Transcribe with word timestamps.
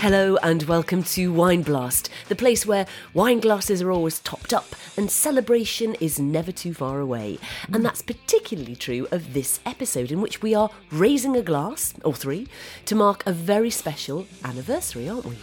Hello 0.00 0.38
and 0.42 0.62
welcome 0.62 1.02
to 1.02 1.30
Wine 1.30 1.60
Blast, 1.60 2.08
the 2.30 2.34
place 2.34 2.64
where 2.64 2.86
wine 3.12 3.38
glasses 3.38 3.82
are 3.82 3.92
always 3.92 4.18
topped 4.20 4.54
up 4.54 4.74
and 4.96 5.10
celebration 5.10 5.94
is 6.00 6.18
never 6.18 6.50
too 6.50 6.72
far 6.72 7.00
away. 7.00 7.38
And 7.70 7.84
that's 7.84 8.00
particularly 8.00 8.76
true 8.76 9.06
of 9.10 9.34
this 9.34 9.60
episode, 9.66 10.10
in 10.10 10.22
which 10.22 10.40
we 10.40 10.54
are 10.54 10.70
raising 10.90 11.36
a 11.36 11.42
glass, 11.42 11.92
or 12.02 12.14
three, 12.14 12.48
to 12.86 12.94
mark 12.94 13.22
a 13.26 13.32
very 13.34 13.68
special 13.68 14.26
anniversary, 14.42 15.06
aren't 15.06 15.26
we? 15.26 15.36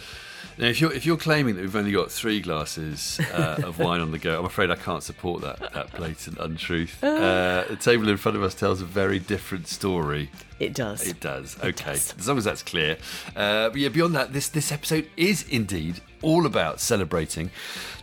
Now, 0.58 0.66
if 0.66 0.80
you're 0.80 0.92
if 0.92 1.06
you're 1.06 1.16
claiming 1.16 1.54
that 1.54 1.62
we've 1.62 1.76
only 1.76 1.92
got 1.92 2.10
three 2.10 2.40
glasses 2.40 3.20
uh, 3.32 3.60
of 3.62 3.78
wine 3.78 4.00
on 4.00 4.10
the 4.10 4.18
go, 4.18 4.40
I'm 4.40 4.44
afraid 4.44 4.70
I 4.70 4.74
can't 4.74 5.04
support 5.04 5.42
that 5.42 5.72
that 5.72 5.92
blatant 5.96 6.38
untruth. 6.38 7.02
Uh, 7.18 7.64
the 7.68 7.76
table 7.76 8.08
in 8.08 8.16
front 8.16 8.36
of 8.36 8.42
us 8.42 8.54
tells 8.54 8.80
a 8.80 8.84
very 8.84 9.18
different 9.18 9.66
story. 9.66 10.30
It 10.60 10.72
does. 10.72 11.06
It 11.06 11.20
does. 11.20 11.58
okay, 11.62 11.92
does. 11.92 12.14
as 12.16 12.28
long 12.28 12.38
as 12.38 12.44
that's 12.44 12.62
clear. 12.62 12.96
Uh, 13.34 13.68
but 13.70 13.76
yeah, 13.76 13.88
beyond 13.88 14.14
that, 14.14 14.32
this 14.32 14.48
this 14.48 14.70
episode 14.70 15.08
is 15.16 15.42
indeed 15.48 16.00
all 16.22 16.46
about 16.46 16.80
celebrating 16.80 17.50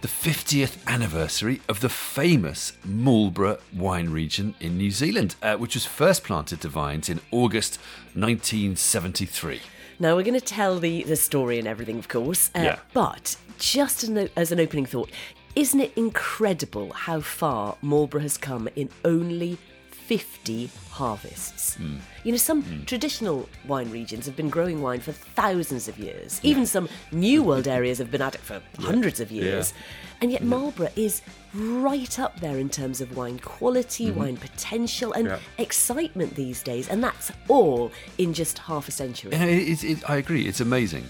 the 0.02 0.08
50th 0.08 0.78
anniversary 0.86 1.62
of 1.67 1.80
the 1.80 1.90
famous 1.90 2.73
Marlborough 2.84 3.58
wine 3.73 4.09
region 4.09 4.53
in 4.59 4.78
New 4.78 4.92
Zealand, 4.92 5.36
uh, 5.42 5.56
which 5.56 5.76
was 5.76 5.86
first 5.86 6.23
planted 6.23 6.62
to 6.62 6.67
vines 6.67 7.09
in 7.09 7.22
August 7.31 7.78
1973. 8.14 9.62
Now 9.99 10.16
we're 10.16 10.23
going 10.23 10.40
to 10.40 10.45
tell 10.45 10.80
the 10.80 11.04
the 11.04 11.16
story 11.16 11.59
and 11.59 11.67
everything, 11.67 11.98
of 11.99 12.08
course. 12.08 12.49
Uh, 12.55 12.62
Yeah. 12.62 12.80
But 12.94 13.38
just 13.59 14.03
as 14.03 14.09
an, 14.09 14.30
as 14.36 14.52
an 14.52 14.59
opening 14.59 14.86
thought, 14.86 15.09
isn't 15.55 15.80
it 15.80 15.94
incredible 15.95 16.91
how 16.94 17.22
far 17.22 17.77
Marlborough 17.81 18.22
has 18.22 18.38
come 18.38 18.67
in 18.76 18.89
only 19.05 19.58
50 19.91 20.70
harvests? 20.95 21.76
Hmm. 21.76 21.98
You 22.23 22.31
know, 22.31 22.38
some 22.38 22.63
hmm. 22.63 22.84
traditional 22.85 23.48
wine 23.67 23.90
regions 23.91 24.26
have 24.26 24.36
been 24.36 24.49
growing 24.49 24.81
wine 24.81 25.02
for 25.02 25.11
thousands 25.11 25.88
of 25.88 25.97
years. 26.00 26.39
Even 26.44 26.66
some 26.66 26.88
New 27.11 27.44
World 27.44 27.67
areas 27.78 27.97
have 28.00 28.11
been 28.11 28.22
at 28.22 28.36
it 28.36 28.42
for 28.42 28.61
hundreds 28.80 29.20
of 29.20 29.31
years. 29.31 29.73
And 30.22 30.31
yet 30.31 30.42
hmm. 30.42 30.50
Marlborough 30.50 30.92
is 30.95 31.22
right 31.53 32.20
up 32.20 32.39
there 32.39 32.58
in 32.58 32.70
terms 32.70 33.02
of 33.02 33.16
wine 33.16 33.39
quality, 33.39 34.08
mm-hmm. 34.08 34.20
wine 34.20 34.38
potential, 34.38 35.14
and 35.14 35.28
Yeah. 35.28 35.39
excitement 35.58 36.36
these 36.36 36.64
days. 36.64 36.89
And 36.89 37.03
that's 37.03 37.31
all 37.48 37.92
in 38.17 38.33
just 38.33 38.58
half 38.59 38.88
a 38.88 38.92
century. 38.92 39.33
It, 39.33 39.42
it, 39.42 39.83
it, 39.83 40.09
I 40.09 40.16
agree. 40.17 40.48
It's 40.48 40.61
amazing. 40.61 41.05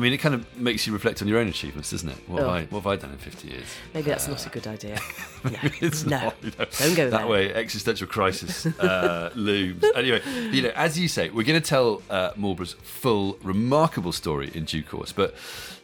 I 0.00 0.02
mean, 0.02 0.14
it 0.14 0.18
kind 0.18 0.34
of 0.34 0.56
makes 0.56 0.86
you 0.86 0.94
reflect 0.94 1.20
on 1.20 1.28
your 1.28 1.38
own 1.38 1.46
achievements, 1.48 1.90
doesn't 1.90 2.08
it? 2.08 2.16
What, 2.26 2.38
have, 2.40 2.48
Oh. 2.48 2.52
I, 2.52 2.64
what 2.64 2.78
have 2.80 2.86
I 2.86 2.96
done 2.96 3.10
in 3.10 3.18
50 3.18 3.48
years? 3.48 3.66
Maybe 3.92 4.08
that's 4.08 4.26
not 4.26 4.46
a 4.46 4.48
good 4.48 4.66
idea. 4.66 4.98
No, 5.44 5.50
It's 5.62 6.04
no. 6.04 6.18
not, 6.20 6.36
you 6.42 6.52
know, 6.58 6.64
don't 6.78 6.94
go 6.94 7.10
that 7.10 7.18
there. 7.18 7.26
way. 7.26 7.52
Existential 7.54 8.06
crisis 8.06 8.64
uh, 8.66 9.30
looms. 9.34 9.82
Anyway, 9.94 10.22
you 10.52 10.62
know, 10.62 10.70
as 10.74 10.98
you 10.98 11.06
say, 11.08 11.28
we're 11.30 11.44
going 11.44 11.60
to 11.60 11.66
tell 11.66 12.02
uh, 12.10 12.30
Marlborough's 12.36 12.74
full, 12.82 13.38
remarkable 13.42 14.12
story 14.12 14.50
in 14.54 14.64
due 14.64 14.82
course. 14.82 15.12
But 15.12 15.34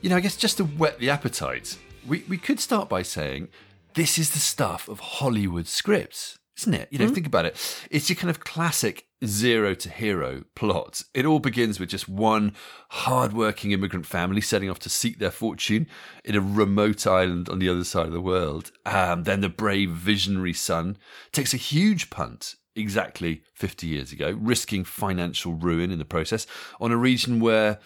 you 0.03 0.09
know, 0.11 0.17
I 0.17 0.21
guess 0.21 0.37
just 0.37 0.57
to 0.59 0.65
whet 0.65 0.99
the 0.99 1.09
appetite, 1.11 1.79
we 2.07 2.23
we 2.29 2.37
could 2.39 2.61
start 2.61 2.89
by 2.91 3.01
saying 3.03 3.49
this 3.95 4.19
is 4.19 4.31
the 4.31 4.39
stuff 4.41 4.89
of 4.89 5.01
Hollywood 5.01 5.67
scripts. 5.67 6.39
Isn't 6.59 6.75
it? 6.75 6.89
You 6.91 6.99
know, 6.99 7.09
think 7.09 7.27
about 7.27 7.45
it. 7.47 7.57
It's 7.91 8.09
your 8.11 8.17
kind 8.17 8.31
of 8.31 8.41
classic 8.41 9.06
zero 9.25 9.75
to 9.75 9.91
hero 9.91 10.45
plot. 10.55 11.03
It 11.15 11.25
all 11.25 11.39
begins 11.39 11.81
with 11.81 11.89
just 11.89 12.09
one 12.09 12.55
hard-working 12.91 13.73
immigrant 13.73 14.07
family 14.07 14.41
setting 14.41 14.69
off 14.69 14.79
to 14.81 14.89
seek 14.89 15.19
their 15.19 15.31
fortune 15.31 15.87
in 16.25 16.35
a 16.35 16.41
remote 16.41 17.07
island 17.07 17.49
on 17.49 17.59
the 17.59 17.69
other 17.69 17.85
side 17.85 18.07
of 18.07 18.13
the 18.13 18.21
world. 18.21 18.71
Um, 18.85 19.25
then 19.25 19.41
the 19.41 19.49
brave 19.49 19.91
visionary 19.91 20.53
son 20.53 20.99
takes 21.33 21.55
a 21.55 21.59
huge 21.59 22.11
punt 22.11 22.57
exactly 22.75 23.43
50 23.55 23.87
years 23.87 24.13
ago, 24.13 24.37
risking 24.39 24.85
financial 24.85 25.55
ruin 25.55 25.91
in 25.91 25.99
the 25.99 26.05
process 26.05 26.47
on 26.81 26.93
a 26.93 26.97
region 26.97 27.41
where 27.41 27.79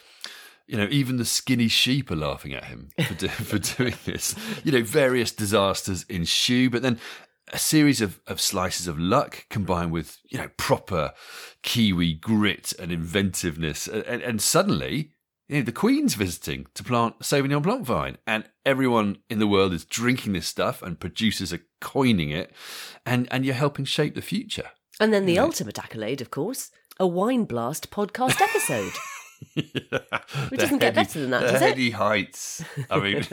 you 0.66 0.76
know, 0.76 0.86
even 0.88 1.16
the 1.16 1.24
skinny 1.24 1.66
sheep 1.66 2.12
are 2.12 2.16
laughing 2.16 2.54
at 2.54 2.66
him 2.66 2.90
for, 3.04 3.14
do, 3.14 3.28
for 3.28 3.58
doing 3.58 3.94
this. 4.04 4.36
You 4.62 4.70
know, 4.70 4.84
various 4.84 5.32
disasters 5.32 6.04
ensue, 6.08 6.70
but 6.70 6.80
then 6.80 7.00
a 7.52 7.58
series 7.58 8.00
of, 8.00 8.20
of 8.26 8.40
slices 8.40 8.86
of 8.86 8.98
luck 8.98 9.46
combined 9.50 9.92
with, 9.92 10.18
you 10.28 10.38
know, 10.38 10.48
proper 10.56 11.12
Kiwi 11.62 12.14
grit 12.14 12.72
and 12.78 12.92
inventiveness. 12.92 13.86
And, 13.88 14.22
and, 14.22 14.40
suddenly, 14.40 15.12
you 15.48 15.56
know, 15.56 15.62
the 15.62 15.72
Queen's 15.72 16.14
visiting 16.14 16.66
to 16.74 16.84
plant 16.84 17.16
a 17.20 17.24
Sauvignon 17.24 17.62
Blanc 17.62 17.84
vine, 17.84 18.18
and 18.26 18.44
everyone 18.64 19.18
in 19.28 19.40
the 19.40 19.48
world 19.48 19.72
is 19.72 19.84
drinking 19.84 20.32
this 20.32 20.46
stuff, 20.46 20.82
and 20.82 21.00
producers 21.00 21.52
are 21.52 21.62
coining 21.80 22.30
it, 22.30 22.52
and, 23.04 23.28
and 23.30 23.44
you're 23.44 23.54
helping 23.54 23.84
shape 23.84 24.14
the 24.14 24.22
future. 24.22 24.70
And 25.00 25.12
then 25.12 25.24
the 25.24 25.38
ultimate 25.38 25.78
accolade, 25.78 26.20
of 26.20 26.30
course, 26.30 26.70
a 26.98 27.06
Wine 27.06 27.44
Blast 27.44 27.90
podcast 27.90 28.40
episode. 28.40 28.92
It 29.56 30.58
doesn't 30.58 30.78
get 30.78 30.94
better 30.94 31.20
than 31.20 31.30
that, 31.30 31.40
the 31.42 31.52
does 31.52 31.62
it? 31.62 31.68
heady 31.68 31.90
heights. 31.90 32.64
I 32.90 32.98
mean, 33.00 33.26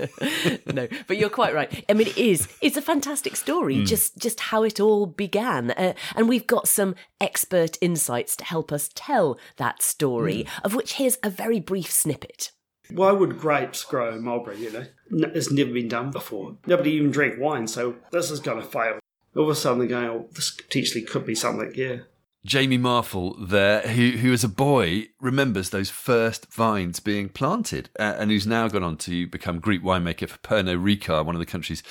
no, 0.73 0.88
but 1.07 1.18
you're 1.18 1.29
quite 1.29 1.53
right. 1.53 1.85
I 1.90 1.94
mean, 1.94 2.07
it 2.07 2.18
is. 2.18 2.47
It's 2.62 2.78
a 2.78 2.81
fantastic 2.81 3.35
story. 3.35 3.84
Just, 3.84 4.17
just 4.17 4.40
how 4.40 4.63
it 4.63 4.79
all 4.79 5.06
began, 5.06 5.72
uh, 5.72 5.94
and 6.16 6.28
we've 6.29 6.47
got 6.47 6.67
some 6.67 6.96
expert 7.22 7.78
insights 7.81 8.35
to 8.38 8.44
help 8.46 8.72
us 8.72 8.90
tell 8.96 9.38
that 9.57 9.81
story. 9.81 10.47
Of 10.63 10.73
which 10.75 10.94
here's 10.94 11.17
a 11.23 11.29
very 11.29 11.59
brief 11.59 11.91
snippet. 11.91 12.51
Why 12.90 13.12
would 13.12 13.38
grapes 13.38 13.84
grow 13.84 14.13
in 14.13 14.23
Marlborough, 14.23 14.56
you 14.56 14.72
know? 14.72 14.85
N- 15.12 15.31
It's 15.35 15.51
never 15.51 15.72
been 15.73 15.90
done 15.90 16.09
before. 16.12 16.56
Nobody 16.66 16.91
even 16.91 17.12
drank 17.12 17.35
wine, 17.38 17.67
so 17.67 17.96
this 18.12 18.31
is 18.31 18.40
going 18.40 18.62
to 18.62 18.67
fail. 18.67 19.00
All 19.35 19.44
of 19.44 19.50
a 19.50 19.56
sudden 19.56 19.79
they're 19.79 19.88
going, 19.90 20.06
oh, 20.07 20.28
this 20.34 20.51
potentially 20.51 21.03
could 21.03 21.25
be 21.25 21.35
something, 21.35 21.73
yeah. 21.75 21.97
Jamie 22.47 22.78
Marfell 22.78 23.35
there, 23.50 23.81
who 23.81 24.12
who 24.12 24.31
as 24.31 24.41
a 24.41 24.47
boy 24.47 25.09
remembers 25.19 25.69
those 25.69 25.90
first 25.90 26.52
vines 26.52 27.02
being 27.02 27.28
planted, 27.28 27.90
uh, 28.00 28.16
and 28.18 28.31
who's 28.31 28.47
now 28.47 28.69
gone 28.69 28.84
on 28.84 28.96
to 28.96 29.28
become 29.28 29.59
Greek 29.59 29.84
winemaker 29.84 30.30
for 30.30 30.38
Pernod 30.38 30.81
Ricard, 30.81 31.25
one 31.25 31.35
of 31.35 31.40
the 31.40 31.46
country's 31.46 31.84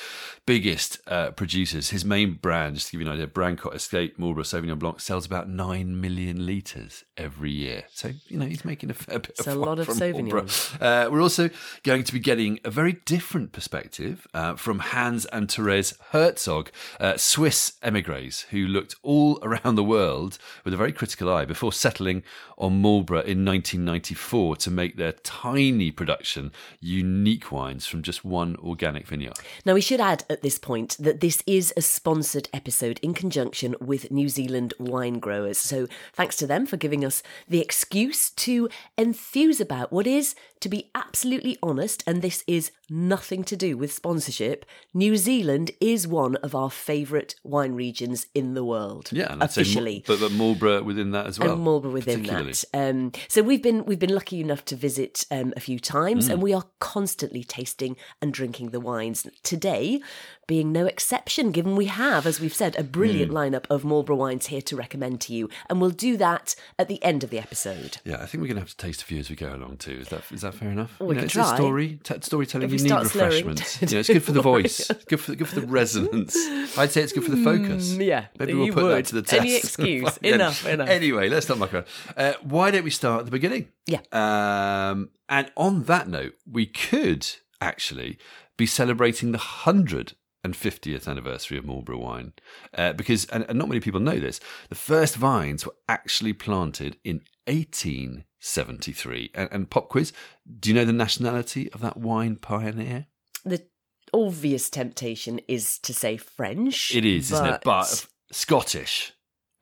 biggest 0.46 0.98
uh, 1.08 1.30
producers. 1.32 1.90
His 1.90 2.06
main 2.06 2.34
brand, 2.34 2.76
just 2.76 2.86
to 2.86 2.92
give 2.92 3.02
you 3.02 3.06
an 3.06 3.12
idea, 3.12 3.26
Brancott 3.26 3.74
Estate 3.74 4.18
Marlborough 4.18 4.44
Sauvignon 4.44 4.78
Blanc 4.78 4.98
sells 4.98 5.26
about 5.26 5.46
nine 5.46 6.00
million 6.00 6.46
litres 6.46 7.04
every 7.18 7.50
year. 7.50 7.84
So 7.92 8.12
you 8.26 8.38
know 8.38 8.46
he's 8.46 8.64
making 8.64 8.88
a 8.88 8.94
fair 8.94 9.18
bit 9.18 9.32
It's 9.32 9.46
of 9.46 9.56
a 9.56 9.58
lot 9.58 9.78
of 9.78 9.88
Sauvignon. 9.88 10.80
Uh, 10.80 11.10
we're 11.10 11.22
also 11.22 11.50
going 11.82 12.02
to 12.02 12.12
be 12.14 12.18
getting 12.18 12.60
a 12.64 12.70
very 12.70 12.94
different 13.04 13.52
perspective 13.52 14.26
uh, 14.32 14.54
from 14.54 14.78
Hans 14.78 15.26
and 15.26 15.50
Therese 15.50 15.92
Herzog, 16.12 16.70
uh, 16.98 17.18
Swiss 17.18 17.74
emigres 17.82 18.46
who 18.50 18.66
looked 18.66 18.94
all 19.02 19.38
around 19.42 19.74
the 19.74 19.84
world 19.84 20.38
with 20.64 20.74
a 20.74 20.76
very 20.76 20.92
critical 20.92 21.32
eye 21.32 21.44
before 21.44 21.72
settling 21.72 22.22
on 22.58 22.80
Marlborough 22.80 23.20
in 23.20 23.44
1994 23.44 24.56
to 24.56 24.70
make 24.70 24.96
their 24.96 25.12
tiny 25.12 25.90
production 25.90 26.52
unique 26.80 27.52
wines 27.52 27.86
from 27.86 28.02
just 28.02 28.24
one 28.24 28.56
organic 28.56 29.06
vineyard. 29.06 29.38
Now, 29.64 29.74
we 29.74 29.80
should 29.80 30.00
add 30.00 30.24
at 30.30 30.42
this 30.42 30.58
point 30.58 30.96
that 30.98 31.20
this 31.20 31.42
is 31.46 31.72
a 31.76 31.82
sponsored 31.82 32.48
episode 32.52 32.98
in 33.02 33.14
conjunction 33.14 33.74
with 33.80 34.10
New 34.10 34.28
Zealand 34.28 34.74
wine 34.78 35.18
growers. 35.18 35.58
So, 35.58 35.86
thanks 36.12 36.36
to 36.36 36.46
them 36.46 36.66
for 36.66 36.76
giving 36.76 37.04
us 37.04 37.22
the 37.48 37.60
excuse 37.60 38.30
to 38.30 38.68
enthuse 38.96 39.60
about 39.60 39.92
what 39.92 40.06
is, 40.06 40.34
to 40.60 40.68
be 40.68 40.90
absolutely 40.94 41.58
honest, 41.62 42.02
and 42.06 42.22
this 42.22 42.42
is 42.46 42.70
nothing 42.88 43.44
to 43.44 43.56
do 43.56 43.76
with 43.76 43.92
sponsorship, 43.92 44.64
New 44.94 45.16
Zealand 45.16 45.70
is 45.80 46.06
one 46.06 46.36
of 46.36 46.54
our 46.54 46.70
favourite 46.70 47.34
wine 47.42 47.72
regions 47.74 48.26
in 48.34 48.54
the 48.54 48.64
world. 48.64 49.08
Yeah, 49.12 49.32
and 49.32 49.42
officially. 49.42 50.04
but, 50.06 50.20
but 50.20 50.32
Marlborough 50.32 50.82
within 50.82 51.10
that 51.12 51.26
as 51.26 51.38
well. 51.38 51.52
and 51.52 51.62
Marlborough 51.62 51.92
within 51.92 52.22
that. 52.24 52.64
Um, 52.74 53.12
so 53.28 53.42
we've 53.42 53.62
been 53.62 53.84
we've 53.84 53.98
been 53.98 54.14
lucky 54.14 54.40
enough 54.40 54.64
to 54.66 54.76
visit 54.76 55.24
um, 55.30 55.52
a 55.56 55.60
few 55.60 55.78
times, 55.78 56.28
Mm. 56.28 56.32
and 56.34 56.42
we 56.42 56.52
are 56.54 56.64
constantly 56.80 57.44
tasting 57.44 57.96
and 58.22 58.32
drinking 58.32 58.70
the 58.70 58.80
wines. 58.80 59.26
Today, 59.42 60.00
being 60.46 60.70
no 60.72 60.86
exception, 60.86 61.50
given 61.50 61.74
we 61.76 61.86
have, 61.86 62.24
as 62.26 62.40
we've 62.40 62.54
said, 62.54 62.76
a 62.78 62.84
brilliant 62.84 63.32
Mm. 63.32 63.34
lineup 63.34 63.64
of 63.68 63.84
Marlborough 63.84 64.16
wines 64.16 64.46
here 64.46 64.62
to 64.62 64.76
recommend 64.76 65.20
to 65.22 65.32
you, 65.34 65.48
and 65.68 65.80
we'll 65.80 65.90
do 65.90 66.16
that 66.18 66.54
at 66.78 66.88
the 66.88 67.02
end 67.02 67.24
of 67.24 67.30
the 67.30 67.38
episode. 67.38 67.98
Yeah, 68.04 68.16
I 68.22 68.26
think 68.26 68.40
we're 68.42 68.48
going 68.48 68.56
to 68.56 68.60
have 68.60 68.70
to 68.70 68.76
taste 68.76 69.02
a 69.02 69.04
few 69.04 69.18
as 69.18 69.28
we 69.30 69.36
go 69.36 69.54
along 69.54 69.78
too. 69.78 69.98
Is 70.00 70.08
that 70.08 70.22
is 70.32 70.42
that 70.42 70.54
fair 70.54 70.70
enough? 70.70 70.98
we 71.00 71.08
You 71.08 71.14
know, 71.14 71.22
it's 71.24 71.32
try. 71.32 71.52
a 71.52 71.56
story, 71.56 71.98
t- 72.02 72.14
storytelling. 72.20 72.75
You 72.78 72.84
we 72.84 72.90
need 72.90 73.02
refreshments. 73.04 73.82
you 73.82 73.88
know, 73.88 73.98
it's 74.00 74.08
good 74.08 74.22
for 74.22 74.32
the 74.32 74.42
voice. 74.52 74.90
good 75.08 75.20
for 75.20 75.34
good 75.34 75.48
for 75.48 75.60
the 75.60 75.66
resonance. 75.66 76.36
I'd 76.78 76.90
say 76.92 77.02
it's 77.02 77.12
good 77.12 77.24
for 77.24 77.30
the 77.30 77.42
focus. 77.42 77.94
Mm, 77.94 78.06
yeah, 78.06 78.26
maybe 78.38 78.54
we'll 78.54 78.72
put 78.72 78.82
would. 78.84 78.96
that 78.96 79.06
to 79.06 79.14
the 79.16 79.22
test. 79.22 79.40
Any 79.40 79.56
excuse. 79.56 80.16
Enough, 80.18 80.66
enough. 80.66 80.88
Anyway, 80.88 81.28
let's 81.28 81.48
not 81.48 81.58
muck 81.58 81.74
around. 81.74 81.86
Uh, 82.16 82.34
why 82.42 82.70
don't 82.70 82.84
we 82.84 82.90
start 82.90 83.20
at 83.20 83.24
the 83.26 83.30
beginning? 83.30 83.68
Yeah. 83.86 84.00
Um, 84.12 85.10
and 85.28 85.50
on 85.56 85.84
that 85.84 86.08
note, 86.08 86.34
we 86.50 86.66
could 86.66 87.26
actually 87.60 88.18
be 88.56 88.66
celebrating 88.66 89.32
the 89.32 89.38
hundred 89.38 90.14
and 90.46 90.54
50th 90.54 91.06
anniversary 91.08 91.58
of 91.58 91.66
Marlborough 91.66 91.98
wine. 91.98 92.32
Uh, 92.72 92.92
because, 92.94 93.26
and, 93.26 93.44
and 93.48 93.58
not 93.58 93.68
many 93.68 93.80
people 93.80 94.00
know 94.00 94.18
this, 94.18 94.40
the 94.68 94.76
first 94.76 95.16
vines 95.16 95.66
were 95.66 95.74
actually 95.88 96.32
planted 96.32 96.96
in 97.04 97.16
1873. 97.46 99.32
And, 99.34 99.48
and 99.50 99.68
pop 99.68 99.88
quiz, 99.88 100.12
do 100.58 100.70
you 100.70 100.74
know 100.74 100.84
the 100.84 100.92
nationality 100.92 101.70
of 101.72 101.80
that 101.80 101.96
wine 101.96 102.36
pioneer? 102.36 103.06
The 103.44 103.66
obvious 104.14 104.70
temptation 104.70 105.40
is 105.48 105.78
to 105.80 105.92
say 105.92 106.16
French. 106.16 106.94
It 106.94 107.04
is, 107.04 107.32
isn't 107.32 107.46
it? 107.46 107.60
But 107.64 108.06
Scottish. 108.30 109.12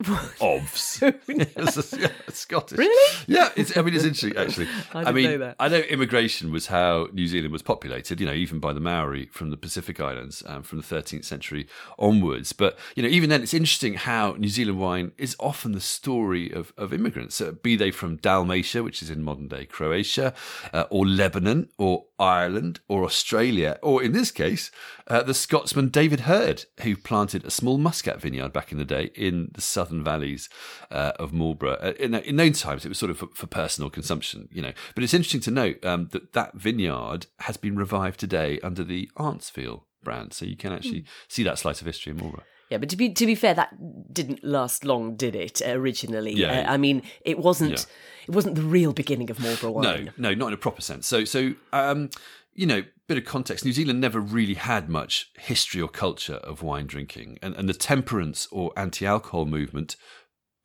Ovs. 0.02 1.02
It's 1.28 1.92
yeah, 1.96 2.08
Scottish. 2.28 2.78
Really? 2.78 3.18
Yeah. 3.26 3.50
It's, 3.56 3.76
I 3.76 3.82
mean, 3.82 3.94
it's 3.94 4.04
interesting, 4.04 4.36
actually. 4.36 4.68
I 4.94 5.04
didn't 5.04 5.14
mean, 5.14 5.30
know 5.30 5.38
that. 5.38 5.56
I 5.58 5.68
know 5.68 5.78
immigration 5.78 6.50
was 6.52 6.66
how 6.66 7.08
New 7.12 7.26
Zealand 7.26 7.52
was 7.52 7.62
populated, 7.62 8.20
you 8.20 8.26
know, 8.26 8.32
even 8.32 8.58
by 8.58 8.72
the 8.72 8.80
Maori 8.80 9.26
from 9.26 9.50
the 9.50 9.56
Pacific 9.56 10.00
Islands 10.00 10.42
um, 10.46 10.62
from 10.62 10.80
the 10.80 10.84
13th 10.84 11.24
century 11.24 11.66
onwards. 11.98 12.52
But, 12.52 12.78
you 12.96 13.02
know, 13.02 13.08
even 13.08 13.30
then, 13.30 13.42
it's 13.42 13.54
interesting 13.54 13.94
how 13.94 14.32
New 14.32 14.48
Zealand 14.48 14.80
wine 14.80 15.12
is 15.16 15.36
often 15.38 15.72
the 15.72 15.80
story 15.80 16.50
of, 16.50 16.72
of 16.76 16.92
immigrants, 16.92 17.40
uh, 17.40 17.52
be 17.52 17.76
they 17.76 17.90
from 17.90 18.16
Dalmatia, 18.16 18.82
which 18.82 19.02
is 19.02 19.10
in 19.10 19.22
modern 19.22 19.48
day 19.48 19.64
Croatia, 19.64 20.34
uh, 20.72 20.84
or 20.90 21.06
Lebanon, 21.06 21.68
or 21.78 22.06
Ireland, 22.18 22.80
or 22.88 23.04
Australia, 23.04 23.78
or 23.82 24.02
in 24.02 24.12
this 24.12 24.30
case, 24.30 24.70
uh, 25.08 25.22
the 25.22 25.34
Scotsman 25.34 25.88
David 25.88 26.20
Herd, 26.20 26.64
who 26.82 26.96
planted 26.96 27.44
a 27.44 27.50
small 27.50 27.78
muscat 27.78 28.20
vineyard 28.20 28.52
back 28.52 28.70
in 28.70 28.78
the 28.78 28.84
day 28.84 29.10
in 29.14 29.50
the 29.52 29.60
southern 29.60 30.04
valleys 30.04 30.48
uh, 30.90 31.12
of 31.18 31.32
Marlborough. 31.32 31.78
Uh, 31.80 31.92
in, 31.98 32.14
in 32.14 32.36
known 32.36 32.52
times, 32.52 32.84
it 32.84 32.88
was 32.88 32.98
sort 32.98 33.10
of 33.10 33.18
for, 33.18 33.28
for 33.34 33.46
personal 33.46 33.90
consumption, 33.90 34.48
you 34.52 34.62
know. 34.62 34.72
But 34.94 35.04
it's 35.04 35.14
interesting 35.14 35.40
to 35.42 35.50
note 35.50 35.84
um, 35.84 36.08
that 36.12 36.32
that 36.34 36.54
vineyard 36.54 37.26
has 37.40 37.56
been 37.56 37.76
revived 37.76 38.20
today 38.20 38.60
under 38.62 38.84
the 38.84 39.10
Auntsfield 39.16 39.82
brand, 40.02 40.32
so 40.32 40.44
you 40.44 40.56
can 40.56 40.72
actually 40.72 41.04
see 41.28 41.42
that 41.42 41.58
slice 41.58 41.80
of 41.80 41.86
history 41.86 42.12
in 42.12 42.18
Marlborough. 42.18 42.44
Yeah, 42.74 42.78
but 42.78 42.88
to 42.88 42.96
be 42.96 43.10
to 43.10 43.24
be 43.24 43.36
fair, 43.36 43.54
that 43.54 44.12
didn't 44.12 44.42
last 44.42 44.84
long, 44.84 45.14
did 45.14 45.36
it? 45.36 45.62
Originally, 45.64 46.32
Yeah. 46.32 46.66
Uh, 46.66 46.72
I 46.72 46.76
mean, 46.76 47.02
it 47.24 47.38
wasn't. 47.38 47.70
Yeah. 47.70 48.26
It 48.26 48.34
wasn't 48.34 48.56
the 48.56 48.62
real 48.62 48.92
beginning 48.92 49.30
of 49.30 49.38
Marlborough 49.38 49.70
wine. 49.70 49.84
No, 50.16 50.30
no, 50.30 50.34
not 50.34 50.48
in 50.48 50.54
a 50.54 50.56
proper 50.56 50.82
sense. 50.82 51.06
So, 51.06 51.24
so 51.24 51.52
um, 51.72 52.10
you 52.52 52.66
know, 52.66 52.82
bit 53.06 53.16
of 53.16 53.24
context. 53.24 53.64
New 53.64 53.72
Zealand 53.72 54.00
never 54.00 54.18
really 54.18 54.54
had 54.54 54.88
much 54.88 55.30
history 55.38 55.80
or 55.80 55.88
culture 55.88 56.40
of 56.42 56.64
wine 56.64 56.88
drinking, 56.88 57.38
and 57.42 57.54
and 57.54 57.68
the 57.68 57.74
temperance 57.74 58.48
or 58.50 58.72
anti-alcohol 58.76 59.44
movement. 59.44 59.94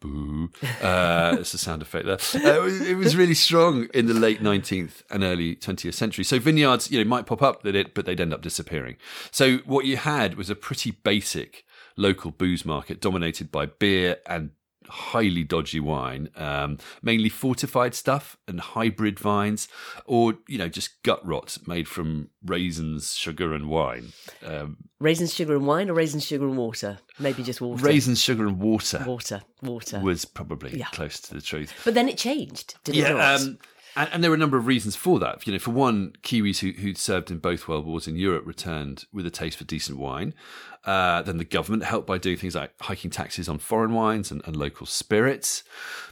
Boo! 0.02 0.50
Uh, 0.82 1.36
it's 1.40 1.54
a 1.54 1.60
sound 1.60 1.84
effect 1.84 2.08
there. 2.08 2.18
Uh, 2.44 2.56
it, 2.56 2.64
was, 2.64 2.82
it 2.82 2.96
was 2.96 3.16
really 3.16 3.36
strong 3.36 3.88
in 3.94 4.08
the 4.08 4.14
late 4.16 4.42
19th 4.42 5.04
and 5.12 5.24
early 5.24 5.58
20th 5.58 5.94
century. 5.94 6.24
So 6.24 6.40
vineyards, 6.40 6.90
you 6.90 6.98
know, 6.98 7.08
might 7.08 7.26
pop 7.26 7.42
up, 7.42 7.64
that 7.64 7.76
it, 7.76 7.94
but 7.94 8.06
they'd 8.06 8.22
end 8.22 8.34
up 8.34 8.42
disappearing. 8.42 8.96
So 9.30 9.58
what 9.66 9.84
you 9.84 9.98
had 9.98 10.36
was 10.36 10.50
a 10.50 10.56
pretty 10.56 10.92
basic 10.92 11.66
local 11.98 12.32
booze 12.32 12.66
market 12.66 13.02
dominated 13.02 13.52
by 13.52 13.66
beer 13.66 14.18
and 14.26 14.52
highly 14.88 15.44
dodgy 15.44 15.80
wine, 15.80 16.30
um, 16.36 16.78
mainly 17.04 17.30
fortified 17.30 17.94
stuff 17.94 18.38
and 18.48 18.60
hybrid 18.60 19.20
vines, 19.20 19.68
or 20.06 20.36
you 20.48 20.58
know 20.58 20.68
just 20.68 21.04
gut 21.04 21.24
rot 21.26 21.58
made 21.68 21.88
from 21.88 22.30
raisins, 22.44 23.16
sugar, 23.16 23.54
and 23.54 23.70
wine. 23.70 24.12
Um, 24.44 24.78
Raisins, 25.00 25.34
sugar, 25.34 25.56
and 25.56 25.68
wine, 25.68 25.90
or 25.90 25.94
raisins, 25.94 26.26
sugar, 26.26 26.46
and 26.46 26.58
water? 26.58 26.98
Maybe 27.20 27.44
just 27.44 27.62
water. 27.62 27.84
raisins, 27.86 28.20
sugar, 28.20 28.48
and 28.48 28.60
water 28.60 29.04
water, 29.06 29.42
water. 29.62 30.00
was 30.00 30.26
probably 30.26 30.78
Yeah. 30.78 30.88
close 30.88 31.20
to 31.22 31.36
the 31.36 31.42
truth. 31.42 31.72
But 31.86 31.94
then 31.94 32.10
it 32.10 32.18
changed, 32.18 32.76
did 32.84 32.96
it 32.98 33.04
not? 33.14 33.42
um, 33.42 33.60
and, 33.96 34.10
and 34.12 34.24
there 34.24 34.32
were 34.32 34.36
a 34.36 34.40
number 34.40 34.58
of 34.58 34.68
reasons 34.68 34.96
for 34.96 35.20
that. 35.20 35.46
You 35.46 35.54
know, 35.54 35.60
for 35.60 35.72
one, 35.72 36.14
Kiwis 36.24 36.60
who, 36.60 36.72
who'd 36.82 36.98
served 36.98 37.32
in 37.32 37.40
both 37.40 37.68
world 37.68 37.86
wars 37.86 38.08
in 38.08 38.16
Europe 38.16 38.46
returned 38.46 39.06
with 39.12 39.26
a 39.26 39.32
taste 39.32 39.58
for 39.58 39.64
decent 39.64 39.98
wine. 39.98 40.34
Uh, 40.86 41.22
then 41.22 41.38
the 41.38 41.46
government 41.46 41.84
helped 41.84 42.08
by 42.08 42.18
doing 42.18 42.38
things 42.38 42.56
like 42.56 42.72
hiking 42.82 43.12
taxes 43.12 43.50
on 43.50 43.58
foreign 43.58 43.94
wines 43.94 44.32
and, 44.32 44.42
and 44.46 44.56
local 44.56 44.86
spirits. 44.86 45.64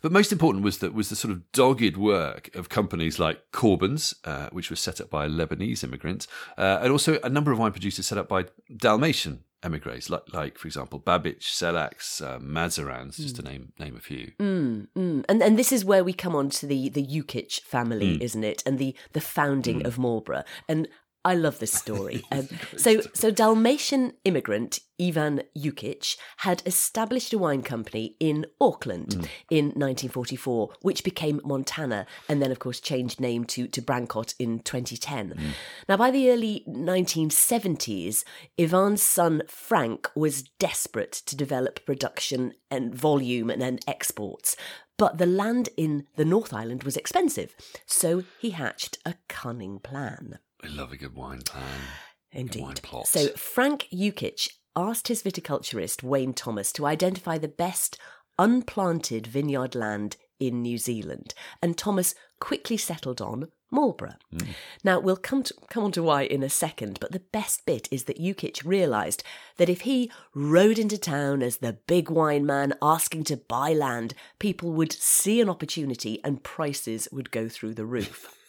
But 0.02 0.12
most 0.12 0.32
important 0.32 0.64
was 0.64 0.80
that 0.80 0.94
was 0.94 1.10
the 1.10 1.16
sort 1.16 1.32
of 1.32 1.52
dogged 1.54 1.96
work 1.96 2.54
of 2.54 2.68
companies 2.68 3.18
like 3.18 3.52
Corbans, 3.54 4.14
uh, 4.26 4.50
which 4.52 4.70
was 4.70 4.80
set 4.80 5.00
up 5.00 5.10
by 5.10 5.26
a 5.26 5.30
Lebanese 5.30 5.84
immigrant, 5.84 6.28
uh, 6.58 6.80
and 6.82 6.92
also 6.92 7.18
a 7.24 7.30
number 7.30 7.52
of 7.52 7.60
wine 7.60 7.72
producers 7.72 8.08
set 8.08 8.18
up 8.18 8.28
by 8.28 8.46
Dalmatian 8.76 9.44
emigres, 9.64 10.10
like, 10.10 10.24
like 10.34 10.58
for 10.58 10.68
example, 10.68 11.00
Babich, 11.00 11.44
Selaks, 11.44 12.22
uh, 12.22 12.40
Mazurans, 12.40 13.16
just 13.18 13.36
to 13.38 13.42
name 13.42 13.74
name 13.80 13.96
a 13.96 14.00
few. 14.00 14.32
Mm, 14.40 14.88
mm. 14.96 15.26
And 15.28 15.42
and 15.42 15.58
this 15.58 15.72
is 15.72 15.84
where 15.86 16.04
we 16.04 16.14
come 16.14 16.36
on 16.36 16.50
to 16.52 16.66
the 16.68 16.90
the 16.90 17.06
Yukich 17.06 17.62
family, 17.62 18.18
Mm. 18.18 18.22
isn't 18.22 18.44
it? 18.44 18.64
And 18.66 18.78
the 18.80 18.96
the 19.14 19.22
founding 19.22 19.86
of 19.86 19.98
Marlborough. 19.98 20.44
And 20.68 20.88
I 21.32 21.36
love 21.36 21.60
this 21.60 21.74
story. 21.74 22.24
Um, 22.32 22.48
so 22.78 22.92
so 23.14 23.32
Dalmatian 23.32 24.14
immigrant 24.24 24.80
Ivan 25.08 25.36
Yukich 25.56 26.18
had 26.38 26.62
established 26.66 27.32
a 27.34 27.38
wine 27.38 27.64
company 27.74 28.16
in 28.20 28.46
Auckland 28.60 29.10
Mm. 29.18 29.28
in 29.50 29.66
1944, 29.66 30.70
which 30.82 31.04
became 31.04 31.40
Montana, 31.44 32.06
and 32.30 32.42
then 32.42 32.52
of 32.52 32.60
course 32.60 32.80
changed 32.80 33.20
name 33.20 33.44
to 33.54 33.68
to 33.76 33.82
Brancott 33.82 34.34
in 34.40 34.60
2010. 34.60 35.34
Mm. 35.34 35.54
Now 35.90 35.98
by 35.98 36.10
the 36.12 36.30
early 36.32 36.64
1970s, 36.68 38.24
Ivan's 38.58 39.02
son 39.02 39.44
Frank 39.48 40.10
was 40.16 40.44
desperate 40.60 41.14
to 41.28 41.36
develop 41.36 41.86
production 41.86 42.54
and 42.72 42.94
volume 42.94 43.50
and, 43.50 43.62
and 43.64 43.80
exports. 43.88 44.56
But 44.98 45.18
the 45.20 45.28
land 45.44 45.70
in 45.78 46.08
the 46.16 46.26
North 46.26 46.54
Island 46.54 46.84
was 46.84 46.98
expensive, 46.98 47.56
so 47.86 48.24
he 48.40 48.50
hatched 48.52 48.98
a 49.06 49.14
cunning 49.28 49.80
plan. 49.80 50.40
I 50.64 50.68
love 50.68 50.92
a 50.92 50.98
good 50.98 51.16
wine 51.16 51.42
plan. 51.42 51.64
wine 51.64 52.42
Indeed. 52.42 52.82
plot. 52.82 53.08
So 53.08 53.28
Frank 53.30 53.88
Yukich 53.94 54.50
asked 54.76 55.08
his 55.08 55.24
viticulturist 55.24 56.04
Wayne 56.04 56.34
Thomas 56.34 56.72
to 56.74 56.86
identify 56.86 57.38
the 57.38 57.48
best 57.48 57.98
unplanted 58.38 59.28
vineyard 59.28 59.76
land 59.76 60.18
in 60.40 60.62
New 60.62 60.78
Zealand, 60.78 61.34
and 61.64 61.78
Thomas 61.78 62.14
quickly 62.40 62.78
settled 62.78 63.20
on 63.20 63.50
Marlborough. 63.72 64.18
Hmm. 64.32 64.52
Now 64.84 65.00
we'll 65.00 65.18
come 65.18 65.44
to, 65.44 65.54
come 65.70 65.86
on 65.86 65.92
to 65.94 66.04
why 66.04 66.24
in 66.24 66.44
a 66.44 66.50
second, 66.50 67.00
but 67.02 67.12
the 67.12 67.20
best 67.20 67.66
bit 67.66 67.88
is 67.92 68.04
that 68.04 68.20
Yukich 68.20 68.64
realised 68.64 69.24
that 69.58 69.70
if 69.70 69.82
he 69.82 70.12
rode 70.36 70.78
into 70.80 70.98
town 70.98 71.42
as 71.42 71.58
the 71.58 71.74
big 71.88 72.10
wine 72.10 72.46
man 72.46 72.74
asking 72.82 73.24
to 73.26 73.38
buy 73.38 73.74
land, 73.74 74.14
people 74.40 74.72
would 74.74 74.94
see 74.94 75.42
an 75.42 75.50
opportunity 75.50 76.22
and 76.24 76.44
prices 76.44 77.08
would 77.12 77.32
go 77.32 77.50
through 77.50 77.74
the 77.74 77.86
roof. 77.86 78.34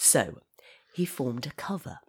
So 0.00 0.38
he 0.98 1.04
formed 1.04 1.46
a 1.46 1.52
cover, 1.52 2.00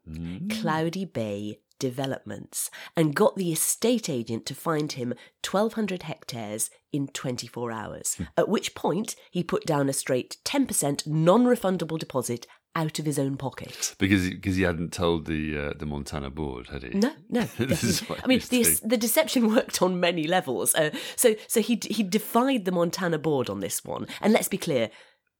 Cloudy 0.49 1.05
Bay 1.05 1.59
Developments, 1.77 2.71
and 2.97 3.15
got 3.15 3.35
the 3.35 3.51
estate 3.51 4.09
agent 4.09 4.47
to 4.47 4.55
find 4.55 4.93
him 4.93 5.09
1,200 5.47 6.01
hectares 6.03 6.71
in 6.91 7.07
24 7.07 7.71
hours. 7.71 8.17
At 8.35 8.49
which 8.49 8.73
point 8.73 9.15
he 9.29 9.43
put 9.43 9.67
down 9.67 9.89
a 9.89 9.93
straight 9.93 10.37
10% 10.43 11.05
non 11.05 11.45
refundable 11.45 11.99
deposit 11.99 12.47
out 12.75 12.97
of 12.97 13.05
his 13.05 13.19
own 13.19 13.37
pocket. 13.37 13.93
because 13.99 14.23
he, 14.23 14.31
because 14.31 14.55
he 14.55 14.63
hadn't 14.63 14.91
told 14.91 15.27
the 15.27 15.55
uh, 15.57 15.73
the 15.77 15.85
Montana 15.85 16.31
board, 16.31 16.69
had 16.69 16.81
he? 16.81 16.89
No, 16.89 17.13
no. 17.29 17.41
This 17.57 17.83
is 17.83 18.01
I 18.23 18.25
mean, 18.25 18.39
the, 18.49 18.57
used 18.57 18.77
to 18.77 18.81
be. 18.83 18.89
the 18.89 18.97
deception 18.97 19.53
worked 19.55 19.83
on 19.83 19.99
many 19.99 20.25
levels. 20.25 20.73
Uh, 20.73 20.89
so, 21.15 21.35
so 21.47 21.61
he 21.61 21.79
he 21.83 22.01
defied 22.01 22.65
the 22.65 22.71
Montana 22.71 23.19
board 23.19 23.51
on 23.51 23.59
this 23.59 23.85
one. 23.85 24.07
And 24.19 24.33
let's 24.33 24.47
be 24.47 24.57
clear, 24.57 24.89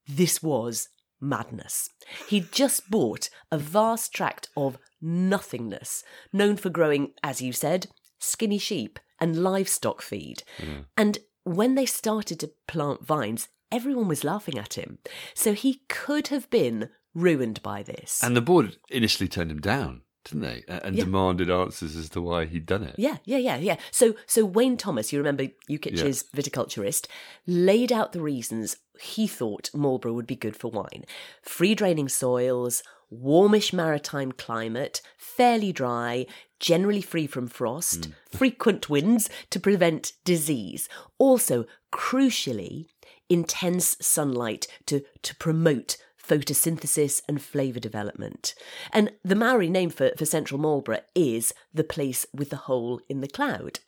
this 0.08 0.44
was 0.44 0.90
madness. 1.22 1.90
He'd 2.28 2.52
just 2.52 2.90
bought 2.90 3.30
a 3.52 3.58
vast 3.58 4.14
tract 4.14 4.50
of 4.56 4.78
nothingness, 5.02 6.04
known 6.34 6.58
for 6.58 6.70
growing, 6.70 7.14
as 7.24 7.42
you 7.42 7.54
said, 7.54 7.88
skinny 8.20 8.58
sheep 8.58 9.00
and 9.20 9.44
livestock 9.44 10.02
feed. 10.02 10.44
Mm. 10.60 10.86
And 10.98 11.18
when 11.44 11.76
they 11.76 11.86
started 11.86 12.40
to 12.42 12.52
plant 12.68 13.06
vines, 13.06 13.50
everyone 13.72 14.08
was 14.08 14.24
laughing 14.24 14.58
at 14.58 14.76
him. 14.76 15.00
So 15.34 15.54
he 15.54 15.82
could 15.90 16.28
have 16.28 16.50
been 16.50 16.90
ruined 17.14 17.62
by 17.64 17.84
this. 17.84 18.22
And 18.24 18.36
the 18.36 18.42
board 18.42 18.78
initially 18.90 19.28
turned 19.28 19.52
him 19.52 19.62
down, 19.62 20.02
didn't 20.26 20.42
they? 20.42 20.64
And 20.68 20.96
Yeah. 20.96 21.06
demanded 21.06 21.50
answers 21.50 21.96
as 21.96 22.10
to 22.10 22.22
why 22.22 22.46
he'd 22.46 22.66
done 22.66 22.84
it. 22.84 22.96
Yeah, 22.98 23.18
yeah, 23.26 23.38
yeah, 23.38 23.58
yeah. 23.58 23.78
So, 23.92 24.16
so 24.26 24.46
Wayne 24.46 24.78
Thomas, 24.78 25.12
you 25.12 25.20
remember 25.20 25.48
Yukich's 25.70 26.24
viticulturist, 26.36 27.08
laid 27.48 27.92
out 27.92 28.12
the 28.12 28.22
reasons 28.22 28.78
he 29.02 29.28
thought 29.28 29.70
Marlborough 29.74 30.14
would 30.14 30.28
be 30.28 30.36
good 30.36 30.56
for 30.56 30.70
wine: 30.70 31.06
free 31.42 31.76
draining 31.76 32.10
soils, 32.10 32.84
warmish 33.10 33.74
maritime 33.74 34.32
climate, 34.32 35.02
fairly 35.18 35.72
dry, 35.72 36.26
generally 36.60 37.02
free 37.02 37.28
from 37.28 37.48
frost, 37.48 38.06
hmm. 38.06 38.12
frequent 38.38 38.90
winds 38.90 39.30
to 39.50 39.60
prevent 39.60 40.14
disease. 40.24 40.88
Also, 41.18 41.66
crucially, 41.92 42.86
intense 43.30 43.98
sunlight 44.02 44.68
to 44.86 45.02
to 45.22 45.36
promote 45.36 45.98
photosynthesis 46.30 47.22
and 47.28 47.42
flavour 47.42 47.80
development. 47.80 48.54
And 48.94 49.14
the 49.24 49.36
Maori 49.36 49.70
name 49.70 49.90
for, 49.90 50.12
for 50.16 50.26
central 50.26 50.60
Marlborough 50.60 51.02
is 51.16 51.54
the 51.74 51.84
place 51.84 52.26
with 52.34 52.52
the 52.52 52.56
hole 52.56 53.02
in 53.10 53.22
the 53.22 53.28
cloud. 53.28 53.80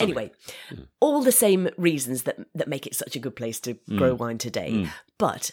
Anyway, 0.00 0.32
mm. 0.70 0.86
all 1.00 1.22
the 1.22 1.32
same 1.32 1.68
reasons 1.76 2.24
that 2.24 2.38
that 2.54 2.68
make 2.68 2.86
it 2.86 2.94
such 2.94 3.16
a 3.16 3.18
good 3.18 3.36
place 3.36 3.60
to 3.60 3.74
grow 3.96 4.14
mm. 4.14 4.18
wine 4.18 4.38
today. 4.38 4.72
Mm. 4.72 4.90
But 5.18 5.50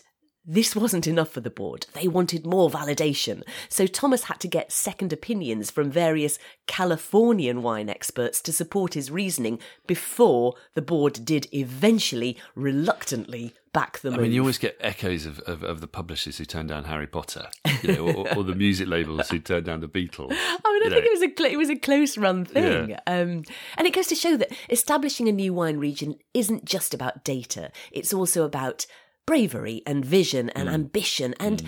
this 0.49 0.75
wasn't 0.77 1.05
enough 1.07 1.29
for 1.29 1.41
the 1.41 1.49
board. 1.49 1.85
They 1.93 2.07
wanted 2.07 2.45
more 2.45 2.69
validation. 2.69 3.43
So 3.67 3.85
Thomas 3.85 4.23
had 4.23 4.39
to 4.39 4.47
get 4.47 4.71
second 4.71 5.11
opinions 5.11 5.69
from 5.69 5.91
various 5.91 6.39
Californian 6.67 7.61
wine 7.61 7.89
experts 7.89 8.39
to 8.43 8.53
support 8.53 8.93
his 8.93 9.11
reasoning 9.11 9.59
before 9.87 10.53
the 10.73 10.81
board 10.81 11.25
did 11.25 11.47
eventually, 11.53 12.37
reluctantly, 12.55 13.53
back 13.73 13.99
the 13.99 14.07
I 14.07 14.11
move. 14.11 14.21
mean, 14.21 14.31
you 14.31 14.39
always 14.41 14.57
get 14.57 14.77
echoes 14.79 15.25
of, 15.25 15.39
of, 15.41 15.63
of 15.63 15.81
the 15.81 15.87
publishers 15.87 16.37
who 16.37 16.45
turned 16.45 16.69
down 16.69 16.85
Harry 16.85 17.07
Potter, 17.07 17.47
you 17.83 17.93
know, 17.93 18.07
or, 18.07 18.37
or 18.37 18.43
the 18.45 18.55
music 18.55 18.87
labels 18.87 19.29
who 19.29 19.39
turned 19.39 19.65
down 19.65 19.81
the 19.81 19.89
Beatles. 19.89 20.31
I 20.31 20.33
mean, 20.33 20.83
I 20.85 20.89
think 20.89 21.03
know. 21.03 21.11
it 21.11 21.11
was 21.11 21.21
a 21.23 21.33
cl- 21.37 21.51
it 21.51 21.57
was 21.57 21.69
a 21.69 21.75
close 21.75 22.17
run 22.17 22.45
thing, 22.45 22.91
Yeah. 22.91 22.99
um, 23.05 23.43
and 23.77 23.85
it 23.85 23.93
goes 23.93 24.07
to 24.07 24.15
show 24.15 24.37
that 24.37 24.51
establishing 24.69 25.27
a 25.27 25.31
new 25.33 25.53
wine 25.53 25.77
region 25.77 26.15
isn't 26.33 26.63
just 26.63 26.93
about 26.93 27.23
data; 27.25 27.71
it's 27.91 28.13
also 28.13 28.43
about 28.45 28.85
bravery 29.27 29.83
and 29.85 30.03
vision 30.03 30.47
Mm. 30.47 30.51
and 30.59 30.69
ambition 30.69 31.35
and 31.39 31.61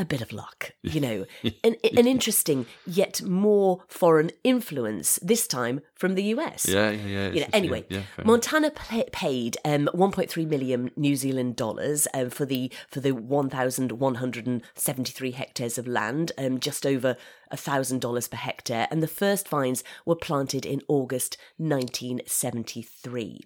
a 0.00 0.04
bit 0.04 0.20
of 0.22 0.32
luck. 0.32 0.72
You 0.82 1.00
know, 1.00 1.26
an, 1.64 1.74
an 1.96 2.06
interesting 2.14 2.66
yet 2.86 3.20
more 3.22 3.82
foreign 3.88 4.30
influence 4.44 5.18
this 5.22 5.46
time 5.48 5.80
from 5.94 6.14
the 6.14 6.22
US. 6.34 6.68
Yeah, 6.68 6.90
yeah, 6.90 7.06
yeah. 7.06 7.28
You 7.30 7.40
know, 7.40 7.46
anyway, 7.52 7.84
yeah. 7.88 8.02
Montana 8.24 8.70
pla 8.70 9.02
paid 9.12 9.56
um, 9.64 9.88
1.3 9.94 10.46
million 10.46 10.90
New 10.96 11.16
Zealand 11.16 11.56
dollars 11.56 12.06
um, 12.14 12.30
for 12.30 12.44
the 12.46 12.70
for 12.88 13.00
the 13.00 13.10
1,173 13.12 15.30
hectares 15.32 15.78
of 15.78 15.88
land, 15.88 16.30
um, 16.38 16.60
just 16.60 16.86
over 16.86 17.16
thousand 17.56 18.00
dollars 18.00 18.28
per 18.28 18.36
hectare, 18.36 18.86
and 18.90 19.02
the 19.02 19.08
first 19.08 19.48
vines 19.48 19.82
were 20.04 20.14
planted 20.14 20.66
in 20.66 20.82
August 20.88 21.36
1973. 21.56 23.40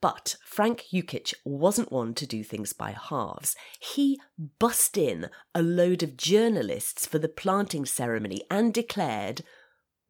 But 0.00 0.36
Frank 0.44 0.86
Yukich 0.92 1.34
wasn't 1.44 1.92
one 1.92 2.14
to 2.14 2.26
do 2.26 2.42
things 2.42 2.72
by 2.72 2.92
halves. 2.92 3.54
He 3.78 4.20
bussed 4.58 4.96
in 4.96 5.30
a 5.54 5.62
load 5.62 6.02
of 6.02 6.16
journalists 6.16 7.06
for 7.06 7.18
the 7.18 7.28
planting 7.28 7.84
ceremony 7.84 8.42
and 8.50 8.74
declared, 8.74 9.44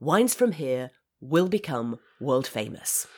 "Wines 0.01 0.35
from 0.35 0.53
here." 0.53 0.91
Will 1.21 1.49
become 1.49 1.99
world 2.21 2.47
famous. 2.47 3.09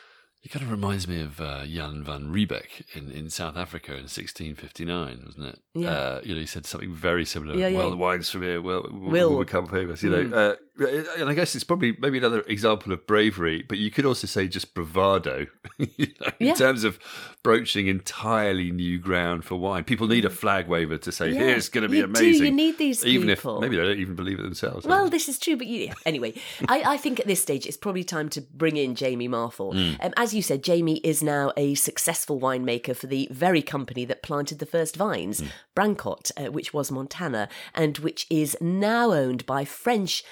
It 0.43 0.51
kind 0.51 0.65
of 0.65 0.71
reminds 0.71 1.07
me 1.07 1.21
of 1.21 1.39
uh, 1.39 1.67
Jan 1.67 2.03
van 2.03 2.33
Riebeeck 2.33 2.83
in, 2.95 3.11
in 3.11 3.29
South 3.29 3.59
Africa 3.59 3.93
in 3.93 4.05
1659, 4.09 5.23
wasn't 5.27 5.47
it? 5.47 5.59
Yeah. 5.75 5.91
Uh, 5.91 6.21
you 6.25 6.35
know, 6.35 6.41
he 6.41 6.47
said 6.47 6.65
something 6.65 6.95
very 6.95 7.27
similar. 7.27 7.55
Yeah, 7.57 7.69
yeah. 7.69 7.77
well, 7.79 7.91
the 7.91 7.97
wines 7.99 8.31
from 8.31 8.43
here 8.43 8.63
will, 8.63 8.89
will, 8.91 9.11
Will. 9.11 9.39
become 9.39 9.67
famous. 9.67 10.03
You 10.03 10.11
know, 10.11 10.37
uh, 10.37 10.57
and 10.81 11.29
I 11.29 11.35
guess 11.35 11.55
it's 11.55 11.65
probably 11.65 11.97
maybe 11.99 12.19
another 12.19 12.41
example 12.43 12.93
of 12.93 13.07
bravery, 13.07 13.65
but 13.69 13.79
you 13.79 13.91
could 13.91 14.07
also 14.07 14.27
say 14.27 14.49
just 14.49 14.75
bravado 14.75 15.47
you 15.79 16.09
know, 16.21 16.33
in 16.39 16.55
terms 16.55 16.85
of 16.85 16.99
broaching 17.43 17.87
entirely 17.87 18.71
new 18.71 18.99
ground 18.99 19.45
for 19.45 19.57
wine. 19.57 19.85
People 19.85 20.07
need 20.07 20.25
a 20.25 20.31
flag 20.31 20.69
waver 20.69 20.99
to 20.99 21.13
say, 21.13 21.31
Yeah, 21.31 21.41
"Here's 21.41 21.69
going 21.69 21.83
to 21.83 21.89
be 21.89 21.99
you 21.99 22.07
do, 22.07 22.11
amazing." 22.11 22.47
you 22.47 22.53
need 22.53 22.79
these 22.79 23.05
even 23.05 23.29
people. 23.29 23.57
if 23.57 23.61
maybe 23.61 23.77
they 23.77 23.83
don't 23.83 23.99
even 23.99 24.15
believe 24.15 24.39
it 24.39 24.43
themselves. 24.43 24.87
Well, 24.87 25.09
this 25.09 25.29
is 25.29 25.39
true, 25.39 25.57
but 25.57 25.67
you, 25.67 25.93
anyway, 26.07 26.35
I, 26.69 26.95
I 26.95 26.97
think 26.97 27.21
at 27.21 27.27
this 27.27 27.43
stage 27.43 27.67
it's 27.67 27.77
probably 27.77 28.05
time 28.05 28.29
to 28.31 28.41
bring 28.41 28.77
in 28.77 28.95
Jamie 28.95 29.29
Marfell. 29.29 29.71
Um, 30.01 30.13
as 30.17 30.35
you 30.35 30.43
said, 30.43 30.63
Jamie 30.63 30.99
is 30.99 31.23
now 31.23 31.53
a 31.57 31.75
successful 31.75 32.41
winemaker 32.41 32.97
for 32.97 33.07
the 33.07 33.29
very 33.31 33.63
company 33.63 34.05
that 34.07 34.23
planted 34.23 34.59
the 34.59 34.67
first 34.67 34.97
vines, 34.97 35.43
Brancott, 35.77 36.31
uh, 36.37 36.51
which 36.51 36.73
was 36.73 36.91
Montana, 36.91 37.49
and 37.75 37.99
which 37.99 38.27
is 38.31 38.57
now 38.61 39.13
owned 39.13 39.47
by 39.47 39.65
French 39.65 40.25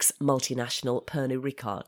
multinational 0.00 1.04
Pernod 1.04 1.42
Ricard. 1.42 1.84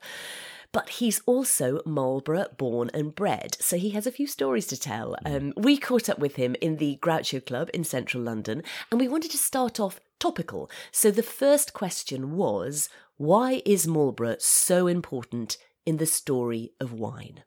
But 0.73 0.89
he's 0.91 1.23
also 1.25 1.81
Marlborough 1.87 2.49
born 2.59 2.91
and 2.93 3.15
bred, 3.15 3.57
so 3.61 3.77
he 3.77 3.91
has 3.91 4.09
a 4.09 4.13
few 4.13 4.27
stories 4.27 4.67
to 4.67 4.77
tell. 4.77 5.15
Um, 5.25 5.53
we 5.57 5.77
caught 5.77 6.09
up 6.09 6.19
with 6.19 6.35
him 6.35 6.57
in 6.61 6.79
the 6.79 6.99
Groucho 7.01 7.47
Club 7.47 7.71
in 7.73 7.85
central 7.85 8.25
London, 8.25 8.65
and 8.91 9.01
we 9.01 9.07
wanted 9.07 9.31
to 9.31 9.39
start 9.39 9.79
off 9.79 10.01
topical. 10.19 10.69
So 10.91 11.13
the 11.13 11.23
first 11.23 11.73
question 11.75 12.37
was 12.37 12.89
why 13.17 13.63
is 13.65 13.87
Marlborough 13.87 14.37
so 14.41 14.89
important 14.89 15.59
in 15.87 15.99
the 15.99 16.07
story 16.07 16.73
of 16.81 16.93
wine? 16.93 17.45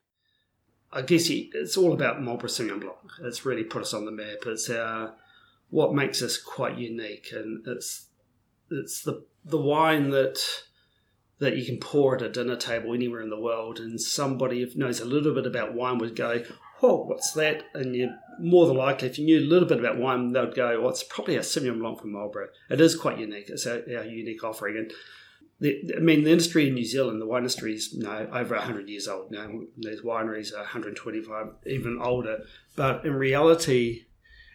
I 0.90 1.02
guess 1.02 1.28
it's 1.28 1.76
all 1.76 1.92
about 1.92 2.22
Marlborough 2.22 2.48
Sauvignon 2.48 2.80
Blanc. 2.80 2.96
It's 3.22 3.44
really 3.44 3.64
put 3.64 3.82
us 3.82 3.92
on 3.92 4.06
the 4.06 4.10
map. 4.10 4.46
It's 4.46 4.70
uh, 4.70 5.10
what 5.68 5.94
makes 5.94 6.22
us 6.22 6.38
quite 6.38 6.78
unique, 6.78 7.28
and 7.32 7.66
it's 7.66 8.06
it's 8.70 9.02
the 9.02 9.24
the 9.48 9.60
wine 9.60 10.10
that 10.10 10.38
that 11.40 11.56
you 11.56 11.64
can 11.64 11.78
pour 11.78 12.16
at 12.16 12.22
a 12.22 12.28
dinner 12.28 12.56
table 12.56 12.92
anywhere 12.92 13.20
in 13.20 13.30
the 13.30 13.40
world, 13.40 13.78
and 13.78 14.00
somebody 14.00 14.60
who 14.60 14.78
knows 14.78 15.00
a 15.00 15.04
little 15.04 15.34
bit 15.34 15.46
about 15.46 15.74
wine 15.74 15.98
would 15.98 16.16
go, 16.16 16.42
"Oh, 16.82 17.04
what's 17.04 17.32
that?" 17.32 17.64
And 17.74 17.94
you 17.94 18.10
more 18.40 18.66
than 18.66 18.76
likely, 18.76 19.08
if 19.08 19.18
you 19.18 19.24
knew 19.24 19.40
a 19.40 19.50
little 19.50 19.68
bit 19.68 19.78
about 19.78 19.98
wine, 19.98 20.32
they'd 20.32 20.54
go, 20.54 20.82
"Oh, 20.84 20.88
it's 20.88 21.04
probably 21.04 21.36
a 21.36 21.40
Sauvignon 21.40 21.78
Blanc 21.78 22.00
from 22.00 22.12
Marlborough." 22.12 22.50
It 22.70 22.80
is 22.80 22.96
quite 22.96 23.18
unique. 23.18 23.48
It's 23.48 23.66
a, 23.66 23.98
our 23.98 24.04
unique 24.04 24.42
offering, 24.44 24.76
and 24.76 24.92
the, 25.60 25.92
I 25.96 26.00
mean, 26.00 26.22
the 26.22 26.30
industry 26.30 26.68
in 26.68 26.74
New 26.74 26.84
Zealand, 26.84 27.20
the 27.20 27.26
wine 27.26 27.40
industry 27.42 27.74
is 27.74 27.92
you 27.92 28.04
know, 28.04 28.28
over 28.32 28.54
100 28.54 28.88
years 28.88 29.08
old 29.08 29.30
now. 29.30 29.48
These 29.76 30.02
wineries 30.02 30.52
are 30.52 30.58
125, 30.58 31.46
even 31.66 31.98
older. 32.00 32.44
But 32.76 33.04
in 33.04 33.14
reality, 33.14 34.04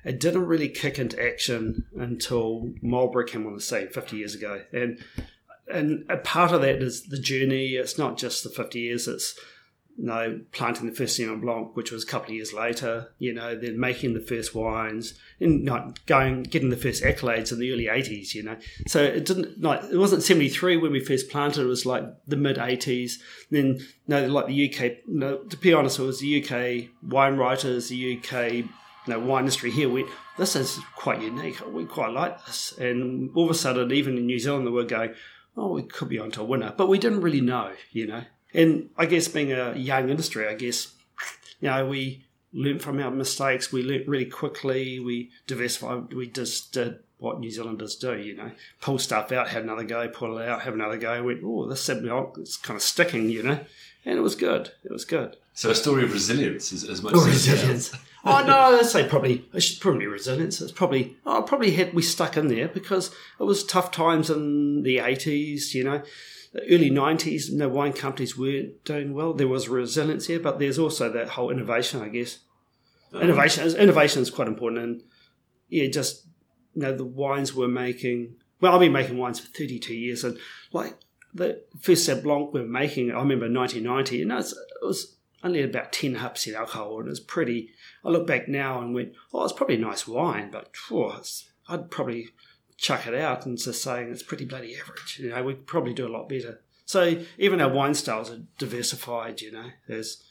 it 0.04 0.20
didn't 0.20 0.46
really 0.46 0.70
kick 0.70 1.00
into 1.00 1.22
action 1.22 1.86
until 1.98 2.74
Marlborough 2.82 3.26
came 3.26 3.48
on 3.48 3.56
the 3.56 3.62
scene 3.62 3.90
50 3.90 4.18
years 4.18 4.36
ago. 4.36 4.62
And 4.72 5.04
and 5.72 6.06
a 6.10 6.18
part 6.18 6.52
of 6.52 6.62
that 6.62 6.82
is 6.82 7.04
the 7.04 7.20
journey. 7.20 7.76
It's 7.76 7.98
not 7.98 8.18
just 8.18 8.44
the 8.44 8.50
50 8.50 8.80
years, 8.80 9.08
it's 9.08 9.40
you 9.98 10.06
know, 10.06 10.42
planting 10.52 10.88
the 10.88 10.96
first 10.96 11.20
Sauvignon 11.20 11.42
Blanc, 11.42 11.76
which 11.76 11.92
was 11.92 12.04
a 12.04 12.08
couple 12.08 12.30
of 12.30 12.36
years 12.36 12.52
later, 12.52 13.12
you 13.20 13.34
know, 13.34 13.56
then 13.56 13.80
making 13.80 14.14
the 14.14 14.20
first 14.20 14.56
wines 14.56 15.14
and 15.40 15.64
not 15.64 16.04
going, 16.08 16.44
getting 16.44 16.70
the 16.70 16.78
first 16.78 17.04
accolades 17.04 17.52
in 17.52 17.60
the 17.60 17.72
early 17.72 17.86
80s, 17.86 18.34
you 18.34 18.44
know. 18.44 18.58
So 18.88 19.04
it 19.04 19.26
didn't, 19.26 19.62
like, 19.62 19.84
it 19.84 19.98
wasn't 19.98 20.24
73 20.24 20.78
when 20.78 20.92
we 20.92 21.00
first 21.00 21.30
planted, 21.30 21.62
it 21.62 21.68
was 21.68 21.86
like 21.86 22.04
the 22.26 22.38
mid 22.38 22.58
80s. 22.58 23.14
Then, 23.52 23.78
you 23.78 23.86
no, 24.08 24.26
like 24.28 24.48
the 24.48 24.74
UK, 24.74 24.98
no, 25.08 25.38
to 25.38 25.58
be 25.58 25.74
honest, 25.74 26.00
it 26.00 26.04
was 26.04 26.20
the 26.20 26.44
UK 26.44 26.90
wine 27.04 27.38
writers, 27.38 27.90
the 27.90 28.18
UK, 28.18 28.66
you 29.06 29.14
know, 29.14 29.20
wine 29.20 29.42
industry 29.42 29.72
here 29.72 29.90
went, 29.90 30.08
this 30.38 30.56
is 30.56 30.80
quite 30.96 31.22
unique. 31.22 31.62
We 31.72 31.86
quite 31.86 32.12
like 32.12 32.46
this. 32.46 32.74
And 32.78 33.32
all 33.36 33.46
of 33.46 33.52
a 33.52 33.56
sudden, 33.56 33.92
even 33.92 34.18
in 34.18 34.26
New 34.26 34.40
Zealand, 34.40 34.66
they 34.66 34.72
were 34.72 34.84
going, 34.84 35.14
oh, 35.58 35.74
we 35.74 35.84
could 35.84 36.10
be 36.10 36.20
onto 36.20 36.42
a 36.42 36.46
winner. 36.46 36.74
But 36.76 36.90
we 36.90 36.98
didn't 36.98 37.22
really 37.22 37.42
know, 37.42 37.72
you 37.92 38.08
know. 38.08 38.24
And 38.54 38.90
I 38.98 39.06
guess 39.06 39.28
being 39.28 39.52
a 39.52 39.76
young 39.76 40.10
industry, 40.10 40.48
I 40.48 40.54
guess, 40.54 40.94
you 41.60 41.70
know, 41.70 41.86
we 41.88 42.26
learned 42.54 42.82
from 42.82 43.00
our 43.00 43.12
mistakes. 43.12 43.72
We 43.72 43.84
learned 43.84 44.08
really 44.08 44.26
quickly. 44.26 45.00
We 45.00 45.32
diversified. 45.48 46.14
We 46.14 46.28
just 46.28 46.72
did 46.74 47.00
what 47.18 47.40
New 47.40 47.50
Zealanders 47.50 47.96
do, 47.96 48.18
you 48.18 48.36
know, 48.36 48.52
pull 48.82 49.00
stuff 49.00 49.32
out, 49.32 49.48
have 49.48 49.64
another 49.64 49.84
go, 49.84 50.08
pull 50.10 50.38
it 50.38 50.48
out, 50.48 50.62
have 50.64 50.74
another 50.74 50.98
go. 50.98 51.24
Went, 51.24 51.42
oh, 51.44 51.68
this 51.68 51.90
it's 51.90 52.58
kind 52.58 52.76
of 52.76 52.84
sticking, 52.84 53.30
you 53.30 53.44
know. 53.44 53.60
And 54.06 54.18
it 54.18 54.22
was 54.22 54.36
good. 54.36 54.72
It 54.84 54.92
was 54.92 55.06
good. 55.06 55.38
So 55.54 55.70
a 55.70 55.76
story 55.76 56.04
of 56.04 56.12
resilience 56.12 56.74
as, 56.74 56.84
as 56.84 57.02
much 57.02 57.14
oh, 57.16 57.22
Or 57.22 57.30
as 57.30 57.48
resilience. 57.48 57.96
oh 58.26 58.46
no, 58.46 58.78
I'd 58.78 58.86
say 58.86 59.08
probably 59.08 59.46
it 59.54 59.62
should 59.62 59.82
probably 59.82 60.08
resilience. 60.08 60.62
It's 60.62 60.72
probably 60.72 61.18
oh 61.26 61.42
probably 61.42 61.72
had 61.72 61.94
we 61.94 62.02
stuck 62.02 62.38
in 62.38 62.48
there 62.48 62.68
because 62.68 63.14
it 63.40 63.44
was 63.44 63.64
tough 63.64 63.92
times 63.92 64.30
in 64.30 64.84
the 64.84 65.00
eighties, 65.00 65.74
you 65.74 65.84
know. 65.84 66.04
The 66.54 66.62
early 66.76 66.92
nineties, 66.92 67.52
no 67.52 67.68
wine 67.68 67.94
companies 67.94 68.38
weren't 68.38 68.84
doing 68.86 69.14
well. 69.14 69.34
There 69.34 69.48
was 69.48 69.68
resilience 69.68 70.28
here, 70.28 70.40
but 70.40 70.60
there's 70.60 70.78
also 70.78 71.12
that 71.12 71.30
whole 71.30 71.50
innovation, 71.50 72.02
I 72.02 72.10
guess. 72.10 72.40
Uh-huh. 73.12 73.24
Innovation 73.24 73.66
is 73.66 73.76
innovation 73.76 74.22
is 74.22 74.30
quite 74.30 74.48
important 74.48 74.84
and 74.84 75.04
yeah, 75.70 75.88
just 75.88 76.28
you 76.76 76.84
know, 76.84 76.96
the 76.96 77.06
wines 77.06 77.54
we're 77.54 77.68
making 77.68 78.36
well, 78.62 78.74
I've 78.74 78.80
been 78.80 78.92
making 78.92 79.18
wines 79.18 79.40
for 79.40 79.48
thirty 79.48 79.80
two 79.80 79.96
years 79.96 80.24
and 80.24 80.38
like 80.72 80.96
the 81.34 81.64
first 81.80 82.08
Sauv 82.08 82.24
Blanc 82.24 82.54
we 82.54 82.62
we're 82.62 82.68
making, 82.68 83.12
I 83.12 83.16
remember 83.16 83.50
nineteen 83.50 83.84
ninety, 83.84 84.22
and 84.22 84.32
it's, 84.32 84.54
it 84.54 84.86
was 84.86 85.18
only 85.44 85.62
about 85.62 85.92
10 85.92 86.16
hops 86.16 86.48
in 86.48 86.56
alcohol 86.56 87.00
and 87.00 87.08
it 87.08 87.10
was 87.10 87.20
pretty 87.20 87.70
i 88.04 88.10
look 88.10 88.26
back 88.26 88.48
now 88.48 88.82
and 88.82 88.94
went 88.94 89.14
oh 89.34 89.44
it's 89.44 89.54
probably 89.54 89.76
a 89.76 89.80
nice 89.80 90.08
wine 90.08 90.50
but 90.52 90.70
i'd 91.70 91.92
probably 91.92 92.30
chuck 92.78 93.08
it 93.08 93.16
out 93.16 93.46
and 93.46 93.58
just 93.58 93.82
saying 93.82 94.12
it's 94.12 94.24
pretty 94.24 94.46
bloody 94.46 94.76
average 94.78 95.20
you 95.20 95.30
know 95.30 95.44
we'd 95.44 95.66
probably 95.66 95.94
do 95.94 96.08
a 96.08 96.10
lot 96.10 96.28
better. 96.28 96.60
So 96.86 97.24
even 97.38 97.62
our 97.62 97.72
wine 97.72 97.94
styles 97.94 98.30
are 98.30 98.42
diversified 98.58 99.42
you 99.42 99.52
know 99.52 99.70
there's 99.88 100.22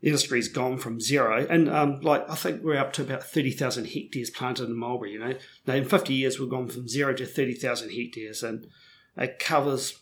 the 0.00 0.08
industry's 0.08 0.48
gone 0.48 0.78
from 0.78 1.00
zero 1.00 1.46
and 1.48 1.68
um, 1.68 2.00
like 2.00 2.28
i 2.30 2.34
think 2.34 2.62
we're 2.62 2.76
up 2.76 2.92
to 2.92 3.02
about 3.02 3.24
30000 3.24 3.86
hectares 3.86 4.30
planted 4.30 4.68
in 4.68 4.76
Marlborough 4.76 5.08
you 5.08 5.18
know. 5.18 5.34
Now 5.66 5.74
in 5.74 5.84
50 5.84 6.14
years 6.14 6.38
we've 6.38 6.48
gone 6.48 6.68
from 6.68 6.88
zero 6.88 7.12
to 7.14 7.26
30000 7.26 7.90
hectares 7.90 8.42
and 8.42 8.68
it 9.16 9.38
covers 9.38 10.00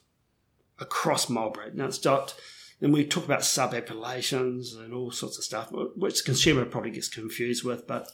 across 0.78 1.28
Marlborough. 1.28 1.70
Now 1.74 1.86
it's 1.86 1.98
got 1.98 2.34
and 2.82 2.92
we 2.92 3.06
talk 3.06 3.24
about 3.24 3.44
sub 3.44 3.72
appellations 3.72 4.74
and 4.74 4.92
all 4.92 5.10
sorts 5.10 5.38
of 5.38 5.44
stuff, 5.44 5.72
which 5.96 6.18
the 6.18 6.24
consumer 6.24 6.64
probably 6.66 6.90
gets 6.90 7.08
confused 7.08 7.64
with. 7.64 7.86
But 7.86 8.10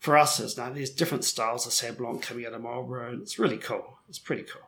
for 0.00 0.18
us, 0.18 0.36
there's 0.38 0.58
no, 0.58 0.72
there's 0.72 0.90
different 0.90 1.24
styles 1.24 1.66
of 1.66 1.72
Sauv 1.72 1.96
Blanc 1.98 2.20
coming 2.22 2.44
out 2.44 2.52
of 2.52 2.60
Marlborough, 2.62 3.12
and 3.12 3.22
it's 3.22 3.38
really 3.38 3.56
cool. 3.58 3.98
It's 4.08 4.18
pretty 4.18 4.42
cool. 4.42 4.62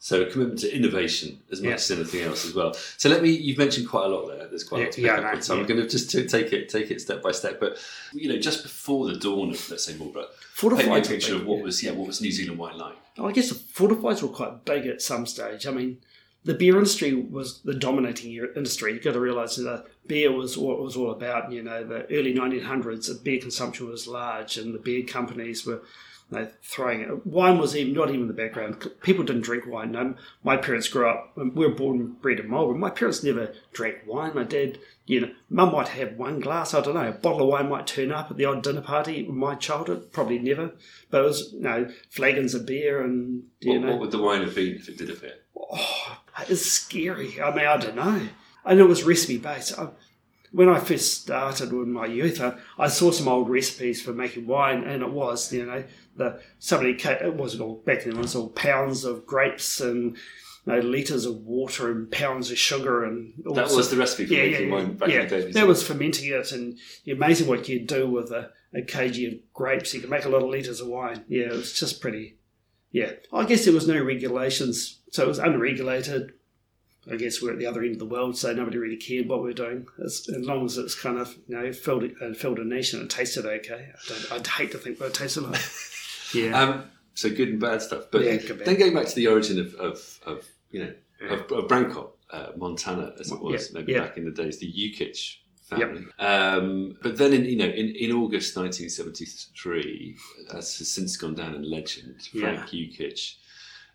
So 0.00 0.22
a 0.22 0.26
commitment 0.28 0.58
to 0.60 0.76
innovation 0.76 1.38
as 1.52 1.60
much 1.60 1.68
Yeah. 1.68 1.74
as 1.76 1.90
anything 1.92 2.22
else 2.22 2.44
as 2.44 2.54
well. 2.54 2.74
So 2.96 3.08
let 3.08 3.22
me. 3.22 3.30
You've 3.30 3.58
mentioned 3.58 3.88
quite 3.88 4.06
a 4.06 4.08
lot 4.08 4.26
there. 4.26 4.48
There's 4.48 4.64
quite 4.64 4.80
a 4.80 4.84
lot 4.86 4.92
to 4.92 4.96
pick 4.96 5.04
Yeah, 5.04 5.14
up 5.20 5.34
on. 5.36 5.42
So 5.42 5.56
I'm 5.56 5.64
going 5.64 5.80
to 5.80 5.88
just 5.88 6.10
take 6.10 6.52
it 6.52 6.68
take 6.68 6.90
it 6.90 7.00
step 7.00 7.22
by 7.22 7.30
step. 7.30 7.60
But 7.60 7.78
you 8.12 8.28
know, 8.28 8.36
just 8.36 8.64
before 8.64 9.06
the 9.06 9.16
dawn 9.16 9.50
of 9.50 9.70
let's 9.70 9.84
say 9.84 9.94
Marlborough, 9.94 10.26
paint 10.58 10.88
me 10.88 10.98
a 10.98 11.02
picture 11.02 11.36
of 11.36 11.46
what 11.46 11.62
was 11.62 11.84
yeah 11.84 11.92
what 11.92 12.08
was 12.08 12.20
New 12.20 12.32
Zealand 12.32 12.58
wine 12.58 12.78
like. 12.78 12.96
I 13.16 13.30
guess 13.30 13.50
the 13.50 13.54
fortifieds 13.54 14.22
were 14.22 14.28
quite 14.28 14.64
big 14.64 14.86
at 14.86 15.00
some 15.02 15.24
stage. 15.24 15.68
I 15.68 15.70
mean, 15.70 15.98
the 16.44 16.54
beer 16.54 16.74
industry 16.76 17.14
was 17.14 17.60
the 17.62 17.74
dominating 17.74 18.32
industry. 18.56 18.92
You've 18.92 19.04
got 19.04 19.12
to 19.12 19.20
realise 19.20 19.56
that 19.56 19.86
beer 20.06 20.32
was 20.32 20.58
what 20.58 20.78
it 20.78 20.82
was 20.82 20.96
all 20.96 21.12
about. 21.12 21.52
You 21.52 21.62
know, 21.62 21.84
the 21.84 22.04
early 22.12 22.34
1900s, 22.34 23.06
the 23.08 23.20
beer 23.22 23.40
consumption 23.40 23.88
was 23.88 24.08
large, 24.08 24.56
and 24.56 24.74
the 24.74 24.78
beer 24.78 25.04
companies 25.04 25.64
were 25.64 25.82
you 26.30 26.38
know, 26.38 26.48
throwing 26.62 27.02
it. 27.02 27.26
Wine 27.26 27.58
was 27.58 27.76
even 27.76 27.92
not 27.92 28.08
even 28.08 28.22
in 28.22 28.26
the 28.26 28.32
background. 28.34 28.90
People 29.02 29.24
didn't 29.24 29.42
drink 29.42 29.66
wine. 29.66 29.92
No, 29.92 30.14
my 30.42 30.56
parents 30.56 30.88
grew 30.88 31.08
up. 31.08 31.32
We 31.36 31.66
were 31.66 31.74
born 31.74 32.00
and 32.00 32.20
bred 32.22 32.40
in 32.40 32.48
Marlborough. 32.48 32.78
My 32.78 32.90
parents 32.90 33.22
never 33.22 33.52
drank 33.72 33.98
wine. 34.06 34.34
My 34.34 34.44
dad, 34.44 34.78
you 35.06 35.20
know, 35.20 35.30
mum 35.50 35.72
might 35.72 35.88
have 35.88 36.16
one 36.16 36.40
glass. 36.40 36.74
I 36.74 36.80
don't 36.80 36.94
know. 36.94 37.08
A 37.08 37.12
bottle 37.12 37.42
of 37.42 37.48
wine 37.48 37.68
might 37.68 37.86
turn 37.86 38.10
up 38.10 38.30
at 38.30 38.36
the 38.36 38.46
odd 38.46 38.62
dinner 38.62 38.80
party. 38.80 39.26
In 39.26 39.36
my 39.36 39.54
childhood, 39.54 40.10
probably 40.12 40.38
never. 40.38 40.72
But 41.10 41.20
it 41.20 41.26
was, 41.26 41.52
you 41.52 41.60
know, 41.60 41.88
flagons 42.10 42.54
of 42.54 42.66
beer 42.66 43.00
and 43.02 43.44
you 43.60 43.72
What, 43.74 43.80
know. 43.80 43.90
what 43.92 44.00
would 44.00 44.10
the 44.10 44.22
wine 44.22 44.42
have 44.42 44.54
been 44.54 44.74
if 44.76 44.88
it 44.88 44.98
did 44.98 45.10
appear? 45.10 45.34
Oh, 45.56 46.18
it's 46.48 46.66
scary. 46.66 47.40
I 47.40 47.54
mean, 47.54 47.66
I 47.66 47.76
don't 47.76 47.96
know. 47.96 48.28
Know 48.64 48.84
it 48.84 48.88
was 48.88 49.04
recipe 49.04 49.38
based. 49.38 49.78
I, 49.78 49.88
when 50.52 50.68
I 50.68 50.78
first 50.78 51.22
started 51.22 51.70
in 51.70 51.92
my 51.92 52.06
youth, 52.06 52.40
I, 52.40 52.54
I 52.78 52.88
saw 52.88 53.10
some 53.10 53.26
old 53.28 53.48
recipes 53.48 54.02
for 54.02 54.12
making 54.12 54.46
wine, 54.46 54.84
and 54.84 55.02
it 55.02 55.10
was, 55.10 55.52
you 55.52 55.64
know, 55.64 55.82
the 56.16 56.40
somebody 56.58 56.92
it 56.92 57.34
wasn't 57.34 57.62
all 57.62 57.76
back 57.76 58.04
then. 58.04 58.16
It 58.16 58.18
was 58.18 58.36
all 58.36 58.50
pounds 58.50 59.04
of 59.04 59.26
grapes 59.26 59.80
and 59.80 60.16
you 60.66 60.72
know, 60.72 60.78
liters 60.78 61.24
of 61.24 61.36
water 61.38 61.90
and 61.90 62.10
pounds 62.10 62.50
of 62.50 62.58
sugar 62.58 63.04
and 63.04 63.32
all 63.46 63.54
That 63.54 63.70
was 63.70 63.90
the 63.90 63.96
recipe 63.96 64.26
for 64.26 64.34
yeah, 64.34 64.44
making 64.44 64.68
yeah, 64.68 64.74
wine 64.74 64.96
back 64.96 65.08
yeah. 65.08 65.22
in 65.22 65.28
the 65.28 65.42
day. 65.42 65.52
That 65.52 65.66
was 65.66 65.82
fermenting 65.82 66.30
it, 66.30 66.52
and 66.52 66.78
amazing 67.10 67.48
what 67.48 67.68
you'd 67.68 67.86
do 67.86 68.08
with 68.08 68.30
a, 68.30 68.50
a 68.74 68.82
kg 68.82 69.32
of 69.32 69.52
grapes. 69.54 69.94
You 69.94 70.00
could 70.00 70.10
make 70.10 70.26
a 70.26 70.28
lot 70.28 70.42
of 70.42 70.50
litres 70.50 70.80
of 70.80 70.88
wine. 70.88 71.24
Yeah, 71.28 71.46
it 71.46 71.52
was 71.52 71.72
just 71.72 72.00
pretty. 72.00 72.36
Yeah, 72.92 73.12
I 73.32 73.44
guess 73.46 73.64
there 73.64 73.74
was 73.74 73.88
no 73.88 74.02
regulations, 74.02 75.00
so 75.10 75.24
it 75.24 75.28
was 75.28 75.38
unregulated. 75.38 76.32
I 77.10 77.16
guess 77.16 77.42
we're 77.42 77.52
at 77.52 77.58
the 77.58 77.66
other 77.66 77.82
end 77.82 77.94
of 77.94 77.98
the 77.98 78.04
world, 78.06 78.36
so 78.36 78.52
nobody 78.52 78.78
really 78.78 78.96
cared 78.96 79.28
what 79.28 79.40
we 79.40 79.46
were 79.48 79.52
doing, 79.54 79.86
as, 80.04 80.28
as 80.28 80.44
long 80.46 80.64
as 80.66 80.78
it's 80.78 80.94
kind 80.94 81.18
of 81.18 81.34
you 81.48 81.56
know 81.58 81.72
filled 81.72 82.04
uh, 82.22 82.32
filled 82.34 82.58
a 82.60 82.64
niche 82.64 82.92
and 82.92 83.02
it 83.02 83.10
tasted 83.10 83.44
okay. 83.44 83.88
I 83.92 84.08
don't, 84.08 84.32
I'd 84.32 84.46
hate 84.46 84.70
to 84.72 84.78
think 84.78 85.00
what 85.00 85.06
it 85.08 85.14
tasted 85.14 85.42
like. 85.42 85.60
Yeah, 86.34 86.58
Um, 86.62 86.84
so 87.12 87.28
good 87.28 87.48
and 87.50 87.60
bad 87.60 87.82
stuff. 87.82 88.04
But 88.10 88.22
Yeah, 88.24 88.36
bad. 88.36 88.64
then 88.64 88.78
going 88.78 88.94
back 88.94 89.06
to 89.06 89.14
the 89.14 89.26
origin 89.26 89.58
of, 89.60 89.74
of, 89.74 90.18
of 90.24 90.46
you 90.70 90.84
know 90.84 90.94
of, 91.28 91.40
of 91.52 91.68
Brancott, 91.68 92.10
uh, 92.30 92.52
Montana, 92.56 93.12
as 93.20 93.30
it 93.32 93.38
was 93.40 93.68
Yeah, 93.70 93.78
maybe 93.78 93.92
yeah. 93.92 93.98
back 94.00 94.16
in 94.16 94.24
the 94.24 94.30
days, 94.30 94.58
the 94.58 94.72
Yukich 94.72 95.36
family. 95.78 96.04
Um, 96.18 96.96
but 97.02 97.16
then 97.16 97.32
in 97.32 97.44
you 97.44 97.56
know 97.56 97.66
in, 97.66 97.94
in 97.96 98.12
August 98.12 98.56
1973, 98.56 100.16
as 100.54 100.78
has 100.78 100.90
since 100.90 101.16
gone 101.16 101.34
down 101.34 101.54
in 101.54 101.68
legend, 101.68 102.22
Frank 102.38 102.70
Yukich. 102.70 103.36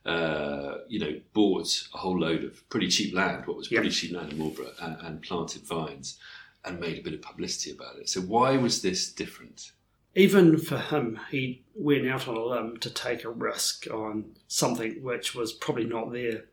Uh, 0.06 0.78
you 0.88 1.00
know, 1.00 1.20
bought 1.34 1.68
a 1.94 1.98
whole 1.98 2.18
load 2.18 2.42
of 2.46 2.70
pretty 2.70 2.88
cheap 2.88 3.14
land, 3.14 3.46
what 3.46 3.58
was 3.58 3.68
pretty 3.68 3.88
Yeah. 3.90 3.94
cheap 3.94 4.14
land 4.14 4.32
in 4.32 4.38
Marlborough, 4.38 4.72
and, 4.82 4.96
and 5.02 5.22
planted 5.22 5.64
vines, 5.64 6.18
and 6.64 6.80
made 6.80 6.98
a 6.98 7.02
bit 7.02 7.14
of 7.14 7.22
publicity 7.22 7.72
about 7.72 7.98
it. 7.98 8.08
So 8.08 8.22
why 8.22 8.56
was 8.56 8.82
this 8.82 9.12
different? 9.12 9.72
even 10.16 10.58
for 10.58 10.78
him, 10.80 11.20
he 11.30 11.62
went 11.76 12.08
out 12.08 12.28
on 12.28 12.36
a 12.38 12.44
limb 12.44 12.78
to 12.78 12.90
take 12.90 13.24
a 13.26 13.30
risk 13.30 13.86
on 13.94 14.26
something 14.48 15.04
which 15.04 15.36
was 15.36 15.52
probably 15.52 15.84
not 15.86 16.12
there. 16.14 16.46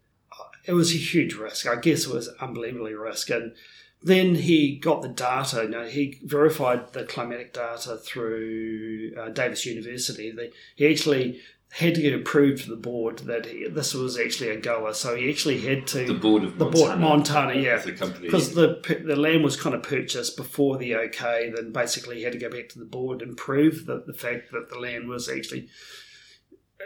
It 0.66 0.72
was 0.72 0.92
a 0.92 0.98
huge 0.98 1.34
risk. 1.34 1.66
I 1.66 1.76
guess 1.76 2.06
it 2.06 2.12
was 2.12 2.28
unbelievably 2.40 2.94
risk. 2.94 3.30
And 3.30 3.54
then 4.04 4.34
he 4.34 4.76
got 4.76 5.00
the 5.00 5.08
data. 5.08 5.62
You 5.62 5.70
know, 5.70 5.84
he 5.86 6.20
verified 6.22 6.92
the 6.92 7.04
climatic 7.04 7.54
data 7.54 7.96
through 7.96 9.12
uh, 9.18 9.30
Davis 9.30 9.64
University. 9.64 10.30
They, 10.30 10.50
he 10.76 10.86
actually 10.86 11.40
had 11.72 11.94
to 11.94 12.02
get 12.02 12.14
approved 12.14 12.64
to 12.64 12.70
the 12.70 12.76
board 12.76 13.20
that 13.20 13.46
he, 13.46 13.66
this 13.66 13.94
was 13.94 14.18
actually 14.18 14.50
a 14.50 14.60
goer. 14.60 14.92
So 14.92 15.16
he 15.16 15.30
actually 15.30 15.60
had 15.62 15.86
to 15.88 16.06
The 16.06 16.14
board 16.14 16.44
of 16.44 16.58
the 16.58 16.66
Montana, 16.66 16.86
board 16.86 17.00
Montana, 17.00 17.54
yeah, 17.54 17.78
the 17.78 18.18
because 18.20 18.54
the 18.54 19.02
the 19.04 19.16
land 19.16 19.42
was 19.42 19.60
kind 19.60 19.74
of 19.74 19.82
purchased 19.82 20.36
before 20.36 20.76
the 20.76 20.94
OK. 20.94 21.50
Then 21.56 21.72
basically 21.72 22.16
he 22.16 22.22
had 22.24 22.34
to 22.34 22.38
go 22.38 22.50
back 22.50 22.68
to 22.70 22.78
the 22.78 22.84
board 22.84 23.22
and 23.22 23.36
prove 23.38 23.86
that 23.86 24.06
the 24.06 24.14
fact 24.14 24.52
that 24.52 24.68
the 24.68 24.78
land 24.78 25.08
was 25.08 25.30
actually 25.30 25.68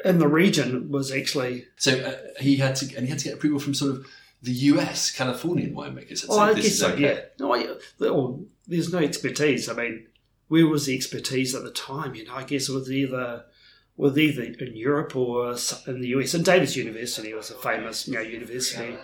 in 0.05 0.21
the 0.21 0.29
region 0.29 0.89
was 0.89 1.11
actually. 1.11 1.67
So 1.77 1.99
uh, 1.99 2.41
he 2.41 2.57
had 2.59 2.77
to, 2.77 2.97
and 2.97 3.05
he 3.05 3.11
had 3.11 3.19
to 3.19 3.25
get 3.25 3.35
approval 3.35 3.59
from 3.59 3.75
sort 3.75 3.91
of 3.91 4.07
the 4.42 4.52
US, 4.52 5.11
Californian 5.11 5.75
winemakers. 5.75 6.21
Had 6.23 6.30
Oh, 6.30 6.35
said, 6.37 6.42
I 6.42 6.52
this 6.54 6.64
guess 6.64 6.73
is 6.73 6.80
so. 6.80 6.88
okay. 6.92 7.00
Yeah. 7.02 7.21
No, 7.38 7.54
I, 7.54 7.75
well, 7.99 8.45
there's 8.66 8.92
no 8.92 8.99
expertise. 8.99 9.68
I 9.68 9.75
mean, 9.75 10.07
where 10.49 10.66
was 10.66 10.87
the 10.87 10.95
expertise 10.97 11.54
at 11.54 11.64
the 11.64 11.71
time? 11.71 12.14
You 12.14 12.25
know, 12.26 12.35
I 12.35 12.45
guess 12.45 12.68
it 12.68 12.73
was 12.75 12.90
either. 12.90 13.45
Was 13.97 14.16
either 14.16 14.42
in 14.45 14.76
Europe 14.76 15.17
or 15.17 15.56
in 15.89 16.00
the 16.00 16.08
US, 16.15 16.32
and 16.32 16.45
Davis 16.45 16.76
University 16.76 17.34
was 17.34 17.50
a 17.50 17.54
famous, 17.54 18.06
you 18.06 18.15
know, 18.15 18.21
university. 18.21 18.95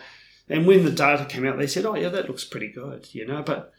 And 0.48 0.68
when 0.68 0.84
the 0.84 0.92
data 0.92 1.24
came 1.24 1.44
out, 1.44 1.58
they 1.58 1.66
said, 1.66 1.84
"Oh, 1.84 1.96
yeah, 1.96 2.10
that 2.10 2.28
looks 2.28 2.44
pretty 2.44 2.68
good," 2.68 3.12
you 3.12 3.26
know. 3.26 3.42
But 3.42 3.72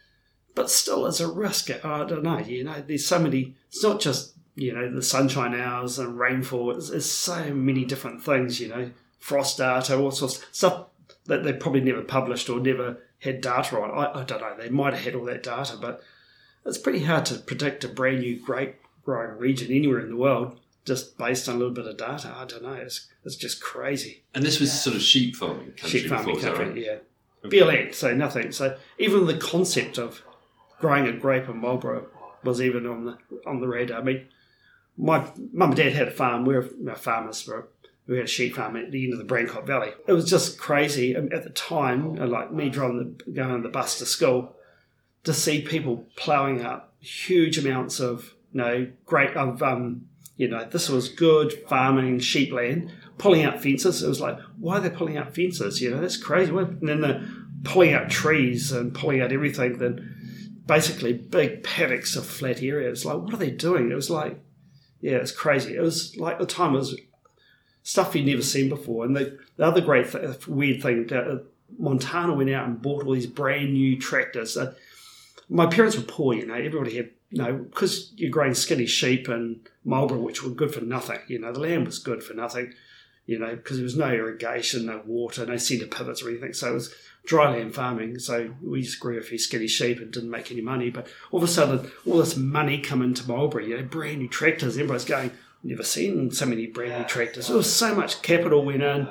but 0.55 0.69
still, 0.69 1.05
as 1.07 1.21
a 1.21 1.31
risk, 1.31 1.69
I 1.85 2.03
don't 2.03 2.23
know. 2.23 2.39
You 2.39 2.65
know, 2.65 2.83
there's 2.85 3.07
so 3.07 3.17
many. 3.19 3.55
It's 3.69 3.81
not 3.81 4.01
just 4.01 4.33
you 4.55 4.73
know 4.73 4.93
the 4.93 5.01
sunshine 5.01 5.55
hours 5.55 5.99
and 5.99 6.19
rainfall. 6.19 6.71
It's, 6.75 6.89
it's 6.89 7.05
so 7.05 7.53
many 7.53 7.85
different 7.85 8.21
things. 8.21 8.59
You 8.59 8.67
know, 8.67 8.91
frost 9.17 9.57
data, 9.59 9.97
all 9.97 10.11
sorts 10.11 10.39
of 10.39 10.45
stuff 10.51 10.87
that 11.25 11.43
they 11.43 11.53
probably 11.53 11.81
never 11.81 12.01
published 12.01 12.49
or 12.49 12.59
never 12.59 12.97
had 13.19 13.41
data 13.41 13.79
on. 13.79 13.91
I, 13.91 14.21
I 14.21 14.23
don't 14.23 14.41
know. 14.41 14.55
They 14.57 14.69
might 14.69 14.93
have 14.93 15.03
had 15.03 15.15
all 15.15 15.25
that 15.25 15.43
data, 15.43 15.77
but 15.79 16.01
it's 16.65 16.77
pretty 16.77 17.03
hard 17.03 17.25
to 17.27 17.35
predict 17.35 17.83
a 17.83 17.87
brand 17.87 18.19
new 18.19 18.39
grape 18.39 18.75
growing 19.03 19.37
region 19.37 19.71
anywhere 19.71 19.99
in 19.99 20.09
the 20.09 20.17
world 20.17 20.59
just 20.85 21.17
based 21.17 21.49
on 21.49 21.55
a 21.55 21.57
little 21.57 21.73
bit 21.73 21.87
of 21.87 21.97
data. 21.97 22.33
I 22.35 22.45
don't 22.45 22.63
know. 22.63 22.73
It's 22.73 23.07
it's 23.23 23.35
just 23.35 23.61
crazy. 23.61 24.23
And 24.33 24.43
this 24.45 24.59
was 24.59 24.71
sort 24.71 24.95
of 24.95 25.01
sheep 25.01 25.35
farming 25.35 25.73
country 25.77 25.99
Sheep 26.01 26.09
farming 26.09 26.35
before, 26.35 26.55
country, 26.55 26.65
right? 26.67 27.01
yeah. 27.43 27.49
Bare 27.49 27.65
land, 27.65 27.93
so 27.93 28.13
nothing. 28.15 28.51
So 28.51 28.77
even 28.97 29.25
the 29.27 29.37
concept 29.37 29.97
of 29.99 30.23
growing 30.79 31.07
a 31.07 31.11
grape 31.11 31.47
in 31.47 31.57
Marlborough 31.57 32.07
was 32.43 32.61
even 32.61 32.85
on 32.85 33.05
the 33.05 33.17
on 33.45 33.59
the 33.59 33.67
radar. 33.67 33.99
I 33.99 34.03
mean, 34.03 34.27
my 34.97 35.27
mum 35.51 35.69
and 35.69 35.75
dad 35.75 35.93
had 35.93 36.07
a 36.07 36.11
farm. 36.11 36.45
We 36.45 36.55
were 36.55 36.69
we're 36.79 36.95
farmers. 36.95 37.47
We're, 37.47 37.65
we 38.07 38.17
had 38.17 38.25
a 38.25 38.29
sheep 38.29 38.55
farm 38.55 38.75
at 38.75 38.91
the 38.91 39.03
end 39.03 39.13
of 39.13 39.19
the 39.19 39.25
Brancott 39.33 39.65
Valley. 39.65 39.91
It 40.07 40.13
was 40.13 40.29
just 40.29 40.59
crazy 40.59 41.15
at 41.15 41.43
the 41.43 41.49
time. 41.49 42.15
Like 42.15 42.51
me 42.51 42.69
driving 42.69 43.17
the 43.25 43.31
going 43.31 43.51
on 43.51 43.63
the 43.63 43.69
bus 43.69 43.97
to 43.99 44.05
school, 44.05 44.55
to 45.23 45.33
see 45.33 45.61
people 45.61 46.07
ploughing 46.15 46.63
up 46.63 46.93
huge 46.99 47.57
amounts 47.57 47.99
of 47.99 48.33
you 48.51 48.61
know 48.61 48.87
great 49.05 49.35
of 49.35 49.61
um 49.61 50.05
you 50.37 50.47
know 50.47 50.65
this 50.65 50.89
was 50.89 51.09
good 51.09 51.53
farming 51.67 52.19
sheep 52.19 52.51
land 52.51 52.91
pulling 53.17 53.43
out 53.43 53.61
fences. 53.61 54.03
It 54.03 54.07
was 54.07 54.21
like 54.21 54.37
why 54.59 54.77
are 54.77 54.81
they 54.81 54.89
pulling 54.89 55.17
out 55.17 55.35
fences? 55.35 55.81
You 55.81 55.91
know 55.91 56.01
that's 56.01 56.17
crazy. 56.17 56.51
And 56.55 56.87
then 56.87 57.01
they're 57.01 57.27
pulling 57.63 57.93
out 57.93 58.09
trees 58.09 58.71
and 58.71 58.93
pulling 58.93 59.21
out 59.21 59.31
everything 59.31 59.79
then 59.79 60.11
basically 60.67 61.13
big 61.13 61.63
paddocks 61.63 62.15
of 62.15 62.25
flat 62.25 62.61
areas. 62.61 63.05
Like 63.05 63.17
what 63.17 63.33
are 63.33 63.37
they 63.37 63.51
doing? 63.51 63.91
It 63.91 63.95
was 63.95 64.09
like 64.09 64.39
yeah 65.01 65.17
it's 65.17 65.31
crazy. 65.31 65.75
It 65.75 65.81
was 65.81 66.15
like 66.17 66.37
the 66.37 66.45
time 66.45 66.73
was 66.73 66.95
stuff 67.85 68.13
you'd 68.13 68.25
never 68.25 68.41
seen 68.41 68.67
before 68.67 69.05
and 69.05 69.15
the, 69.15 69.39
the 69.55 69.63
other 69.63 69.79
great 69.79 70.11
th- 70.11 70.47
weird 70.47 70.81
thing 70.81 71.11
uh, 71.13 71.37
montana 71.79 72.33
went 72.33 72.49
out 72.49 72.67
and 72.67 72.81
bought 72.81 73.05
all 73.05 73.13
these 73.13 73.25
brand 73.25 73.73
new 73.73 73.97
tractors 73.97 74.57
uh, 74.57 74.73
my 75.49 75.67
parents 75.67 75.97
were 75.97 76.03
poor, 76.03 76.33
you 76.33 76.45
know. 76.45 76.55
Everybody 76.55 76.97
had, 76.97 77.09
you 77.29 77.41
know, 77.41 77.53
because 77.53 78.11
you're 78.15 78.31
growing 78.31 78.53
skinny 78.53 78.85
sheep 78.85 79.27
and 79.27 79.67
Marlborough, 79.83 80.19
which 80.19 80.43
were 80.43 80.49
good 80.49 80.73
for 80.73 80.81
nothing. 80.81 81.19
You 81.27 81.39
know, 81.39 81.51
the 81.51 81.59
land 81.59 81.85
was 81.85 81.99
good 81.99 82.23
for 82.23 82.33
nothing, 82.33 82.73
you 83.25 83.37
know, 83.37 83.55
because 83.55 83.77
there 83.77 83.83
was 83.83 83.97
no 83.97 84.11
irrigation, 84.11 84.85
no 84.85 85.01
water, 85.05 85.45
no 85.45 85.57
centre 85.57 85.87
pivots 85.87 86.23
or 86.23 86.29
anything. 86.29 86.53
So 86.53 86.71
it 86.71 86.73
was 86.73 86.93
dry 87.25 87.51
land 87.51 87.75
farming. 87.75 88.19
So 88.19 88.53
we 88.61 88.81
just 88.81 88.99
grew 88.99 89.17
a 89.17 89.23
few 89.23 89.37
skinny 89.37 89.67
sheep 89.67 89.99
and 89.99 90.11
didn't 90.11 90.31
make 90.31 90.51
any 90.51 90.61
money. 90.61 90.89
But 90.89 91.07
all 91.31 91.37
of 91.37 91.43
a 91.43 91.51
sudden, 91.51 91.91
all 92.07 92.17
this 92.17 92.35
money 92.35 92.79
come 92.79 93.01
into 93.01 93.27
Marlborough, 93.27 93.65
you 93.65 93.77
know, 93.77 93.83
brand 93.83 94.19
new 94.19 94.27
tractors. 94.27 94.75
Everybody's 94.75 95.05
going, 95.05 95.31
never 95.65 95.83
seen 95.83 96.31
so 96.31 96.45
many 96.45 96.67
brand 96.67 97.01
new 97.01 97.07
tractors. 97.07 97.47
There 97.47 97.57
was 97.57 97.71
so 97.73 97.93
much 97.95 98.21
capital 98.21 98.63
went 98.63 98.83
in, 98.83 99.07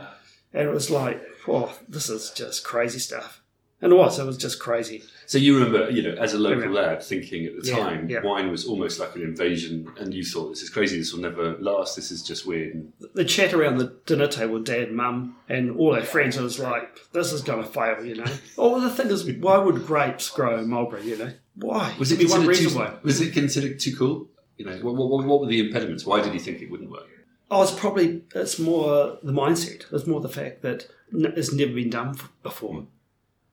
and 0.52 0.68
it 0.68 0.72
was 0.72 0.90
like, 0.90 1.22
oh, 1.48 1.76
this 1.88 2.08
is 2.08 2.30
just 2.30 2.64
crazy 2.64 2.98
stuff. 2.98 3.40
And 3.82 3.92
it 3.92 3.96
was, 3.96 4.18
it 4.18 4.24
was 4.24 4.38
just 4.38 4.60
crazy. 4.60 5.02
So 5.26 5.36
you 5.36 5.58
remember, 5.58 5.90
you 5.90 6.02
know, 6.02 6.14
as 6.18 6.32
a 6.32 6.38
local 6.38 6.70
lad, 6.70 7.02
thinking 7.02 7.44
at 7.44 7.60
the 7.60 7.68
Yeah, 7.68 7.76
time, 7.76 8.08
yeah. 8.08 8.22
wine 8.22 8.50
was 8.50 8.64
almost 8.66 8.98
like 8.98 9.14
an 9.14 9.22
invasion, 9.22 9.90
and 9.98 10.14
you 10.14 10.24
thought, 10.24 10.50
"This 10.50 10.62
is 10.62 10.70
crazy. 10.70 10.98
This 10.98 11.12
will 11.12 11.20
never 11.20 11.58
last. 11.58 11.96
This 11.96 12.10
is 12.10 12.22
just 12.22 12.46
weird." 12.46 12.90
The 13.14 13.24
chat 13.24 13.52
around 13.52 13.76
the 13.78 13.94
dinner 14.06 14.26
table, 14.28 14.58
dad, 14.60 14.92
mum, 14.92 15.36
and 15.50 15.76
all 15.76 15.94
our 15.94 16.02
friends, 16.02 16.36
it 16.36 16.42
was 16.42 16.58
like, 16.58 16.98
this 17.12 17.32
is 17.32 17.42
going 17.42 17.62
to 17.62 17.68
fail, 17.68 18.04
you 18.04 18.14
know. 18.14 18.32
oh, 18.56 18.80
the 18.80 18.88
thing 18.88 19.08
is, 19.08 19.30
why 19.32 19.58
would 19.58 19.84
grapes 19.86 20.30
grow 20.30 20.58
in 20.58 20.70
Marlborough, 20.70 21.02
you 21.02 21.18
know? 21.18 21.32
Why? 21.56 21.94
was 21.98 22.10
it 22.10 22.26
one 22.30 22.44
considered 22.46 22.70
too? 22.70 22.76
why. 22.78 22.94
Was 23.02 23.20
it 23.20 23.32
considered 23.32 23.80
too 23.80 23.96
cool? 23.96 24.28
You 24.56 24.66
know, 24.66 24.76
what, 24.78 24.94
what, 24.94 25.24
what 25.24 25.40
were 25.40 25.46
the 25.46 25.66
impediments? 25.66 26.06
Why 26.06 26.22
did 26.22 26.32
he 26.32 26.38
think 26.38 26.62
it 26.62 26.70
wouldn't 26.70 26.90
work? 26.90 27.08
Oh, 27.50 27.62
it's 27.62 27.72
probably 27.72 28.22
it's 28.34 28.58
more 28.58 29.18
the 29.22 29.32
mindset. 29.32 29.92
It's 29.92 30.06
more 30.06 30.20
the 30.20 30.28
fact 30.28 30.62
that 30.62 30.88
it's 31.12 31.52
never 31.52 31.72
been 31.72 31.90
done 31.90 32.16
before. 32.42 32.80
Hmm. 32.80 32.84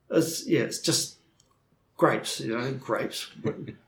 It's 0.10 0.48
yeah, 0.48 0.62
it's 0.62 0.80
just 0.80 1.18
grapes. 1.98 2.40
You 2.40 2.58
know, 2.58 2.72
grapes. 2.74 3.30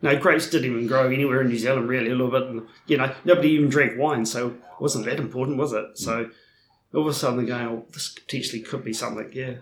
no, 0.02 0.20
grapes 0.20 0.50
didn't 0.50 0.72
even 0.72 0.88
grow 0.88 1.10
anywhere 1.10 1.42
in 1.42 1.48
New 1.48 1.58
Zealand 1.58 1.88
really. 1.88 2.12
A 2.12 2.16
little 2.16 2.32
bit. 2.32 2.44
And, 2.44 2.68
you 2.88 2.98
know, 2.98 3.14
nobody 3.26 3.50
even 3.50 3.70
drank 3.70 3.98
wine, 3.98 4.26
so 4.26 4.50
it 4.50 4.56
wasn't 4.80 5.06
that 5.06 5.20
important, 5.20 5.58
was 5.58 5.74
it? 5.74 5.98
So 5.98 6.26
hmm. 6.26 6.98
all 6.98 7.04
of 7.04 7.08
a 7.08 7.14
sudden 7.14 7.38
they're 7.38 7.58
going, 7.58 7.68
"Oh, 7.68 7.86
this 7.92 8.10
potentially 8.10 8.62
could 8.62 8.84
be 8.84 8.94
something." 8.94 9.32
Yeah. 9.34 9.56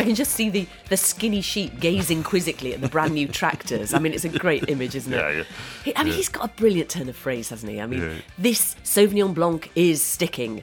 I 0.00 0.04
can 0.04 0.14
just 0.14 0.32
see 0.32 0.48
the, 0.50 0.66
the 0.88 0.96
skinny 0.96 1.40
sheep 1.42 1.78
gazing 1.78 2.22
quizzically 2.22 2.72
at 2.72 2.80
the 2.80 2.88
brand 2.88 3.12
new 3.14 3.28
tractors. 3.28 3.92
I 3.92 3.98
mean, 3.98 4.12
it's 4.14 4.24
a 4.24 4.30
great 4.30 4.68
image, 4.68 4.94
isn't 4.94 5.12
it? 5.12 5.16
Yeah, 5.16 5.30
yeah. 5.30 5.42
He, 5.84 5.96
I 5.96 6.04
mean, 6.04 6.14
he's 6.14 6.28
got 6.30 6.44
a 6.50 6.52
brilliant 6.54 6.88
turn 6.88 7.08
of 7.08 7.16
phrase, 7.16 7.50
hasn't 7.50 7.70
he? 7.70 7.80
I 7.80 7.86
mean, 7.86 8.22
this 8.38 8.74
Sauvignon 8.82 9.34
Blanc 9.34 9.70
is 9.74 10.02
sticking. 10.02 10.62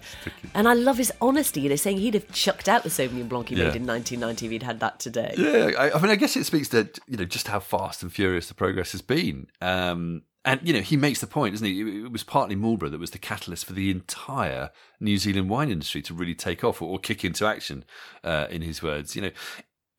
And 0.55 0.67
I 0.67 0.73
love 0.73 0.97
his 0.97 1.11
honesty, 1.21 1.61
you 1.61 1.69
know, 1.69 1.75
saying 1.75 1.97
he'd 1.99 2.15
have 2.15 2.31
chucked 2.31 2.67
out 2.67 2.81
the 2.83 2.89
Sauvignon 2.89 3.29
Blanc 3.29 3.49
he 3.49 3.55
Yeah. 3.55 3.65
made 3.65 3.75
in 3.75 3.85
1990 3.85 4.45
if 4.47 4.51
he'd 4.51 4.63
had 4.63 4.79
that 4.79 4.99
today. 4.99 5.35
Yeah, 5.37 5.71
I, 5.79 5.91
I 5.91 6.01
mean, 6.01 6.09
I 6.11 6.15
guess 6.15 6.35
it 6.35 6.45
speaks 6.45 6.69
to 6.69 6.89
you 7.07 7.17
know 7.17 7.25
just 7.25 7.47
how 7.47 7.59
fast 7.59 8.01
and 8.01 8.11
furious 8.11 8.47
the 8.47 8.53
progress 8.55 8.91
has 8.93 9.01
been. 9.03 9.47
Um, 9.61 10.23
and 10.47 10.65
you 10.65 10.73
know, 10.73 10.79
he 10.79 10.95
makes 10.95 11.19
the 11.19 11.27
point, 11.27 11.53
doesn't 11.53 11.67
he? 11.67 12.05
It, 12.05 12.11
was 12.11 12.23
partly 12.23 12.55
Marlborough 12.55 12.89
that 12.89 13.01
was 13.01 13.11
the 13.11 13.17
catalyst 13.19 13.65
for 13.65 13.73
the 13.73 13.91
entire 13.91 14.71
New 15.01 15.17
Zealand 15.17 15.49
wine 15.49 15.69
industry 15.69 16.01
to 16.03 16.13
really 16.13 16.33
take 16.33 16.63
off 16.63 16.81
or, 16.81 16.89
or 16.89 16.99
kick 16.99 17.25
into 17.25 17.45
action. 17.45 17.83
Uh, 18.23 18.47
in 18.49 18.61
his 18.61 18.81
words, 18.81 19.15
you 19.15 19.21
know. 19.21 19.31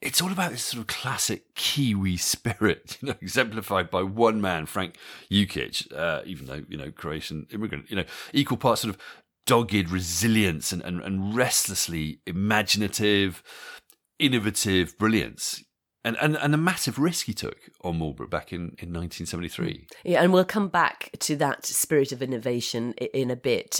It's 0.00 0.22
all 0.22 0.30
about 0.30 0.52
this 0.52 0.62
sort 0.62 0.80
of 0.80 0.86
classic 0.86 1.56
Kiwi 1.56 2.16
spirit, 2.18 2.98
you 3.02 3.08
know, 3.08 3.14
exemplified 3.20 3.90
by 3.90 4.02
one 4.04 4.40
man, 4.40 4.64
Frank 4.64 4.96
Yukich, 5.30 5.92
uh, 5.92 6.22
even 6.24 6.46
though, 6.46 6.64
you 6.68 6.78
know, 6.78 6.92
Croatian 6.92 7.48
immigrant, 7.52 7.90
you 7.90 7.96
know, 7.96 8.04
equal 8.32 8.56
parts 8.56 8.82
sort 8.82 8.94
of 8.94 9.00
dogged 9.44 9.90
resilience 9.90 10.72
and, 10.72 10.82
and, 10.82 11.00
and 11.02 11.34
restlessly 11.34 12.20
imaginative, 12.26 13.42
innovative 14.20 14.96
brilliance. 14.98 15.64
And, 16.08 16.16
and, 16.22 16.36
and 16.38 16.54
the 16.54 16.58
massive 16.58 16.98
risk 16.98 17.26
he 17.26 17.34
took 17.34 17.58
on 17.82 17.98
Marlborough 17.98 18.28
back 18.28 18.50
in, 18.50 18.60
in 18.78 18.94
1973. 18.94 19.86
Yeah, 20.04 20.22
and 20.22 20.32
we'll 20.32 20.46
come 20.46 20.68
back 20.68 21.10
to 21.18 21.36
that 21.36 21.66
spirit 21.66 22.12
of 22.12 22.22
innovation 22.22 22.94
in 22.94 23.30
a 23.30 23.36
bit. 23.36 23.78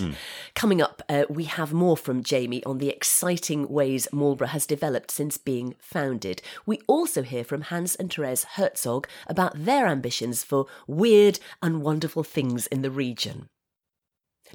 Coming 0.54 0.82
up, 0.82 1.00
uh, 1.08 1.24
we 1.30 1.44
have 1.44 1.72
more 1.72 1.96
from 1.96 2.22
Jamie 2.22 2.62
on 2.64 2.76
the 2.76 2.90
exciting 2.90 3.66
ways 3.70 4.08
Marlborough 4.12 4.48
has 4.48 4.66
developed 4.66 5.10
since 5.10 5.38
being 5.38 5.74
founded. 5.78 6.42
We 6.66 6.82
also 6.86 7.22
hear 7.22 7.44
from 7.44 7.62
Hans 7.62 7.94
and 7.94 8.12
Therese 8.12 8.44
Herzog 8.44 9.08
about 9.26 9.64
their 9.64 9.86
ambitions 9.86 10.44
for 10.44 10.66
weird 10.86 11.40
and 11.62 11.82
wonderful 11.82 12.24
things 12.24 12.66
in 12.66 12.82
the 12.82 12.90
region. 12.90 13.48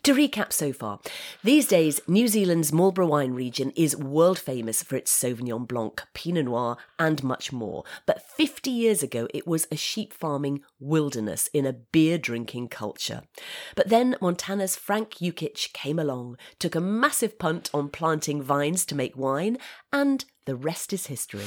To 0.02 0.14
recap 0.14 0.52
so 0.52 0.74
far, 0.74 1.00
these 1.44 1.68
days 1.68 2.02
New 2.08 2.28
Zealand's 2.28 2.74
Marlborough 2.74 3.08
wine 3.08 3.34
region 3.34 3.72
is 3.76 3.96
world 3.96 4.40
famous 4.40 4.84
for 4.84 4.96
its 4.96 5.12
Sauvignon 5.12 5.68
Blanc, 5.68 6.02
Pinot 6.14 6.46
Noir, 6.46 6.78
and 7.00 7.24
much 7.24 7.54
more. 7.54 7.84
But 8.06 8.22
50 8.22 8.70
years 8.70 9.02
ago, 9.04 9.28
it 9.34 9.48
was 9.48 9.68
a 9.72 9.78
sheep 9.78 10.12
farming 10.12 10.62
wilderness 10.80 11.48
in 11.54 11.66
a 11.66 11.74
beer 11.74 12.18
drinking 12.18 12.68
culture. 12.70 13.22
But 13.76 13.90
then 13.90 14.18
Montana's 14.20 14.76
Frank 14.76 15.16
Yukich 15.16 15.72
came 15.72 16.00
along, 16.00 16.38
took 16.60 16.76
a 16.76 16.82
massive 16.82 17.40
punt 17.40 17.70
on 17.74 17.90
planting 17.90 18.42
vines 18.42 18.86
to 18.88 18.96
make 18.96 19.16
wine, 19.16 19.58
and 19.94 20.26
the 20.46 20.56
rest 20.56 20.92
is 20.92 21.08
history. 21.08 21.46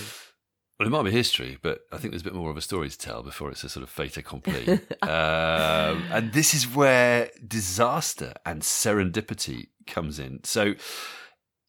Well, 0.79 0.87
it 0.87 0.91
might 0.91 1.05
be 1.05 1.11
history, 1.11 1.57
but 1.63 1.81
I 1.91 1.97
think 1.97 2.13
there's 2.13 2.21
a 2.21 2.25
bit 2.25 2.35
more 2.35 2.51
of 2.51 2.57
a 2.59 2.61
story 2.63 2.91
to 2.91 2.99
tell 2.99 3.23
before 3.23 3.51
it's 3.51 3.65
a 3.65 3.69
sort 3.71 3.83
of 3.83 3.89
fait 3.89 4.19
accompli. 4.19 4.69
um, 5.03 6.05
and 6.13 6.33
this 6.35 6.53
is 6.53 6.69
where 6.69 7.31
disaster 7.47 8.35
and 8.45 8.61
serendipity 8.61 9.69
comes 9.87 10.19
in. 10.19 10.45
So, 10.45 10.75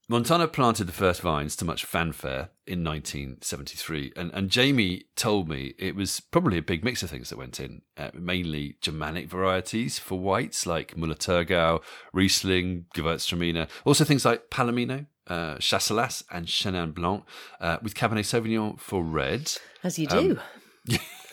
Montana 0.09 0.47
planted 0.47 0.85
the 0.85 0.93
first 0.93 1.21
vines 1.21 1.55
to 1.57 1.65
much 1.65 1.83
fanfare 1.83 2.49
in 2.65 2.83
1973, 2.83 4.13
and, 4.15 4.31
and 4.33 4.49
Jamie 4.49 5.03
told 5.17 5.49
me 5.49 5.73
it 5.77 5.95
was 5.95 6.21
probably 6.21 6.57
a 6.57 6.61
big 6.61 6.83
mix 6.83 7.03
of 7.03 7.09
things 7.09 7.29
that 7.29 7.37
went 7.37 7.59
in, 7.59 7.81
uh, 7.97 8.11
mainly 8.13 8.77
Germanic 8.81 9.29
varieties 9.29 9.99
for 9.99 10.17
whites 10.17 10.65
like 10.65 10.95
Müller-Thurgau, 10.95 11.81
Riesling, 12.13 12.85
Gewürztraminer, 12.95 13.67
also 13.83 14.05
things 14.05 14.23
like 14.23 14.49
Palomino, 14.49 15.07
uh, 15.27 15.55
Chasselas, 15.55 16.23
and 16.31 16.47
Chenin 16.47 16.93
Blanc, 16.93 17.23
uh, 17.59 17.77
with 17.81 17.95
Cabernet 17.95 18.25
Sauvignon 18.25 18.79
for 18.79 19.03
red. 19.03 19.51
As 19.83 19.99
you 19.99 20.07
do. 20.07 20.39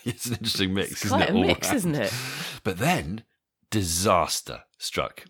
it's 0.05 0.25
an 0.27 0.33
interesting 0.33 0.73
mix, 0.73 0.91
it's 0.91 1.05
isn't 1.05 1.17
quite 1.17 1.29
it? 1.29 1.35
a 1.35 1.39
mix, 1.39 1.67
round? 1.67 1.77
isn't 1.77 1.95
it? 1.95 2.13
But 2.63 2.77
then 2.77 3.23
disaster 3.69 4.63
struck. 4.77 5.25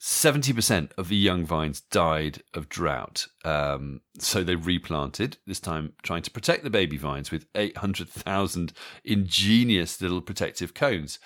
70% 0.00 0.92
of 0.96 1.08
the 1.08 1.16
young 1.16 1.44
vines 1.44 1.80
died 1.80 2.42
of 2.54 2.68
drought. 2.68 3.26
Um, 3.44 4.00
so 4.18 4.44
they 4.44 4.54
replanted, 4.54 5.38
this 5.46 5.58
time 5.58 5.94
trying 6.02 6.22
to 6.22 6.30
protect 6.30 6.62
the 6.62 6.70
baby 6.70 6.96
vines 6.96 7.32
with 7.32 7.46
800,000 7.56 8.72
ingenious 9.04 10.00
little 10.00 10.20
protective 10.20 10.72
cones, 10.72 11.18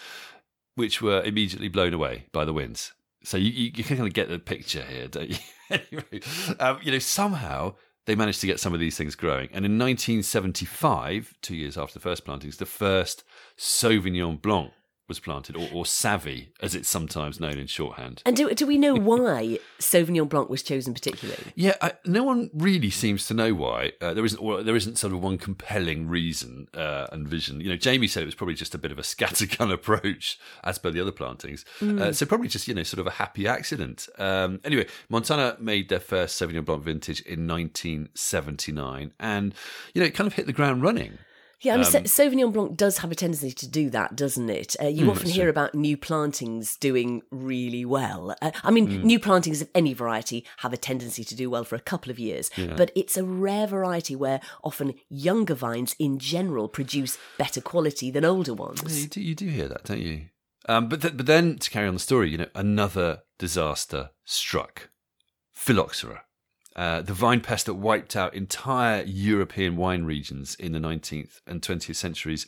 which 0.75 1.03
were 1.03 1.23
immediately 1.23 1.69
blown 1.69 1.93
away 1.93 2.27
by 2.33 2.47
the 2.47 2.55
winds. 2.55 2.93
So 3.25 3.37
you, 3.37 3.51
you, 3.51 3.73
you 3.75 3.85
can 3.85 3.99
kind 3.99 4.09
of 4.09 4.15
get 4.15 4.31
the 4.31 4.39
picture 4.39 4.83
here, 4.83 5.07
don't 5.07 5.29
you? 5.29 5.37
anyway, 5.91 6.21
um, 6.59 6.79
you 6.83 6.93
know, 6.93 6.99
somehow 6.99 7.75
they 8.07 8.15
managed 8.15 8.41
to 8.41 8.47
get 8.47 8.61
some 8.61 8.75
of 8.75 8.81
these 8.81 8.97
things 8.97 9.15
growing. 9.15 9.49
And 9.53 9.65
in 9.65 9.79
1975, 9.79 11.35
two 11.41 11.57
years 11.57 11.79
after 11.79 11.95
the 11.95 12.01
first 12.01 12.25
plantings, 12.25 12.57
the 12.57 12.67
first 12.67 13.25
Sauvignon 13.57 14.41
Blanc 14.41 14.73
was 15.13 15.21
planted, 15.21 15.57
or, 15.57 15.69
or 15.73 15.85
Savvy, 15.85 16.53
as 16.63 16.75
it's 16.75 16.89
sometimes 16.89 17.39
known 17.39 17.59
in 17.59 17.67
shorthand. 17.67 18.23
And 18.25 18.35
do, 18.35 18.49
do 18.55 18.67
we 18.67 18.79
know 18.79 18.95
why 18.95 19.59
Sauvignon 19.79 20.27
Blanc 20.27 20.49
was 20.49 20.63
chosen 20.63 20.95
particularly? 20.95 21.53
Yeah, 21.55 21.75
I, 21.83 21.93
no 22.07 22.23
one 22.23 22.49
really 22.55 22.89
seems 22.89 23.27
to 23.27 23.35
know 23.35 23.53
why. 23.53 23.93
Uh, 24.01 24.15
there 24.15 24.25
isn't, 24.25 24.39
or 24.39 24.63
there 24.63 24.75
isn't 24.75 24.97
sort 24.97 25.13
of 25.13 25.23
one 25.23 25.37
compelling 25.37 26.09
reason 26.09 26.69
uh, 26.75 27.09
and 27.13 27.29
vision. 27.29 27.61
You 27.61 27.69
know, 27.69 27.77
Jamie 27.77 28.07
said 28.07 28.23
it 28.23 28.27
was 28.27 28.35
probably 28.35 28.55
just 28.55 28.75
a 28.75 28.79
bit 28.79 28.91
of 28.91 28.99
a 28.99 29.03
scattergun 29.03 29.71
approach, 29.79 30.39
as 30.65 30.79
per 30.79 30.91
the 30.91 31.01
other 31.01 31.13
plantings. 31.13 31.65
Uh, 31.83 32.13
so 32.13 32.25
probably 32.25 32.49
just 32.49 32.67
you 32.67 32.75
know 32.75 32.83
sort 32.83 33.01
of 33.01 33.07
a 33.07 33.13
happy 33.13 33.47
accident. 33.47 34.09
Um, 34.19 34.61
anyway, 34.65 34.87
Montana 35.11 35.57
made 35.61 35.91
their 35.91 36.01
first 36.01 36.41
Sauvignon 36.41 36.65
Blanc 36.65 36.85
vintage 36.85 37.21
in 37.21 37.47
1979, 37.47 39.13
and 39.21 39.55
you 39.93 40.01
know 40.01 40.07
it 40.07 40.15
kind 40.15 40.27
of 40.27 40.35
hit 40.35 40.47
the 40.47 40.53
ground 40.53 40.83
running. 40.83 41.19
Yeah, 41.63 41.75
I 41.75 41.77
mean, 41.77 41.87
Um, 41.97 42.03
Sauvignon 42.05 42.53
Blanc 42.53 42.77
does 42.77 42.99
have 42.99 43.13
a 43.13 43.15
tendency 43.15 43.53
to 43.53 43.69
do 43.69 43.89
that, 43.91 44.17
doesn't 44.17 44.51
it? 44.51 44.75
Uh, 44.83 44.89
you 44.89 45.09
often 45.11 45.31
hear 45.31 45.49
about 45.49 45.75
new 45.77 45.97
plantings 45.97 46.77
doing 46.77 47.23
really 47.31 47.85
well. 47.85 48.35
Uh, 48.43 48.51
I 48.65 48.71
mean, 48.73 48.87
Hmm. 48.91 49.07
new 49.07 49.21
plantings 49.21 49.63
of 49.63 49.69
any 49.75 49.95
variety 49.95 50.45
have 50.59 50.73
a 50.73 50.77
tendency 50.77 51.23
to 51.25 51.35
do 51.37 51.49
well 51.49 51.63
for 51.65 51.77
a 51.77 51.81
couple 51.81 52.11
of 52.11 52.19
years, 52.19 52.51
but 52.77 52.91
it's 52.97 53.17
a 53.17 53.25
rare 53.25 53.67
variety 53.69 54.17
where 54.17 54.41
often 54.65 54.95
younger 55.09 55.55
vines 55.55 55.95
in 56.01 56.19
general 56.19 56.69
produce 56.69 57.17
better 57.39 57.61
quality 57.61 58.11
than 58.11 58.25
older 58.25 58.53
Yeah, 58.53 58.61
ones. 58.67 59.03
you 59.03 59.09
do, 59.09 59.21
you 59.21 59.35
do 59.37 59.47
hear 59.47 59.69
that, 59.69 59.85
don't 59.85 60.01
you? 60.01 60.27
Um, 60.69 60.89
but 60.89 61.01
th- 61.03 61.17
but 61.17 61.27
then 61.27 61.59
to 61.59 61.71
carry 61.71 61.87
on 61.89 61.95
the 61.95 62.01
story, 62.01 62.31
you 62.31 62.39
know, 62.39 62.49
another 62.55 63.23
disaster 63.39 64.11
struck. 64.25 64.91
Phylloxera, 65.53 66.23
uh, 66.77 67.03
the 67.03 67.13
vine 67.13 67.41
pest 67.41 67.67
that 67.67 67.75
wiped 67.75 68.17
out 68.17 68.35
entire 68.35 69.03
European 69.03 69.77
wine 69.77 70.05
regions 70.05 70.55
in 70.57 70.73
the 70.73 70.79
19th 70.79 71.41
and 71.47 71.61
20th 71.63 71.97
centuries, 71.97 72.47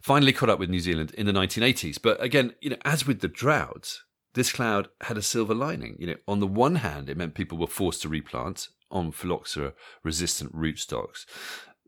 finally 0.00 0.32
caught 0.32 0.50
up 0.50 0.58
with 0.58 0.70
New 0.70 0.80
Zealand 0.80 1.12
in 1.14 1.26
the 1.26 1.32
1980s. 1.32 2.00
But 2.00 2.22
again, 2.22 2.54
you 2.60 2.70
know, 2.70 2.76
as 2.84 3.06
with 3.06 3.20
the 3.20 3.28
drought, 3.28 4.00
this 4.34 4.52
cloud 4.52 4.88
had 5.02 5.16
a 5.16 5.22
silver 5.22 5.54
lining. 5.54 5.96
You 5.98 6.08
know, 6.08 6.16
on 6.28 6.40
the 6.40 6.46
one 6.46 6.76
hand, 6.76 7.08
it 7.08 7.16
meant 7.16 7.34
people 7.34 7.58
were 7.58 7.66
forced 7.66 8.02
to 8.02 8.08
replant 8.08 8.68
on 8.90 9.12
phylloxera 9.12 9.72
resistant 10.02 10.54
rootstocks, 10.54 11.24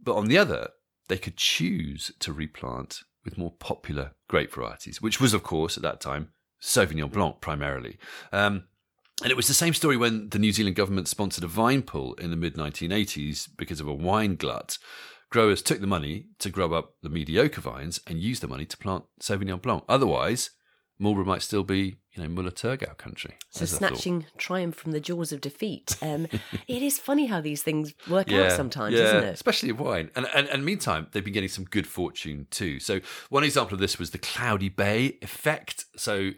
but 0.02 0.16
on 0.16 0.26
the 0.26 0.38
other, 0.38 0.70
they 1.08 1.18
could 1.18 1.36
choose 1.36 2.10
to 2.18 2.32
replant 2.32 3.02
with 3.24 3.38
more 3.38 3.52
popular 3.52 4.12
grape 4.28 4.52
varieties, 4.54 5.02
which 5.02 5.20
was, 5.20 5.34
of 5.34 5.42
course, 5.42 5.76
at 5.76 5.82
that 5.82 6.00
time, 6.00 6.30
Sauvignon 6.60 7.10
Blanc 7.10 7.40
primarily. 7.40 7.98
Um, 8.32 8.64
and 9.22 9.30
it 9.30 9.36
was 9.36 9.48
the 9.48 9.54
same 9.54 9.74
story 9.74 9.96
when 9.96 10.28
the 10.28 10.38
New 10.38 10.52
Zealand 10.52 10.76
government 10.76 11.08
sponsored 11.08 11.44
a 11.44 11.48
vine 11.48 11.82
pull 11.82 12.14
in 12.14 12.30
the 12.30 12.36
mid 12.36 12.54
1980s 12.54 13.48
because 13.56 13.80
of 13.80 13.88
a 13.88 13.94
wine 13.94 14.36
glut. 14.36 14.78
Growers 15.30 15.62
took 15.62 15.80
the 15.80 15.86
money 15.86 16.26
to 16.38 16.50
grow 16.50 16.72
up 16.72 16.94
the 17.02 17.08
mediocre 17.08 17.60
vines 17.60 18.00
and 18.06 18.20
used 18.20 18.42
the 18.42 18.48
money 18.48 18.64
to 18.64 18.76
plant 18.76 19.04
Sauvignon 19.20 19.60
Blanc. 19.60 19.84
Otherwise, 19.88 20.50
Marlborough 20.98 21.24
might 21.24 21.42
still 21.42 21.64
be, 21.64 21.96
you 22.12 22.22
know, 22.22 22.28
Muller 22.28 22.50
Thurgau 22.50 22.96
country. 22.96 23.34
So 23.50 23.64
as 23.64 23.74
I 23.74 23.78
thought. 23.78 23.88
snatching 23.88 24.26
triumph 24.38 24.76
from 24.76 24.92
the 24.92 25.00
jaws 25.00 25.32
of 25.32 25.40
defeat. 25.40 25.96
Um, 26.00 26.26
it 26.68 26.82
is 26.82 26.98
funny 26.98 27.26
how 27.26 27.40
these 27.40 27.62
things 27.62 27.94
work 28.08 28.32
out 28.32 28.52
sometimes, 28.52 28.94
isn't 28.94 29.24
it? 29.24 29.34
Especially 29.34 29.72
wine. 29.72 30.10
And, 30.14 30.26
and 30.34 30.48
and 30.48 30.64
meantime, 30.64 31.08
they've 31.12 31.24
been 31.24 31.34
getting 31.34 31.48
some 31.48 31.64
good 31.64 31.86
fortune 31.86 32.46
too. 32.50 32.80
So 32.80 33.00
one 33.28 33.44
example 33.44 33.74
of 33.74 33.80
this 33.80 33.98
was 33.98 34.10
the 34.10 34.18
Cloudy 34.18 34.68
Bay 34.68 35.18
effect. 35.22 35.86
So 35.96 36.30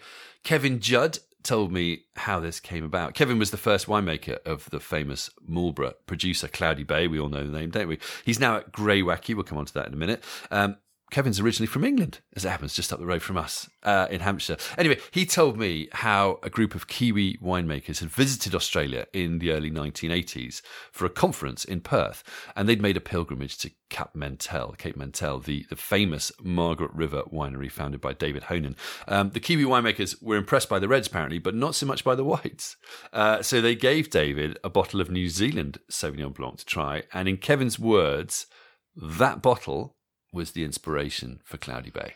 Kevin 0.43 0.81
Judd 0.81 1.19
told 1.43 1.73
me 1.73 2.05
how 2.17 2.41
this 2.41 2.61
came 2.61 2.85
about. 2.85 3.15
Kevin 3.15 3.39
was 3.39 3.51
the 3.51 3.57
first 3.57 3.87
winemaker 3.87 4.39
of 4.45 4.69
the 4.71 4.81
famous 4.81 5.31
Marlborough 5.47 5.95
producer 6.07 6.49
Cloudy 6.49 6.85
Bay. 6.85 7.07
We 7.07 7.21
all 7.21 7.29
know 7.29 7.45
the 7.45 7.57
name, 7.57 7.71
don't 7.71 7.89
we? 7.89 7.99
He's 8.25 8.41
now 8.41 8.57
at 8.57 8.73
Greywacke. 8.73 9.35
We'll 9.35 9.45
come 9.45 9.59
on 9.59 9.67
to 9.67 9.75
that 9.75 9.87
in 9.87 9.95
a 9.95 9.97
minute. 9.97 10.23
Um, 10.51 10.77
Kevin's 11.11 11.41
originally 11.41 11.67
from 11.67 11.85
England, 11.85 12.21
as 12.37 12.45
it 12.45 12.51
happens, 12.51 12.75
just 12.75 12.93
up 12.93 12.99
the 12.99 13.07
road 13.07 13.23
from 13.23 13.39
us 13.39 13.69
uh, 13.83 14.07
in 14.11 14.21
Hampshire. 14.21 14.57
Anyway, 14.77 14.99
he 15.11 15.25
told 15.25 15.57
me 15.57 15.89
how 15.93 16.39
a 16.43 16.51
group 16.51 16.75
of 16.75 16.87
Kiwi 16.87 17.39
winemakers 17.43 18.01
had 18.01 18.11
visited 18.11 18.55
Australia 18.55 19.07
in 19.13 19.39
the 19.39 19.53
early 19.53 19.71
1980s 19.71 20.61
for 20.93 21.07
a 21.07 21.11
conference 21.11 21.65
in 21.65 21.81
Perth, 21.81 22.23
and 22.55 22.69
they'd 22.69 22.83
made 22.83 22.97
a 22.97 23.01
pilgrimage 23.01 23.57
to 23.59 23.71
Cape 23.89 24.15
Mentelle, 24.15 24.77
Cape 24.77 24.97
Mentelle, 24.97 25.43
the, 25.43 25.65
the 25.71 25.77
famous 25.77 26.31
Margaret 26.43 26.93
River 26.93 27.23
winery 27.33 27.71
founded 27.71 28.03
by 28.03 28.13
David 28.13 28.45
Hohnen. 28.45 28.77
Um, 29.07 29.31
the 29.31 29.41
Kiwi 29.41 29.65
winemakers 29.65 30.23
were 30.23 30.37
impressed 30.37 30.69
by 30.69 30.79
the 30.79 30.89
reds, 30.89 31.09
apparently, 31.09 31.39
but 31.39 31.55
not 31.55 31.75
so 31.75 31.87
much 31.87 32.05
by 32.05 32.15
the 32.15 32.25
whites. 32.25 32.77
Uh, 33.13 33.43
so 33.43 33.61
they 33.61 33.75
gave 33.75 34.11
David 34.11 34.59
a 34.63 34.69
bottle 34.69 35.01
of 35.01 35.11
New 35.11 35.29
Zealand 35.29 35.79
Sauvignon 35.91 36.35
Blanc 36.35 36.59
to 36.59 36.67
try, 36.67 37.05
and 37.15 37.29
in 37.29 37.39
Kevin's 37.39 37.79
words, 37.79 38.47
that 38.95 39.41
bottle 39.41 39.97
was 40.33 40.53
the 40.53 40.65
inspiration 40.65 41.41
for 41.45 41.57
Cloudy 41.57 41.91
Bay. 41.91 42.15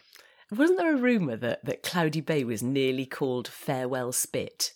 Wasn't 0.51 0.79
there 0.79 0.95
a 0.95 0.99
rumour 0.99 1.37
that, 1.37 1.65
that 1.65 1.83
Cloudy 1.83 2.21
Bay 2.21 2.45
was 2.45 2.63
nearly 2.63 3.07
called 3.07 3.49
Farewell 3.49 4.13
Spit? 4.13 4.73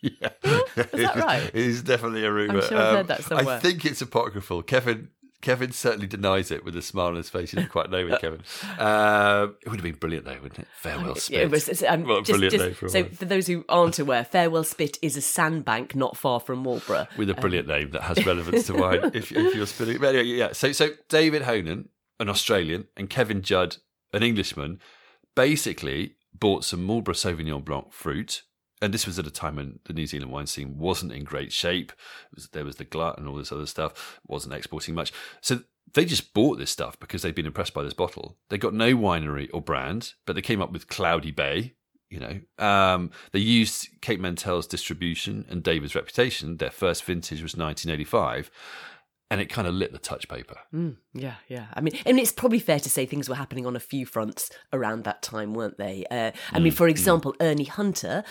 Yeah, 0.00 0.28
is 0.44 1.02
that 1.02 1.16
right? 1.16 1.42
It 1.42 1.54
is 1.54 1.82
definitely 1.82 2.24
a 2.24 2.30
rumor. 2.30 2.60
I'm 2.60 2.68
sure 2.68 2.78
I've 2.78 2.92
heard 2.92 3.00
um, 3.00 3.06
that 3.08 3.24
somewhere. 3.24 3.56
I 3.56 3.58
think 3.58 3.84
it's 3.84 4.00
apocryphal. 4.00 4.62
Kevin 4.62 5.08
Kevin 5.40 5.70
certainly 5.70 6.06
denies 6.08 6.50
it 6.50 6.64
with 6.64 6.76
a 6.76 6.82
smile 6.82 7.06
on 7.06 7.14
his 7.14 7.30
face. 7.30 7.52
You 7.52 7.60
didn't 7.60 7.70
quite 7.70 7.90
know 7.90 7.98
it, 8.08 8.20
Kevin. 8.20 8.42
Um, 8.78 9.56
it 9.64 9.68
would 9.68 9.76
have 9.78 9.82
been 9.84 9.94
brilliant, 9.94 10.24
though, 10.24 10.34
wouldn't 10.34 10.58
it? 10.58 10.68
Farewell 10.76 11.14
Spit. 11.14 11.36
Yeah, 11.38 11.44
it 11.44 11.50
was, 11.50 11.82
um, 11.84 12.04
What 12.04 12.24
just- 12.24 12.30
brilliant 12.38 12.52
just- 12.54 12.78
for 12.80 12.88
so, 12.88 13.04
for 13.04 13.24
those 13.24 13.46
who 13.46 13.64
aren't 13.68 13.98
aware, 14.00 14.24
Farewell 14.24 14.64
Spit 14.64 14.98
is 15.00 15.16
a 15.16 15.20
sandbank 15.20 15.94
not 15.94 16.16
far 16.16 16.40
from 16.40 16.60
Marlborough. 16.64 17.06
with 17.16 17.30
a 17.30 17.34
brilliant 17.34 17.68
name 17.68 17.90
that 17.92 18.02
has 18.02 18.24
relevance 18.26 18.66
to 18.66 18.74
wine 18.74 19.10
if, 19.14 19.30
if 19.30 19.54
you're 19.54 19.66
spinning. 19.66 19.98
But 19.98 20.16
anyway, 20.16 20.24
yeah. 20.36 20.52
So, 20.52 20.72
so 20.72 20.90
David 21.08 21.42
Hohnen, 21.42 21.86
an 22.18 22.28
Australian, 22.28 22.88
and 22.96 23.08
Kevin 23.08 23.42
Judd, 23.42 23.76
an 24.12 24.22
Englishman, 24.24 24.80
basically 25.36 26.16
bought 26.34 26.64
some 26.64 26.82
Marlborough 26.84 27.14
Sauvignon 27.14 27.64
Blanc 27.64 27.92
fruit. 27.92 28.42
And 28.80 28.94
this 28.94 29.06
was 29.06 29.18
at 29.18 29.26
a 29.26 29.30
time 29.30 29.56
when 29.56 29.80
the 29.84 29.92
New 29.92 30.06
Zealand 30.06 30.30
wine 30.30 30.46
scene 30.46 30.78
wasn't 30.78 31.12
in 31.12 31.24
great 31.24 31.52
shape. 31.52 31.92
Was, 32.34 32.48
there 32.50 32.64
was 32.64 32.76
the 32.76 32.84
glut 32.84 33.18
and 33.18 33.26
all 33.26 33.34
this 33.36 33.50
other 33.52 33.66
stuff. 33.66 34.20
wasn't 34.26 34.54
exporting 34.54 34.94
much. 34.94 35.12
So 35.40 35.60
they 35.94 36.04
just 36.04 36.32
bought 36.34 36.58
this 36.58 36.70
stuff 36.70 36.98
because 37.00 37.22
they'd 37.22 37.34
been 37.34 37.46
impressed 37.46 37.74
by 37.74 37.82
this 37.82 37.94
bottle. 37.94 38.36
They 38.50 38.58
got 38.58 38.74
no 38.74 38.94
winery 38.94 39.48
or 39.52 39.60
brand, 39.62 40.12
but 40.26 40.34
they 40.36 40.42
came 40.42 40.60
up 40.62 40.70
with 40.72 40.86
Cloudy 40.88 41.30
Bay. 41.32 41.74
You 42.10 42.20
know, 42.20 42.64
um, 42.64 43.10
they 43.32 43.38
used 43.40 43.88
Cape 44.00 44.20
Mentelle's 44.20 44.66
distribution 44.66 45.44
and 45.50 45.62
David's 45.62 45.94
reputation. 45.94 46.56
Their 46.56 46.70
first 46.70 47.04
vintage 47.04 47.42
was 47.42 47.54
1985, 47.56 48.50
and 49.30 49.42
it 49.42 49.50
kind 49.50 49.68
of 49.68 49.74
lit 49.74 49.92
the 49.92 49.98
touch 49.98 50.26
paper. 50.28 50.56
Mm, 50.74 50.96
yeah, 51.12 51.34
yeah. 51.48 51.66
I 51.74 51.82
mean, 51.82 51.92
and 52.06 52.18
it's 52.18 52.32
probably 52.32 52.60
fair 52.60 52.80
to 52.80 52.88
say 52.88 53.04
things 53.04 53.28
were 53.28 53.34
happening 53.34 53.66
on 53.66 53.76
a 53.76 53.80
few 53.80 54.06
fronts 54.06 54.50
around 54.72 55.04
that 55.04 55.20
time, 55.22 55.52
weren't 55.52 55.76
they? 55.76 56.06
Uh, 56.10 56.30
I 56.52 56.58
Mm, 56.58 56.62
mean, 56.62 56.72
for 56.72 56.88
example, 56.88 57.34
Ernie 57.40 57.64
Hunter, 57.64 58.24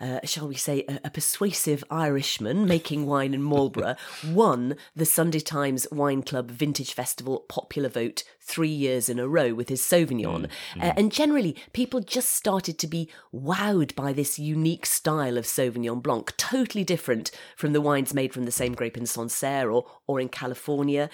uh, 0.00 0.20
shall 0.24 0.48
we 0.48 0.54
say, 0.54 0.84
a, 0.88 1.00
a 1.04 1.10
persuasive 1.10 1.84
Irishman 1.90 2.66
making 2.66 3.06
wine 3.06 3.34
in 3.34 3.42
Marlborough, 3.42 3.96
won 4.28 4.76
the 4.94 5.04
Sunday 5.04 5.40
Times 5.40 5.86
Wine 5.90 6.22
Club 6.22 6.50
Vintage 6.50 6.92
Festival 6.92 7.44
popular 7.48 7.88
vote 7.88 8.24
three 8.40 8.68
years 8.68 9.08
in 9.08 9.18
a 9.18 9.26
row 9.26 9.54
with 9.54 9.68
his 9.68 9.80
Sauvignon. 9.80 10.48
Uh, 10.80 10.92
and 10.96 11.10
generally, 11.10 11.56
people 11.72 12.00
just 12.00 12.30
started 12.32 12.78
to 12.78 12.86
be 12.86 13.08
wowed 13.34 13.94
by 13.94 14.12
this 14.12 14.38
unique 14.38 14.86
style 14.86 15.36
of 15.36 15.44
Sauvignon 15.44 16.02
Blanc, 16.02 16.36
totally 16.36 16.84
different 16.84 17.30
from 17.56 17.72
the 17.72 17.80
wines 17.80 18.14
made 18.14 18.32
from 18.32 18.44
the 18.44 18.52
same 18.52 18.74
grape 18.74 18.96
in 18.96 19.06
Sancerre 19.06 19.70
or, 19.70 19.86
or 20.06 20.20
in 20.20 20.28
California. 20.28 21.10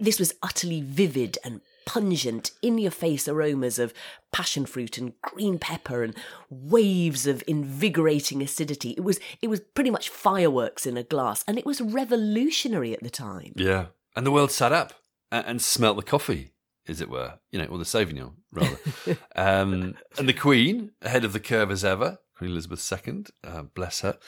This 0.00 0.18
was 0.18 0.34
utterly 0.42 0.80
vivid 0.80 1.38
and 1.44 1.60
pungent, 1.84 2.50
in 2.62 2.78
your 2.78 2.90
face 2.90 3.28
aromas 3.28 3.78
of 3.78 3.92
passion 4.32 4.66
fruit 4.66 4.98
and 4.98 5.12
green 5.22 5.58
pepper 5.58 6.02
and 6.02 6.16
waves 6.50 7.26
of 7.26 7.42
invigorating 7.46 8.42
acidity. 8.42 8.90
It 8.90 9.04
was 9.04 9.20
it 9.40 9.48
was 9.48 9.60
pretty 9.60 9.90
much 9.90 10.08
fireworks 10.08 10.86
in 10.86 10.96
a 10.96 11.02
glass 11.02 11.44
and 11.46 11.58
it 11.58 11.66
was 11.66 11.80
revolutionary 11.80 12.92
at 12.92 13.02
the 13.02 13.10
time. 13.10 13.52
Yeah, 13.56 13.86
and 14.16 14.26
the 14.26 14.32
world 14.32 14.50
sat 14.50 14.72
up 14.72 14.94
and, 15.30 15.46
and 15.46 15.62
smelt 15.62 15.96
the 15.96 16.02
coffee, 16.02 16.52
as 16.88 17.00
it 17.00 17.10
were. 17.10 17.38
You 17.50 17.60
know, 17.60 17.66
or 17.66 17.78
the 17.78 17.84
Sauvignon 17.84 18.32
rather. 18.52 18.78
um, 19.36 19.94
and 20.18 20.28
the 20.28 20.32
Queen, 20.32 20.92
ahead 21.02 21.24
of 21.24 21.32
the 21.32 21.40
curve 21.40 21.70
as 21.70 21.84
ever. 21.84 22.18
Queen 22.36 22.50
Elizabeth 22.50 22.92
II, 23.06 23.24
uh, 23.44 23.62
bless 23.62 24.00
her, 24.00 24.18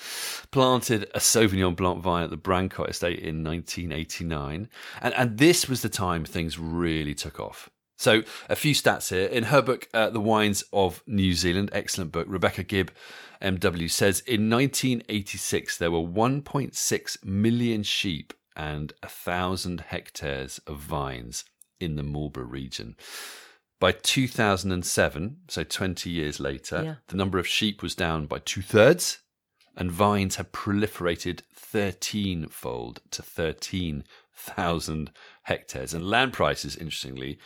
planted 0.51 1.11
a 1.15 1.21
Sauvignon 1.21 1.75
Blanc 1.75 2.03
vine 2.03 2.25
at 2.25 2.31
the 2.31 2.37
Brancott 2.37 2.91
Estate 2.91 3.19
in 3.19 3.43
1989. 3.43 4.69
And, 5.01 5.15
and 5.15 5.39
this 5.39 5.69
was 5.69 5.83
the 5.83 5.89
time 5.89 6.25
things 6.25 6.59
really 6.59 7.15
took 7.15 7.41
off. 7.41 7.71
So, 7.97 8.23
a 8.49 8.57
few 8.57 8.75
stats 8.75 9.11
here. 9.11 9.27
In 9.27 9.45
her 9.45 9.63
book, 9.63 9.89
uh, 9.95 10.11
The 10.11 10.21
Wines 10.21 10.65
of 10.73 11.03
New 11.07 11.33
Zealand, 11.33 11.71
excellent 11.73 12.11
book, 12.11 12.27
Rebecca 12.29 12.65
Gibb, 12.65 12.91
MW, 13.41 13.91
says 13.91 14.21
in 14.21 14.51
1986 14.51 15.79
there 15.79 15.91
were 15.91 16.01
1.6 16.01 17.25
million 17.25 17.83
sheep 17.83 18.33
and 18.57 18.93
1,000 19.03 19.81
hectares 19.81 20.61
of 20.67 20.79
vines 20.79 21.45
in 21.81 21.97
the 21.97 22.03
Marlborough 22.03 22.47
region. 22.47 22.97
By 23.81 23.93
2007, 23.93 25.37
so 25.49 25.65
20 25.65 26.11
years 26.11 26.39
later, 26.41 26.83
Yeah. 26.85 26.95
the 27.09 27.17
number 27.17 27.39
of 27.39 27.47
sheep 27.47 27.83
was 27.83 27.95
down 27.95 28.27
by 28.27 28.39
two 28.39 28.63
thirds, 28.63 29.19
and 29.77 29.91
vines 29.91 30.37
had 30.37 30.53
proliferated 30.53 31.41
13 31.55 32.47
fold 32.49 33.01
to 33.11 33.21
13,000 33.23 35.11
hectares. 35.43 35.93
And 35.93 36.09
land 36.09 36.33
prices, 36.33 36.77
interestingly, 36.77 37.39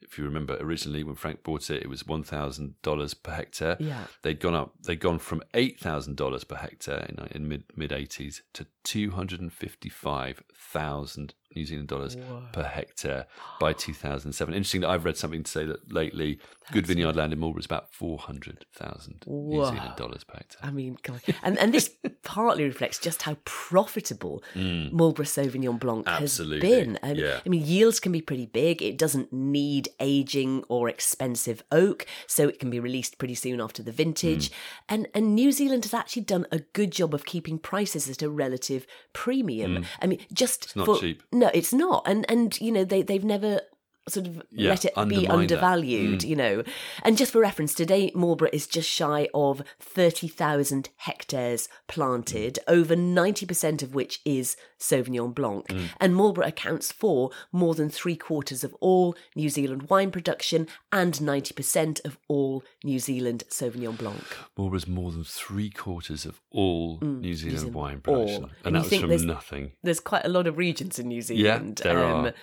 if 0.00 0.18
you 0.18 0.24
remember 0.24 0.56
originally 0.60 1.04
when 1.04 1.14
Frank 1.14 1.44
bought 1.44 1.70
it, 1.70 1.82
it 1.82 1.88
was 1.88 2.02
$1,000 2.02 3.22
per 3.22 3.32
hectare. 3.32 3.76
Yeah. 3.78 4.06
They'd 4.22 4.40
gone 4.40 4.54
up, 4.54 4.74
they'd 4.82 4.98
gone 5.00 5.20
from 5.20 5.42
$8,000 5.54 6.48
per 6.48 6.56
hectare 6.56 7.06
in, 7.08 7.18
in 7.30 7.46
mid 7.48 7.64
mid 7.76 7.90
80s 7.92 8.40
to 8.54 8.66
255,000 8.82 11.34
New 11.56 11.64
Zealand 11.66 11.88
dollars 11.88 12.16
per 12.52 12.62
hectare 12.62 13.26
by 13.60 13.72
2007. 13.72 14.54
Interesting 14.54 14.80
that 14.82 14.90
I've 14.90 15.04
read 15.04 15.16
something 15.16 15.42
to 15.42 15.50
say 15.50 15.64
that 15.66 15.92
lately 15.92 16.38
good 16.72 16.86
vineyard 16.86 17.16
land 17.16 17.32
in 17.32 17.38
Marlborough 17.38 17.60
is 17.60 17.66
about 17.66 17.92
400,000 17.92 19.24
New 19.26 19.64
Zealand 19.64 19.92
dollars 19.96 20.24
per 20.24 20.34
hectare. 20.38 20.60
I 20.62 20.70
mean, 20.70 20.96
God. 21.02 21.20
and 21.42 21.58
and 21.58 21.72
this 21.72 21.90
partly 22.22 22.64
reflects 22.64 22.98
just 22.98 23.22
how 23.22 23.36
profitable 23.44 24.42
Marlborough 24.54 25.24
Sauvignon 25.26 25.78
Blanc 25.78 25.92
Mm. 26.06 26.20
Absolutely, 26.22 26.68
has 26.70 26.86
been. 26.86 26.98
I 27.02 27.08
mean, 27.12 27.16
yeah. 27.24 27.40
I 27.44 27.48
mean, 27.48 27.64
yields 27.66 28.00
can 28.00 28.12
be 28.12 28.22
pretty 28.22 28.46
big. 28.46 28.80
It 28.82 28.96
doesn't 28.96 29.32
need 29.32 29.88
aging 30.00 30.64
or 30.68 30.88
expensive 30.88 31.62
oak, 31.70 32.06
so 32.26 32.48
it 32.48 32.58
can 32.58 32.70
be 32.70 32.80
released 32.80 33.18
pretty 33.18 33.34
soon 33.34 33.60
after 33.60 33.82
the 33.82 33.92
vintage. 33.92 34.48
Mm. 34.48 34.54
And 34.88 35.08
and 35.14 35.34
New 35.34 35.52
Zealand 35.52 35.84
has 35.84 35.94
actually 35.94 36.22
done 36.22 36.46
a 36.50 36.60
good 36.72 36.90
job 36.92 37.14
of 37.14 37.24
keeping 37.26 37.58
prices 37.58 38.08
at 38.08 38.22
a 38.22 38.30
relative 38.30 38.86
premium. 39.12 39.84
I 40.00 40.06
mean, 40.06 40.20
just 40.32 40.70
Mm. 40.72 40.76
not 40.76 40.86
for, 40.86 40.98
cheap. 40.98 41.22
No, 41.42 41.50
it's 41.52 41.72
not. 41.72 42.04
And 42.06 42.24
and 42.30 42.58
you 42.60 42.70
know 42.70 42.84
they 42.84 43.02
they've 43.02 43.24
never 43.24 43.62
sort 44.08 44.26
of 44.26 44.42
Yeah, 44.50 44.70
let 44.70 44.84
it 44.84 44.94
be 44.94 45.00
that. 45.16 45.24
Mm. 45.26 45.30
undervalued, 45.30 46.24
you 46.24 46.34
know. 46.36 46.64
And 47.04 47.16
just 47.16 47.32
for 47.32 47.40
reference, 47.40 47.72
today 47.74 48.10
Marlborough 48.14 48.50
is 48.52 48.66
just 48.66 48.88
shy 48.88 49.28
of 49.32 49.62
30,000 49.80 50.88
hectares 50.96 51.68
planted, 51.88 52.58
over 52.66 52.96
90% 52.96 53.82
of 53.82 53.94
which 53.94 54.20
is 54.24 54.56
Sauvignon 54.80 55.34
Blanc. 55.34 55.66
Mm. 55.68 55.88
And 56.00 56.16
Marlborough 56.16 56.46
accounts 56.48 56.90
for 56.90 57.30
more 57.52 57.74
than 57.74 57.88
three 57.90 58.16
quarters 58.16 58.64
of 58.64 58.74
all 58.80 59.16
New 59.36 59.48
Zealand 59.48 59.88
wine 59.88 60.10
production 60.10 60.66
and 60.90 61.14
90% 61.14 62.04
of 62.04 62.18
all 62.28 62.64
New 62.82 62.98
Zealand 62.98 63.44
Sauvignon 63.48 63.96
Blanc. 63.96 64.24
Marlborough's 64.56 64.88
more 64.88 65.12
than 65.12 65.24
three 65.24 65.70
quarters 65.70 66.26
of 66.26 66.40
all 66.50 66.98
New 67.00 67.34
Zealand 67.34 67.58
Zealand, 67.60 67.74
wine 67.74 68.02
all. 68.06 68.24
production. 68.24 68.44
And 68.44 68.52
And, 68.64 68.66
you 68.66 68.72
that 68.72 68.78
was 68.80 68.88
think 68.90 69.06
there's- 69.06 69.20
from 69.20 69.28
nothing. 69.28 69.72
There's 69.82 70.00
quite 70.00 70.24
a 70.24 70.28
lot 70.28 70.46
of 70.46 70.58
regions 70.58 70.98
in 70.98 71.08
New 71.08 71.22
Zealand. 71.22 71.80
Yeah, 71.84 71.92
there 71.92 72.04
um, 72.04 72.26
are. 72.26 72.34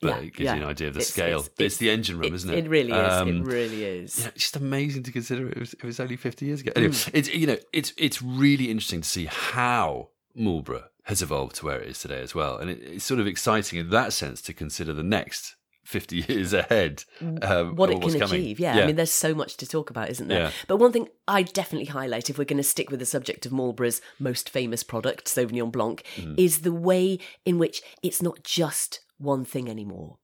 But 0.00 0.08
yeah, 0.08 0.16
it 0.18 0.34
gives 0.34 0.40
yeah. 0.40 0.54
you 0.54 0.62
an 0.62 0.68
idea 0.68 0.88
of 0.88 0.94
the 0.94 1.00
It's- 1.00 1.12
scale. 1.12 1.40
it's- 1.40 1.50
It's, 1.58 1.76
the 1.78 1.90
engine 1.90 2.18
room, 2.18 2.32
isn't 2.34 2.48
it? 2.50 2.64
It 2.64 2.68
really 2.68 2.92
is. 2.92 3.12
Um, 3.12 3.28
it 3.28 3.44
really 3.44 3.84
is. 3.84 4.18
Yeah, 4.20 4.26
it's 4.28 4.42
just 4.44 4.56
amazing 4.56 5.02
to 5.04 5.12
consider 5.12 5.48
it 5.48 5.58
was 5.58 5.74
it 5.74 5.82
was 5.84 5.98
only 6.00 6.16
fifty 6.16 6.46
years 6.46 6.60
ago. 6.60 6.72
Anyway, 6.76 6.94
it's 7.12 7.28
you 7.34 7.46
know 7.46 7.58
it's 7.72 7.92
it's 7.96 8.22
really 8.22 8.70
interesting 8.70 9.00
to 9.00 9.08
see 9.08 9.26
how 9.26 10.10
Marlborough 10.34 10.84
has 11.04 11.22
evolved 11.22 11.56
to 11.56 11.64
where 11.66 11.80
it 11.80 11.88
is 11.88 11.98
today 12.00 12.20
as 12.20 12.34
well, 12.34 12.58
and 12.58 12.70
it, 12.70 12.80
it's 12.82 13.04
sort 13.04 13.18
of 13.20 13.26
exciting 13.26 13.78
in 13.78 13.90
that 13.90 14.12
sense 14.12 14.40
to 14.42 14.52
consider 14.52 14.92
the 14.92 15.02
next 15.02 15.56
fifty 15.82 16.16
years 16.28 16.52
ahead. 16.52 17.02
Um, 17.42 17.74
what 17.74 17.90
it 17.90 18.00
can 18.00 18.22
achieve. 18.22 18.60
Yeah. 18.60 18.76
I 18.76 18.86
mean, 18.86 18.96
there's 18.96 19.10
so 19.10 19.34
much 19.34 19.56
to 19.56 19.66
talk 19.66 19.90
about, 19.90 20.10
isn't 20.10 20.28
there? 20.28 20.40
Yeah. 20.42 20.50
But 20.68 20.76
one 20.76 20.92
thing 20.92 21.08
I 21.26 21.42
definitely 21.42 21.86
highlight, 21.86 22.28
if 22.30 22.38
we're 22.38 22.44
going 22.44 22.58
to 22.58 22.62
stick 22.62 22.90
with 22.90 23.00
the 23.00 23.06
subject 23.06 23.46
of 23.46 23.52
Marlborough's 23.52 24.00
most 24.20 24.48
famous 24.50 24.82
product, 24.84 25.24
Sauvignon 25.26 25.72
Blanc, 25.72 26.04
Mm-hmm. 26.16 26.34
is 26.36 26.60
the 26.60 26.72
way 26.74 27.18
in 27.46 27.58
which 27.58 27.80
it's 28.02 28.20
not 28.22 28.44
just 28.44 29.00
one 29.18 29.44
thing 29.44 29.68
anymore. 29.68 30.18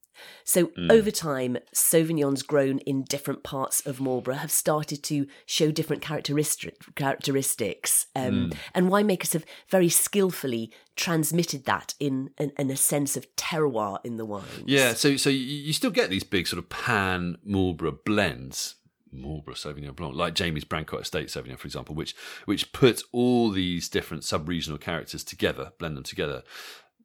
So 0.44 0.70
over 0.90 1.10
time, 1.10 1.58
Sauvignons 1.74 2.46
grown 2.46 2.78
in 2.80 3.02
different 3.02 3.42
parts 3.42 3.84
of 3.86 4.00
Marlborough 4.00 4.36
have 4.36 4.50
started 4.50 5.02
to 5.04 5.26
show 5.46 5.70
different 5.70 6.02
characteristic, 6.02 6.76
characteristics, 6.94 8.06
um, 8.14 8.52
and 8.74 8.88
winemakers 8.88 9.32
have 9.32 9.44
very 9.68 9.88
skillfully 9.88 10.72
transmitted 10.96 11.64
that 11.64 11.94
in, 11.98 12.30
in, 12.38 12.52
in 12.58 12.70
a 12.70 12.76
sense 12.76 13.16
of 13.16 13.26
terroir 13.36 13.98
in 14.04 14.16
the 14.16 14.24
wines. 14.24 14.62
Yeah, 14.66 14.94
so 14.94 15.16
so 15.16 15.30
you, 15.30 15.38
you 15.38 15.72
still 15.72 15.90
get 15.90 16.10
these 16.10 16.24
big 16.24 16.46
sort 16.46 16.58
of 16.58 16.68
pan 16.68 17.38
Marlborough 17.44 17.98
blends, 18.04 18.76
Marlborough 19.10 19.54
Sauvignon 19.54 19.96
Blanc, 19.96 20.14
like 20.14 20.34
Jamie's 20.34 20.64
Brancott 20.64 21.02
Estate 21.02 21.28
Sauvignon, 21.28 21.58
for 21.58 21.66
example, 21.66 21.94
which 21.94 22.14
which 22.44 22.72
put 22.72 23.02
all 23.12 23.50
these 23.50 23.88
different 23.88 24.24
sub-regional 24.24 24.78
characters 24.78 25.24
together, 25.24 25.72
blend 25.78 25.96
them 25.96 26.04
together. 26.04 26.42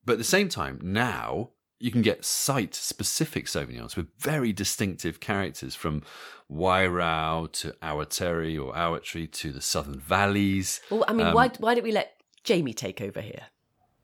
But 0.06 0.14
at 0.14 0.20
the 0.20 0.24
same 0.26 0.50
time, 0.50 0.80
now 0.82 1.52
you 1.80 1.92
can 1.92 2.02
get 2.02 2.26
site-specific 2.26 3.46
Sauvignons 3.46 3.96
with 3.96 4.08
very 4.20 4.52
distinctive 4.52 5.20
characters, 5.20 5.76
from 5.76 6.04
Wairau 6.52 7.52
to 7.54 7.72
Awatere 7.82 8.64
or 8.64 8.74
Awatri 8.74 9.32
to 9.32 9.52
the 9.52 9.62
Southern 9.62 10.00
Valleys. 10.00 10.82
Well, 10.90 11.06
I 11.08 11.14
mean, 11.14 11.28
Um, 11.28 11.34
why 11.34 11.50
why 11.60 11.76
don't 11.76 11.84
we 11.84 11.92
let 11.92 12.22
Jamie 12.44 12.74
take 12.74 13.02
over 13.02 13.22
here? 13.22 13.44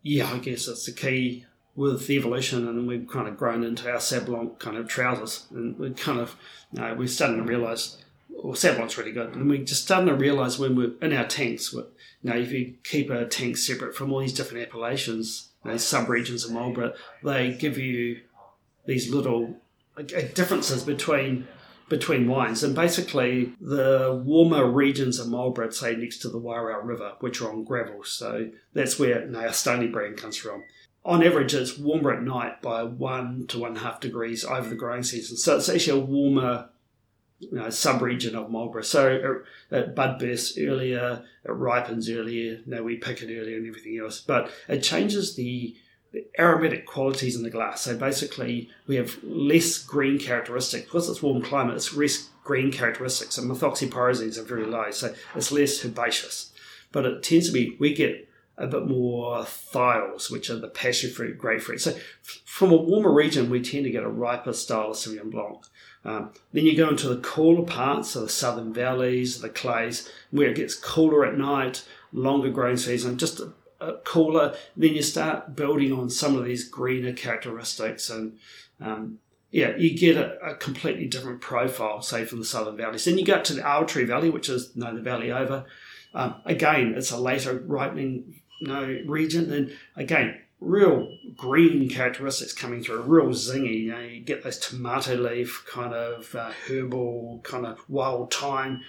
Yeah, 0.01 0.31
I 0.31 0.37
guess 0.37 0.67
that's 0.67 0.85
the 0.85 0.91
key 0.91 1.45
with 1.75 2.09
evolution, 2.09 2.67
and 2.67 2.87
we've 2.87 3.07
kind 3.07 3.27
of 3.27 3.35
grown 3.37 3.63
into 3.63 3.89
our 3.91 3.97
Sablon 3.97 4.57
kind 4.59 4.77
of 4.77 4.87
trousers, 4.87 5.47
and 5.51 5.77
we're 5.77 5.89
kind 5.91 6.19
of, 6.19 6.37
you 6.71 6.79
know, 6.79 6.95
we're 6.95 7.07
starting 7.07 7.37
to 7.37 7.43
realise, 7.43 7.97
well, 8.43 8.55
Sablon's 8.55 8.97
really 8.97 9.11
good, 9.11 9.35
and 9.35 9.49
we're 9.49 9.63
just 9.63 9.83
starting 9.83 10.07
to 10.07 10.15
realise 10.15 10.59
when 10.59 10.75
we're 10.75 10.93
in 11.01 11.13
our 11.13 11.25
tanks, 11.25 11.73
you 11.73 11.85
know, 12.23 12.35
if 12.35 12.51
you 12.51 12.75
keep 12.83 13.09
a 13.09 13.25
tank 13.25 13.57
separate 13.57 13.95
from 13.95 14.11
all 14.11 14.19
these 14.19 14.33
different 14.33 14.67
appellations, 14.67 15.49
you 15.65 15.77
sub-regions 15.77 16.45
of 16.45 16.51
Marlborough, 16.51 16.93
they 17.23 17.53
give 17.53 17.77
you 17.77 18.21
these 18.85 19.09
little 19.09 19.55
uh, 19.97 20.03
differences 20.33 20.83
between 20.83 21.47
between 21.87 22.27
wines, 22.27 22.63
and 22.63 22.73
basically 22.73 23.53
the 23.61 24.21
warmer 24.25 24.65
regions 24.65 25.19
of 25.19 25.27
Marlborough, 25.27 25.69
say 25.69 25.95
next 25.95 26.17
to 26.17 26.29
the 26.29 26.39
Wairau 26.39 26.83
River, 26.83 27.13
which 27.19 27.41
are 27.41 27.51
on 27.51 27.63
gravel, 27.63 28.03
so 28.03 28.49
that's 28.73 28.97
where 28.97 29.23
you 29.23 29.31
know, 29.31 29.39
our 29.39 29.49
Stoneleigh 29.49 29.91
brand 29.91 30.17
comes 30.17 30.35
from. 30.35 30.63
On 31.03 31.23
average, 31.23 31.53
it's 31.53 31.77
warmer 31.77 32.13
at 32.13 32.23
night 32.23 32.63
by 32.63 32.81
one 32.81 33.45
to 33.47 33.59
one 33.59 33.69
and 33.71 33.77
a 33.77 33.81
half 33.81 33.99
degrees 33.99 34.43
over 34.43 34.67
the 34.67 34.75
growing 34.75 35.03
season, 35.03 35.37
so 35.37 35.57
it's 35.57 35.69
actually 35.69 35.99
a 35.99 36.03
warmer 36.03 36.69
you 37.39 37.51
know, 37.51 37.69
sub-region 37.69 38.35
of 38.35 38.49
Marlborough. 38.49 38.81
So 38.81 39.07
uh, 39.71 39.75
it, 39.77 39.83
it 39.83 39.95
bud 39.95 40.19
bursts 40.19 40.57
earlier, 40.57 41.23
it 41.43 41.51
ripens 41.51 42.09
earlier, 42.09 42.59
know, 42.65 42.83
we 42.83 42.97
pick 42.97 43.21
it 43.21 43.25
earlier 43.25 43.57
and 43.57 43.67
everything 43.67 43.99
else, 43.99 44.21
but 44.21 44.49
it 44.67 44.81
changes 44.81 45.35
the 45.35 45.75
the 46.11 46.25
aromatic 46.39 46.85
qualities 46.85 47.35
in 47.35 47.43
the 47.43 47.49
glass. 47.49 47.81
So 47.81 47.97
basically, 47.97 48.69
we 48.87 48.95
have 48.95 49.21
less 49.21 49.77
green 49.77 50.17
characteristics 50.17 50.85
because 50.85 51.09
it's 51.09 51.21
warm 51.21 51.41
climate. 51.41 51.75
It's 51.75 51.93
less 51.93 52.29
green 52.41 52.71
characteristics, 52.71 53.37
and 53.37 53.51
methoxypyrazines 53.51 54.37
are 54.37 54.43
very 54.43 54.65
low, 54.65 54.91
so 54.91 55.13
it's 55.35 55.51
less 55.51 55.83
herbaceous. 55.83 56.53
But 56.93 57.05
it 57.05 57.21
tends 57.21 57.47
to 57.47 57.51
be 57.53 57.75
we 57.81 57.93
get 57.93 58.29
a 58.57 58.67
bit 58.67 58.87
more 58.87 59.39
thiols, 59.39 60.31
which 60.31 60.49
are 60.49 60.57
the 60.57 60.69
passion 60.69 61.11
fruit, 61.11 61.37
grapefruit. 61.37 61.81
So 61.81 61.97
from 62.45 62.71
a 62.71 62.77
warmer 62.77 63.11
region, 63.11 63.49
we 63.49 63.61
tend 63.61 63.83
to 63.83 63.91
get 63.91 64.03
a 64.03 64.09
riper 64.09 64.53
style 64.53 64.91
of 64.91 64.95
Sauvignon 64.95 65.31
Blanc. 65.31 65.65
Um, 66.05 66.31
then 66.53 66.65
you 66.65 66.77
go 66.77 66.89
into 66.89 67.09
the 67.09 67.21
cooler 67.21 67.65
parts, 67.65 68.11
so 68.11 68.21
the 68.21 68.29
southern 68.29 68.71
valleys, 68.73 69.41
the 69.41 69.49
clays, 69.49 70.09
where 70.29 70.49
it 70.49 70.55
gets 70.55 70.75
cooler 70.75 71.25
at 71.25 71.37
night, 71.37 71.83
longer 72.13 72.49
growing 72.49 72.77
season, 72.77 73.17
just 73.17 73.39
a, 73.39 73.51
a 73.81 73.93
cooler. 74.03 74.55
Then 74.77 74.93
you 74.93 75.01
start 75.01 75.55
building 75.55 75.91
on 75.91 76.09
some 76.09 76.37
of 76.37 76.45
these 76.45 76.69
greener 76.69 77.13
characteristics, 77.13 78.09
and 78.09 78.37
um, 78.79 79.17
yeah, 79.49 79.75
you 79.77 79.97
get 79.97 80.15
a, 80.15 80.37
a 80.45 80.55
completely 80.55 81.07
different 81.07 81.41
profile, 81.41 82.01
say 82.01 82.23
from 82.23 82.39
the 82.39 82.45
southern 82.45 82.77
valleys. 82.77 83.05
Then 83.05 83.17
you 83.17 83.25
go 83.25 83.35
up 83.35 83.43
to 83.45 83.53
the 83.53 83.61
Awatere 83.61 84.05
Valley, 84.05 84.29
which 84.29 84.47
is 84.47 84.71
you 84.75 84.83
know, 84.83 84.93
the 84.93 85.01
valley 85.01 85.31
over. 85.31 85.65
Um, 86.13 86.35
again, 86.45 86.93
it's 86.95 87.11
a 87.11 87.17
later 87.17 87.57
ripening 87.65 88.41
you 88.59 88.67
know, 88.67 88.99
region, 89.05 89.51
and 89.51 89.71
again, 89.95 90.39
real 90.59 91.17
green 91.35 91.89
characteristics 91.89 92.53
coming 92.53 92.83
through, 92.83 93.01
real 93.01 93.27
zingy. 93.27 93.83
You 93.83 93.91
know, 93.91 93.99
you 93.99 94.21
get 94.21 94.43
those 94.43 94.59
tomato 94.59 95.15
leaf 95.15 95.65
kind 95.67 95.93
of 95.93 96.33
uh, 96.35 96.51
herbal, 96.67 97.41
kind 97.43 97.65
of 97.65 97.79
wild 97.89 98.33
thyme, 98.33 98.81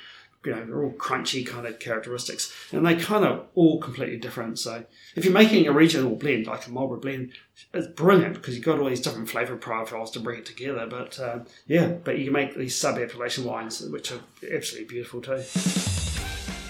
you 0.46 0.55
know, 0.55 0.64
they're 0.64 0.85
all 0.85 0.92
crunchy 0.92 1.44
kind 1.44 1.66
of 1.66 1.79
characteristics, 1.79 2.52
and 2.72 2.87
they 2.87 2.94
kind 2.94 3.24
of 3.24 3.46
all 3.55 3.81
completely 3.81 4.16
different. 4.16 4.59
So, 4.59 4.85
if 5.16 5.24
you're 5.24 5.35
making 5.35 5.66
a 5.66 5.72
regional 5.72 6.14
blend 6.14 6.46
like 6.46 6.66
a 6.66 6.70
Marlborough 6.70 7.00
blend, 7.00 7.33
it's 7.74 7.88
brilliant 7.88 8.35
because 8.35 8.55
you've 8.55 8.64
got 8.64 8.79
all 8.79 8.88
these 8.88 9.00
different 9.00 9.29
flavour 9.29 9.57
profiles 9.57 10.11
to 10.12 10.20
bring 10.20 10.38
it 10.38 10.46
together. 10.46 10.87
But 10.87 11.18
uh, 11.18 11.40
yeah, 11.66 11.88
but 11.88 12.18
you 12.18 12.24
can 12.24 12.33
make 12.33 12.55
these 12.55 12.76
sub 12.76 12.96
appellation 12.96 13.44
wines, 13.44 13.81
which 13.81 14.12
are 14.12 14.20
absolutely 14.50 14.88
beautiful 14.88 15.20
too. 15.20 15.95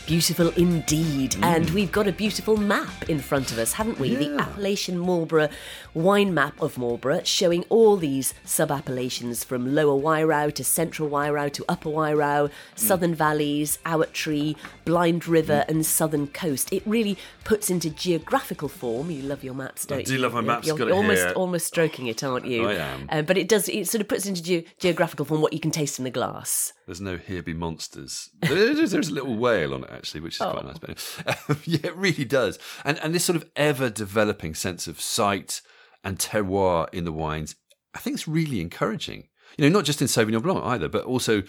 Beautiful 0.06 0.50
indeed. 0.50 1.32
Mm. 1.32 1.44
And 1.44 1.70
we've 1.70 1.90
got 1.90 2.06
a 2.06 2.12
beautiful 2.12 2.56
map 2.56 3.08
in 3.08 3.18
front 3.18 3.50
of 3.50 3.58
us, 3.58 3.72
haven't 3.72 3.98
we? 3.98 4.14
The 4.14 4.36
Appellation 4.38 4.98
Marlborough 4.98 5.48
wine 5.94 6.32
map 6.32 6.60
of 6.62 6.78
Marlborough, 6.78 7.22
showing 7.24 7.64
all 7.70 7.96
these 7.96 8.32
sub 8.44 8.70
appellations 8.70 9.42
from 9.42 9.74
Lower 9.74 10.00
Wairau 10.00 10.54
to 10.54 10.62
Central 10.62 11.08
Wairau 11.08 11.52
to 11.54 11.64
Upper 11.68 11.88
Wairau, 11.88 12.48
mm. 12.48 12.50
Southern 12.76 13.16
Valleys, 13.16 13.78
Awatere, 13.84 14.56
Blind 14.84 15.26
River, 15.26 15.64
mm. 15.66 15.70
and 15.70 15.84
Southern 15.84 16.28
Coast. 16.28 16.72
It 16.72 16.84
really 16.86 17.18
puts 17.42 17.68
into 17.68 17.90
geographical 17.90 18.68
form. 18.68 19.10
You 19.10 19.22
love 19.22 19.42
your 19.42 19.54
maps, 19.54 19.86
don't 19.86 20.06
do 20.06 20.12
you? 20.12 20.18
love 20.20 20.34
my 20.34 20.40
You're- 20.40 20.46
maps, 20.46 20.66
You're, 20.68 20.78
got 20.78 20.90
almost, 20.92 21.22
here. 21.24 21.32
almost 21.32 21.66
stroking 21.66 22.06
it, 22.06 22.22
aren't 22.22 22.46
you? 22.46 22.68
I 22.68 22.74
am. 22.74 23.06
Um, 23.10 23.24
but 23.24 23.36
it 23.36 23.48
does. 23.48 23.68
It 23.68 23.88
sort 23.88 24.02
of 24.02 24.08
puts 24.08 24.26
into 24.26 24.42
ge- 24.42 24.66
geographical 24.78 25.24
form 25.24 25.40
what 25.40 25.52
you 25.52 25.60
can 25.60 25.72
taste 25.72 25.98
in 25.98 26.04
the 26.04 26.10
glass. 26.10 26.72
There's 26.86 27.00
no 27.00 27.16
here 27.16 27.42
be 27.42 27.52
monsters. 27.52 28.30
There's, 28.42 28.92
there's 28.92 29.08
a 29.08 29.12
little 29.14 29.36
whale 29.36 29.74
on 29.74 29.84
it 29.84 29.90
actually, 29.90 30.20
which 30.20 30.34
is 30.34 30.38
quite 30.38 30.58
Oh. 30.64 30.66
nice. 30.66 30.78
But 30.78 30.90
anyway, 31.26 31.60
yeah, 31.64 31.86
it 31.90 31.96
really 31.96 32.24
does. 32.24 32.58
And 32.84 32.98
and 33.00 33.14
this 33.14 33.24
sort 33.24 33.36
of 33.36 33.50
ever 33.56 33.90
developing 33.90 34.54
sense 34.54 34.86
of 34.86 35.00
sight 35.00 35.60
and 36.04 36.18
terroir 36.18 36.88
in 36.94 37.04
the 37.04 37.12
wines, 37.12 37.56
I 37.94 37.98
think 37.98 38.14
it's 38.14 38.28
really 38.28 38.60
encouraging. 38.60 39.28
You 39.58 39.64
know, 39.68 39.76
not 39.78 39.84
just 39.84 40.00
in 40.02 40.06
Sauvignon 40.08 40.42
Blanc 40.42 40.62
either, 40.64 40.88
but 40.88 41.04
also 41.04 41.42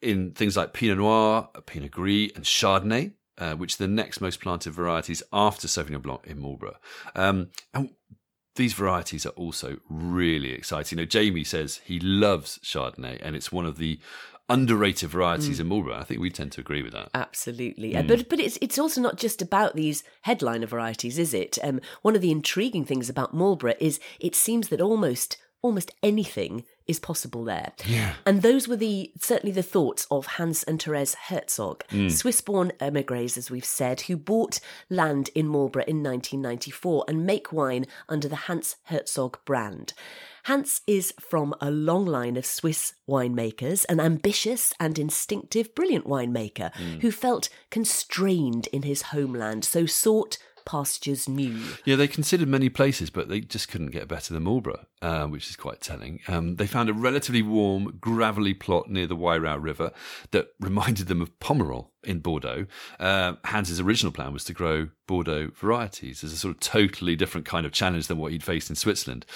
in 0.00 0.32
things 0.32 0.56
like 0.56 0.72
Pinot 0.72 0.98
Noir, 0.98 1.48
Pinot 1.66 1.90
Gris, 1.90 2.30
and 2.34 2.44
Chardonnay, 2.44 3.12
uh, 3.38 3.54
which 3.54 3.74
are 3.74 3.84
the 3.84 3.88
next 3.88 4.20
most 4.20 4.40
planted 4.40 4.72
varieties 4.72 5.22
after 5.32 5.68
Sauvignon 5.68 6.00
Blanc 6.02 6.20
in 6.24 6.40
Marlborough. 6.40 6.78
Um, 7.14 7.50
and 7.74 7.90
these 8.56 8.72
varieties 8.72 9.26
are 9.26 9.30
also 9.30 9.76
really 9.88 10.52
exciting. 10.52 10.98
You 10.98 11.04
know, 11.04 11.08
Jamie 11.08 11.44
says 11.44 11.80
he 11.84 12.00
loves 12.00 12.58
Chardonnay, 12.64 13.18
and 13.22 13.36
it's 13.36 13.52
one 13.52 13.66
of 13.66 13.78
the 13.78 14.00
underrated 14.50 15.10
varieties 15.10 15.60
in 15.60 15.68
Marlborough. 15.68 15.96
I 15.96 16.04
think 16.04 16.20
we 16.20 16.30
tend 16.30 16.52
to 16.52 16.60
agree 16.60 16.82
with 16.82 16.92
that. 16.92 17.08
Absolutely. 17.14 17.96
Uh, 17.96 18.02
but 18.02 18.28
but 18.28 18.40
it's 18.40 18.58
it's 18.60 18.78
also 18.78 19.00
not 19.00 19.16
just 19.16 19.40
about 19.40 19.76
these 19.76 20.02
headliner 20.22 20.66
varieties, 20.66 21.18
is 21.18 21.32
it? 21.32 21.58
Um, 21.62 21.80
one 22.02 22.16
of 22.16 22.20
the 22.20 22.30
intriguing 22.30 22.84
things 22.84 23.08
about 23.08 23.32
Marlborough 23.32 23.74
is 23.80 24.00
it 24.18 24.34
seems 24.34 24.68
that 24.68 24.80
almost 24.80 25.38
almost 25.62 25.92
anything 26.02 26.64
is 26.90 26.98
possible 26.98 27.44
there. 27.44 27.72
Yeah. 27.86 28.14
And 28.26 28.42
those 28.42 28.68
were 28.68 28.76
the 28.76 29.12
certainly 29.18 29.52
the 29.52 29.62
thoughts 29.62 30.06
of 30.10 30.26
Hans 30.26 30.62
and 30.64 30.82
Therese 30.82 31.14
Herzog, 31.14 31.84
Hmm. 31.90 32.08
Swiss-born 32.08 32.72
emigres, 32.80 33.36
as 33.38 33.50
we've 33.50 33.64
said, 33.64 34.02
who 34.02 34.16
bought 34.16 34.60
land 34.90 35.30
in 35.34 35.46
Marlborough 35.46 35.84
in 35.86 36.02
1994 36.02 37.04
and 37.08 37.24
make 37.24 37.52
wine 37.52 37.86
under 38.08 38.28
the 38.28 38.36
Hans 38.36 38.76
Herzog 38.84 39.38
brand. 39.44 39.94
Hans 40.44 40.80
is 40.86 41.12
from 41.20 41.54
a 41.60 41.70
long 41.70 42.06
line 42.06 42.36
of 42.38 42.46
Swiss 42.46 42.94
winemakers, 43.08 43.84
an 43.90 44.00
ambitious 44.00 44.72
and 44.80 44.98
instinctive, 44.98 45.74
brilliant 45.74 46.06
winemaker 46.06 46.74
who 47.02 47.10
felt 47.12 47.50
constrained 47.70 48.66
in 48.72 48.82
his 48.82 49.02
homeland, 49.02 49.64
so 49.64 49.84
sought 49.84 50.38
pastures 50.64 51.28
new. 51.28 51.60
Yeah, 51.84 51.96
they 51.96 52.08
considered 52.08 52.48
many 52.48 52.68
places, 52.68 53.10
but 53.10 53.28
they 53.28 53.40
just 53.40 53.68
couldn't 53.68 53.90
get 53.90 54.08
better 54.08 54.34
than 54.34 54.44
Marlborough, 54.44 54.86
uh, 55.02 55.26
which 55.26 55.50
is 55.50 55.56
quite 55.56 55.80
telling. 55.80 56.20
Um, 56.28 56.56
they 56.56 56.66
found 56.66 56.88
a 56.88 56.94
relatively 56.94 57.42
warm, 57.42 57.98
gravelly 58.00 58.54
plot 58.54 58.90
near 58.90 59.06
the 59.06 59.16
Wairau 59.16 59.62
River 59.62 59.92
that 60.30 60.48
reminded 60.60 61.08
them 61.08 61.20
of 61.20 61.38
Pomerol 61.40 61.88
in 62.02 62.20
Bordeaux. 62.20 62.66
Uh, 62.98 63.34
Hans's 63.44 63.80
original 63.80 64.12
plan 64.12 64.32
was 64.32 64.44
to 64.44 64.52
grow 64.52 64.88
Bordeaux 65.06 65.50
varieties 65.54 66.24
as 66.24 66.32
a 66.32 66.36
sort 66.36 66.54
of 66.54 66.60
totally 66.60 67.16
different 67.16 67.46
kind 67.46 67.66
of 67.66 67.72
challenge 67.72 68.06
than 68.06 68.18
what 68.18 68.32
he'd 68.32 68.44
faced 68.44 68.70
in 68.70 68.76
Switzerland. 68.76 69.26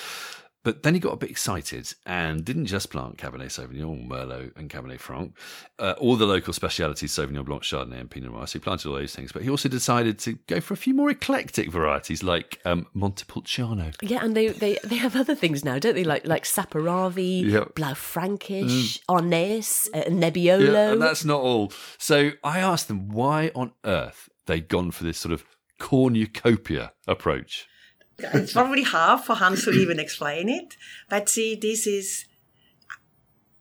But 0.64 0.82
then 0.82 0.94
he 0.94 1.00
got 1.00 1.12
a 1.12 1.16
bit 1.16 1.30
excited 1.30 1.92
and 2.06 2.44
didn't 2.44 2.66
just 2.66 2.90
plant 2.90 3.18
Cabernet 3.18 3.50
Sauvignon, 3.52 4.08
Merlot, 4.08 4.56
and 4.56 4.68
Cabernet 4.70 4.98
Franc, 4.98 5.36
uh, 5.78 5.94
all 5.98 6.16
the 6.16 6.26
local 6.26 6.52
specialities, 6.54 7.12
Sauvignon 7.12 7.44
Blanc, 7.44 7.62
Chardonnay, 7.62 8.00
and 8.00 8.10
Pinot 8.10 8.32
Noir. 8.32 8.46
So 8.46 8.54
he 8.54 8.62
planted 8.62 8.88
all 8.88 8.94
those 8.94 9.14
things. 9.14 9.30
But 9.30 9.42
he 9.42 9.50
also 9.50 9.68
decided 9.68 10.18
to 10.20 10.32
go 10.46 10.60
for 10.60 10.72
a 10.74 10.76
few 10.78 10.94
more 10.94 11.10
eclectic 11.10 11.70
varieties 11.70 12.22
like 12.22 12.60
um, 12.64 12.86
Montepulciano. 12.94 13.92
Yeah, 14.00 14.24
and 14.24 14.34
they, 14.34 14.48
they, 14.48 14.78
they 14.82 14.96
have 14.96 15.14
other 15.16 15.34
things 15.34 15.64
now, 15.64 15.78
don't 15.78 15.94
they? 15.94 16.02
Like 16.04 16.26
like 16.26 16.44
Saperavi, 16.44 17.44
Yep. 17.44 17.74
Blaufränkisch, 17.74 19.00
Arneis, 19.08 19.88
uh, 19.92 20.04
Nebbiolo. 20.08 20.72
Yeah, 20.72 20.92
and 20.92 21.02
that's 21.02 21.24
not 21.24 21.40
all. 21.40 21.72
So 21.98 22.30
I 22.42 22.60
asked 22.60 22.88
them 22.88 23.10
why 23.10 23.50
on 23.54 23.72
earth 23.84 24.30
they'd 24.46 24.68
gone 24.68 24.90
for 24.92 25.04
this 25.04 25.18
sort 25.18 25.32
of 25.34 25.44
cornucopia 25.78 26.92
approach. 27.06 27.68
It's 28.18 28.52
probably 28.52 28.82
hard 28.84 29.20
for 29.22 29.34
Hans 29.34 29.64
to 29.64 29.70
even 29.72 29.98
explain 29.98 30.48
it. 30.48 30.76
But 31.08 31.28
see, 31.28 31.54
this 31.56 31.86
is 31.86 32.26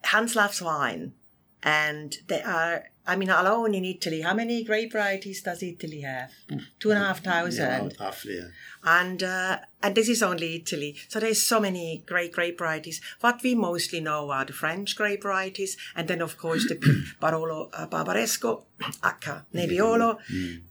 Hans 0.06 0.36
loves 0.36 0.62
wine, 0.62 1.13
and 1.62 2.16
there 2.28 2.46
are. 2.48 2.84
I 3.06 3.18
mean, 3.18 3.30
alone 3.30 3.74
in 3.76 3.84
Italy, 3.84 4.22
how 4.22 4.34
many 4.34 4.63
grape 4.63 4.94
varieties 4.94 5.42
does 5.42 5.62
Italy 5.62 6.02
have? 6.02 6.32
Two 6.80 6.91
and 6.91 7.04
a 7.04 7.06
half 7.06 7.22
thousand. 7.22 7.91
Yeah, 7.99 8.06
roughly. 8.06 8.38
Yeah. 8.38 8.47
and 8.86 9.22
uh, 9.22 9.58
and 9.82 9.93
this 9.93 10.08
is 10.08 10.24
only 10.24 10.56
Italy. 10.56 10.95
So 11.10 11.20
there's 11.20 11.41
so 11.41 11.60
many 11.60 12.04
great 12.08 12.32
grape 12.32 12.60
varieties. 12.60 13.01
What 13.20 13.43
we 13.43 13.56
mostly 13.56 13.99
know 13.99 14.32
are 14.32 14.45
the 14.45 14.54
French 14.54 14.95
grape 14.95 15.24
varieties, 15.24 15.76
and 15.97 16.08
then 16.08 16.22
of 16.22 16.38
course 16.38 16.66
the 16.70 16.76
Barolo 17.22 17.70
uh, 17.74 17.88
Barbaresco, 17.88 18.64
Acca 19.01 19.43
Nebbiolo, 19.54 20.18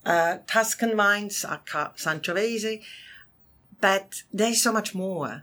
uh, 0.07 0.39
Tuscan 0.47 0.97
wines, 0.97 1.45
Acca 1.47 1.95
Sangiovese. 1.97 2.83
But 3.83 4.22
there's 4.33 4.62
so 4.62 4.72
much 4.72 4.95
more, 4.95 5.43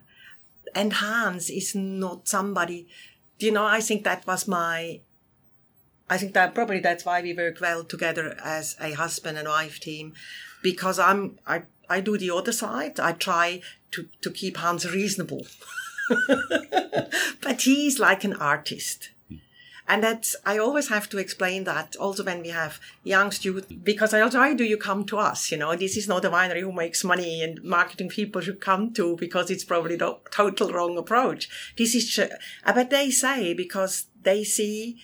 and 0.73 0.93
Hans 0.93 1.51
is 1.51 1.75
not 1.75 2.27
somebody. 2.27 2.87
You 3.37 3.51
know, 3.51 3.65
I 3.65 3.81
think 3.81 4.03
that 4.03 4.25
was 4.25 4.47
my 4.47 5.01
I 6.09 6.17
think 6.17 6.33
that 6.33 6.55
probably 6.55 6.79
that's 6.79 7.05
why 7.05 7.21
we 7.21 7.33
work 7.33 7.61
well 7.61 7.83
together 7.83 8.35
as 8.43 8.75
a 8.81 8.93
husband 8.93 9.37
and 9.37 9.47
wife 9.47 9.79
team, 9.79 10.13
because 10.63 10.97
I'm 10.97 11.37
I 11.45 11.63
I 11.87 12.01
do 12.01 12.17
the 12.17 12.31
other 12.31 12.51
side. 12.51 12.99
I 12.99 13.11
try 13.11 13.61
to 13.91 14.07
to 14.21 14.31
keep 14.31 14.57
Hans 14.57 14.89
reasonable, 14.89 15.45
but 17.41 17.61
he's 17.61 17.99
like 17.99 18.23
an 18.23 18.33
artist. 18.33 19.11
And 19.89 20.03
that's, 20.03 20.35
I 20.45 20.59
always 20.59 20.89
have 20.89 21.09
to 21.09 21.17
explain 21.17 21.63
that 21.63 21.95
also 21.95 22.23
when 22.23 22.43
we 22.43 22.49
have 22.49 22.79
young 23.03 23.31
students, 23.31 23.73
because 23.73 24.13
I 24.13 24.21
also, 24.21 24.37
why 24.37 24.53
do 24.53 24.63
you 24.63 24.77
come 24.77 25.03
to 25.05 25.17
us? 25.17 25.51
You 25.51 25.57
know, 25.57 25.75
this 25.75 25.97
is 25.97 26.07
not 26.07 26.23
a 26.23 26.29
winery 26.29 26.61
who 26.61 26.71
makes 26.71 27.03
money 27.03 27.41
and 27.41 27.61
marketing 27.63 28.09
people 28.09 28.39
should 28.39 28.61
come 28.61 28.93
to 28.93 29.17
because 29.17 29.49
it's 29.49 29.63
probably 29.63 29.95
the 29.95 30.15
total 30.29 30.71
wrong 30.71 30.95
approach. 30.95 31.49
This 31.75 31.95
is, 31.95 32.19
uh, 32.19 32.27
but 32.71 32.91
they 32.91 33.09
say 33.09 33.55
because 33.55 34.05
they 34.21 34.43
see 34.43 35.01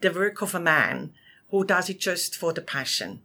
the 0.00 0.10
work 0.10 0.42
of 0.42 0.52
a 0.52 0.60
man 0.60 1.12
who 1.50 1.64
does 1.64 1.88
it 1.88 2.00
just 2.00 2.34
for 2.34 2.52
the 2.52 2.60
passion. 2.60 3.22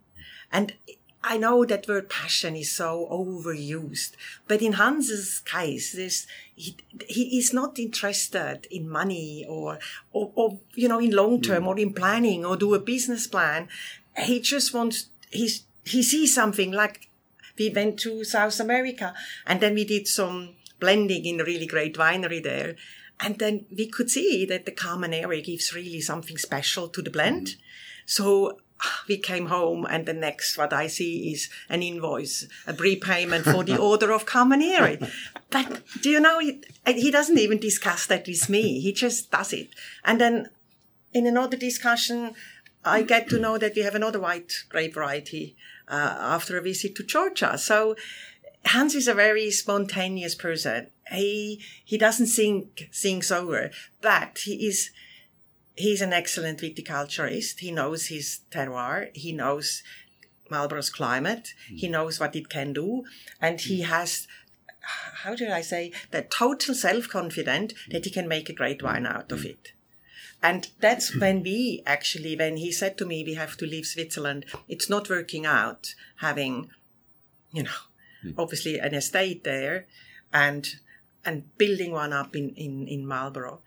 And 0.52 0.74
I 1.22 1.36
know 1.36 1.66
that 1.66 1.86
word 1.86 2.08
passion 2.08 2.56
is 2.56 2.72
so 2.72 3.06
overused, 3.10 4.12
but 4.48 4.62
in 4.62 4.74
Hans's 4.74 5.40
case, 5.40 5.92
this 5.92 6.26
he, 6.54 6.76
he 7.08 7.38
is 7.38 7.52
not 7.52 7.78
interested 7.78 8.66
in 8.70 8.88
money 8.88 9.44
or, 9.48 9.78
or, 10.12 10.32
or 10.34 10.58
you 10.74 10.88
know, 10.88 10.98
in 10.98 11.10
long 11.10 11.40
term 11.42 11.64
mm. 11.64 11.66
or 11.68 11.78
in 11.78 11.92
planning 11.92 12.44
or 12.44 12.56
do 12.56 12.74
a 12.74 12.78
business 12.78 13.26
plan. 13.26 13.68
He 14.16 14.40
just 14.40 14.72
wants, 14.72 15.08
he's, 15.30 15.64
he 15.84 16.02
sees 16.02 16.34
something 16.34 16.72
like 16.72 17.08
we 17.58 17.70
went 17.70 17.98
to 18.00 18.24
South 18.24 18.58
America 18.60 19.14
and 19.46 19.60
then 19.60 19.74
we 19.74 19.84
did 19.84 20.06
some 20.08 20.54
blending 20.78 21.26
in 21.26 21.40
a 21.40 21.44
really 21.44 21.66
great 21.66 21.96
winery 21.96 22.42
there. 22.42 22.76
And 23.20 23.38
then 23.38 23.66
we 23.74 23.86
could 23.86 24.10
see 24.10 24.46
that 24.46 24.64
the 24.64 24.72
Carmenere 24.72 25.44
gives 25.44 25.74
really 25.74 26.00
something 26.00 26.38
special 26.38 26.88
to 26.88 27.02
the 27.02 27.10
blend. 27.10 27.46
Mm. 27.48 27.56
So 28.06 28.58
we 29.08 29.16
came 29.16 29.46
home 29.46 29.86
and 29.88 30.06
the 30.06 30.12
next 30.12 30.56
what 30.56 30.72
I 30.72 30.86
see 30.86 31.32
is 31.32 31.48
an 31.68 31.82
invoice, 31.82 32.46
a 32.66 32.72
prepayment 32.72 33.44
for 33.44 33.64
the 33.64 33.76
order 33.90 34.12
of 34.12 34.26
Carmenere. 34.26 35.10
But 35.50 35.82
do 36.02 36.10
you 36.10 36.20
know, 36.20 36.38
he, 36.38 36.62
he 36.86 37.10
doesn't 37.10 37.38
even 37.38 37.58
discuss 37.58 38.06
that 38.06 38.26
with 38.26 38.48
me. 38.48 38.80
He 38.80 38.92
just 38.92 39.30
does 39.30 39.52
it. 39.52 39.70
And 40.04 40.20
then 40.20 40.50
in 41.12 41.26
another 41.26 41.56
discussion, 41.56 42.34
I 42.84 43.02
get 43.02 43.28
to 43.28 43.38
know 43.38 43.58
that 43.58 43.74
we 43.74 43.82
have 43.82 43.94
another 43.94 44.20
white 44.20 44.52
grape 44.68 44.94
variety 44.94 45.56
uh, 45.88 46.16
after 46.18 46.56
a 46.56 46.62
visit 46.62 46.94
to 46.96 47.02
Georgia. 47.02 47.58
So 47.58 47.96
Hans 48.64 48.94
is 48.94 49.08
a 49.08 49.14
very 49.14 49.50
spontaneous 49.50 50.34
person. 50.34 50.88
He 51.10 51.60
he 51.84 51.98
doesn't 51.98 52.26
think 52.26 52.88
things 52.92 53.32
over, 53.32 53.70
but 54.00 54.38
he 54.44 54.66
is 54.66 54.90
he's 55.80 56.00
an 56.00 56.12
excellent 56.12 56.60
viticulturist. 56.60 57.58
He 57.58 57.70
knows 57.70 58.06
his 58.06 58.40
terroir. 58.50 59.14
He 59.14 59.32
knows 59.32 59.82
Marlborough's 60.50 60.90
climate. 60.90 61.54
Hmm. 61.68 61.76
He 61.76 61.88
knows 61.88 62.20
what 62.20 62.36
it 62.36 62.48
can 62.48 62.72
do, 62.72 63.04
and 63.40 63.60
he 63.60 63.82
hmm. 63.82 63.90
has. 63.90 64.26
How 65.22 65.34
did 65.34 65.50
I 65.50 65.60
say 65.60 65.92
that 66.10 66.30
total 66.30 66.74
self 66.74 67.08
confident 67.08 67.72
hmm. 67.72 67.92
that 67.92 68.04
he 68.04 68.10
can 68.10 68.28
make 68.28 68.48
a 68.48 68.54
great 68.54 68.82
wine 68.82 69.06
out 69.06 69.32
of 69.32 69.44
it. 69.44 69.72
And 70.42 70.68
that's 70.80 71.14
when 71.20 71.42
we 71.42 71.82
actually, 71.86 72.36
when 72.36 72.56
he 72.56 72.72
said 72.72 72.96
to 72.98 73.06
me, 73.06 73.24
we 73.24 73.34
have 73.34 73.56
to 73.58 73.66
leave 73.66 73.86
Switzerland, 73.86 74.46
it's 74.68 74.88
not 74.88 75.10
working 75.10 75.46
out 75.46 75.94
having, 76.16 76.70
you 77.52 77.64
know, 77.64 77.80
obviously 78.38 78.78
an 78.78 78.94
estate 78.94 79.44
there 79.44 79.86
and, 80.32 80.76
and 81.24 81.56
building 81.58 81.92
one 81.92 82.12
up 82.12 82.34
in, 82.34 82.50
in, 82.50 82.88
in 82.88 83.06
Marlborough. 83.06 83.60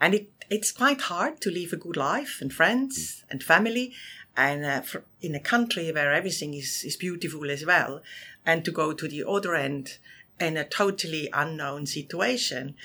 And 0.00 0.14
it, 0.14 0.30
it's 0.50 0.72
quite 0.72 1.02
hard 1.02 1.40
to 1.42 1.50
leave 1.50 1.72
a 1.72 1.76
good 1.76 1.96
life 1.96 2.38
and 2.40 2.52
friends 2.52 2.96
mm. 2.98 3.30
and 3.30 3.42
family 3.42 3.92
and 4.36 4.64
uh, 4.64 4.80
for, 4.82 5.04
in 5.22 5.34
a 5.34 5.40
country 5.40 5.90
where 5.90 6.12
everything 6.12 6.54
is, 6.54 6.84
is 6.84 6.96
beautiful 6.96 7.50
as 7.50 7.64
well. 7.64 8.02
And 8.44 8.64
to 8.64 8.70
go 8.70 8.92
to 8.92 9.08
the 9.08 9.24
other 9.26 9.54
end 9.54 9.98
in 10.38 10.56
a 10.56 10.64
totally 10.64 11.28
unknown 11.32 11.86
situation. 11.86 12.76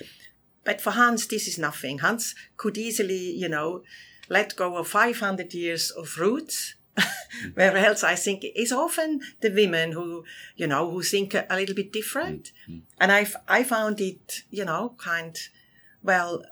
But 0.64 0.82
for 0.82 0.92
Hans, 0.92 1.28
this 1.28 1.48
is 1.48 1.58
nothing. 1.58 2.00
Hans 2.00 2.36
could 2.58 2.78
easily, 2.78 3.32
you 3.32 3.50
know, 3.50 3.84
let 4.30 4.56
go 4.56 4.78
of 4.78 4.88
500 4.88 5.54
years 5.54 5.92
of 5.92 6.18
roots. 6.18 6.76
Mm. 6.98 7.54
Where 7.56 7.78
else 7.78 8.04
I 8.04 8.16
think 8.16 8.42
it's 8.44 8.72
often 8.72 9.22
the 9.42 9.50
women 9.50 9.94
who, 9.94 10.26
you 10.56 10.68
know, 10.68 10.90
who 10.90 11.04
think 11.04 11.34
a, 11.34 11.46
a 11.50 11.56
little 11.56 11.76
bit 11.76 11.94
different. 11.94 12.52
Mm. 12.70 12.82
And 13.00 13.12
I, 13.12 13.28
I 13.48 13.64
found 13.64 14.02
it, 14.02 14.44
you 14.50 14.66
know, 14.66 14.96
kind, 14.98 15.38
well, 16.04 16.44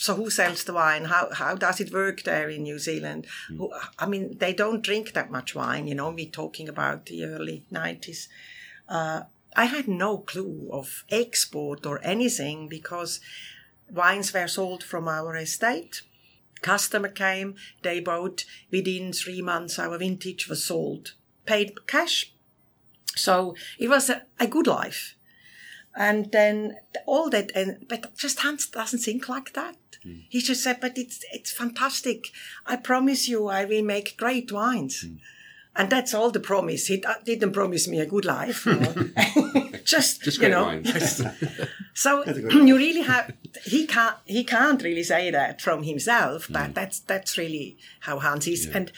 so 0.00 0.14
who 0.14 0.30
sells 0.30 0.64
the 0.64 0.72
wine? 0.72 1.04
How, 1.04 1.28
how 1.30 1.54
does 1.54 1.78
it 1.78 1.92
work 1.92 2.22
there 2.22 2.48
in 2.48 2.62
New 2.62 2.78
Zealand? 2.78 3.26
Who, 3.48 3.70
I 3.98 4.06
mean, 4.06 4.38
they 4.38 4.54
don't 4.54 4.80
drink 4.80 5.12
that 5.12 5.30
much 5.30 5.54
wine, 5.54 5.86
you 5.86 5.94
know, 5.94 6.08
we're 6.08 6.30
talking 6.30 6.70
about 6.70 7.04
the 7.04 7.22
early 7.26 7.66
90s. 7.70 8.28
Uh, 8.88 9.24
I 9.54 9.66
had 9.66 9.88
no 9.88 10.16
clue 10.16 10.70
of 10.72 11.04
export 11.10 11.84
or 11.84 12.00
anything 12.02 12.66
because 12.66 13.20
wines 13.92 14.32
were 14.32 14.48
sold 14.48 14.82
from 14.82 15.06
our 15.06 15.36
estate. 15.36 16.00
Customer 16.62 17.08
came, 17.08 17.56
they 17.82 18.00
bought. 18.00 18.46
Within 18.70 19.12
three 19.12 19.42
months, 19.42 19.78
our 19.78 19.98
vintage 19.98 20.48
was 20.48 20.64
sold, 20.64 21.12
paid 21.44 21.86
cash. 21.86 22.32
So 23.16 23.54
it 23.78 23.90
was 23.90 24.08
a, 24.08 24.22
a 24.38 24.46
good 24.46 24.66
life. 24.66 25.14
And 25.96 26.30
then 26.30 26.76
all 27.06 27.30
that, 27.30 27.50
and 27.54 27.84
but 27.88 28.16
just 28.16 28.40
Hans 28.40 28.68
doesn't 28.68 29.00
think 29.00 29.28
like 29.28 29.52
that. 29.54 29.76
He 30.30 30.40
just 30.40 30.62
said, 30.62 30.80
"But 30.80 30.96
it's 30.96 31.24
it's 31.32 31.52
fantastic. 31.52 32.30
I 32.64 32.76
promise 32.76 33.28
you, 33.28 33.48
I 33.48 33.64
will 33.66 33.82
make 33.82 34.16
great 34.16 34.50
wines." 34.50 35.04
And 35.76 35.88
that's 35.90 36.14
all 36.14 36.30
the 36.30 36.40
promise. 36.40 36.86
He 36.86 37.02
uh, 37.04 37.14
didn't 37.24 37.52
promise 37.52 37.86
me 37.86 38.00
a 38.00 38.06
good 38.06 38.24
life. 38.24 38.64
just, 39.84 40.22
Just 40.22 40.40
you 40.40 40.48
know. 40.48 40.64
wine. 40.64 40.84
So 41.94 42.24
you 42.24 42.76
really 42.76 43.02
have 43.02 43.32
he 43.64 43.86
can't 43.86 44.16
he 44.24 44.44
can't 44.44 44.82
really 44.82 45.02
say 45.02 45.30
that 45.30 45.60
from 45.60 45.82
himself, 45.82 46.46
but 46.50 46.74
that's 46.74 47.00
that's 47.00 47.36
really 47.36 47.76
how 48.00 48.18
Hans 48.20 48.46
is. 48.46 48.66
And 48.66 48.90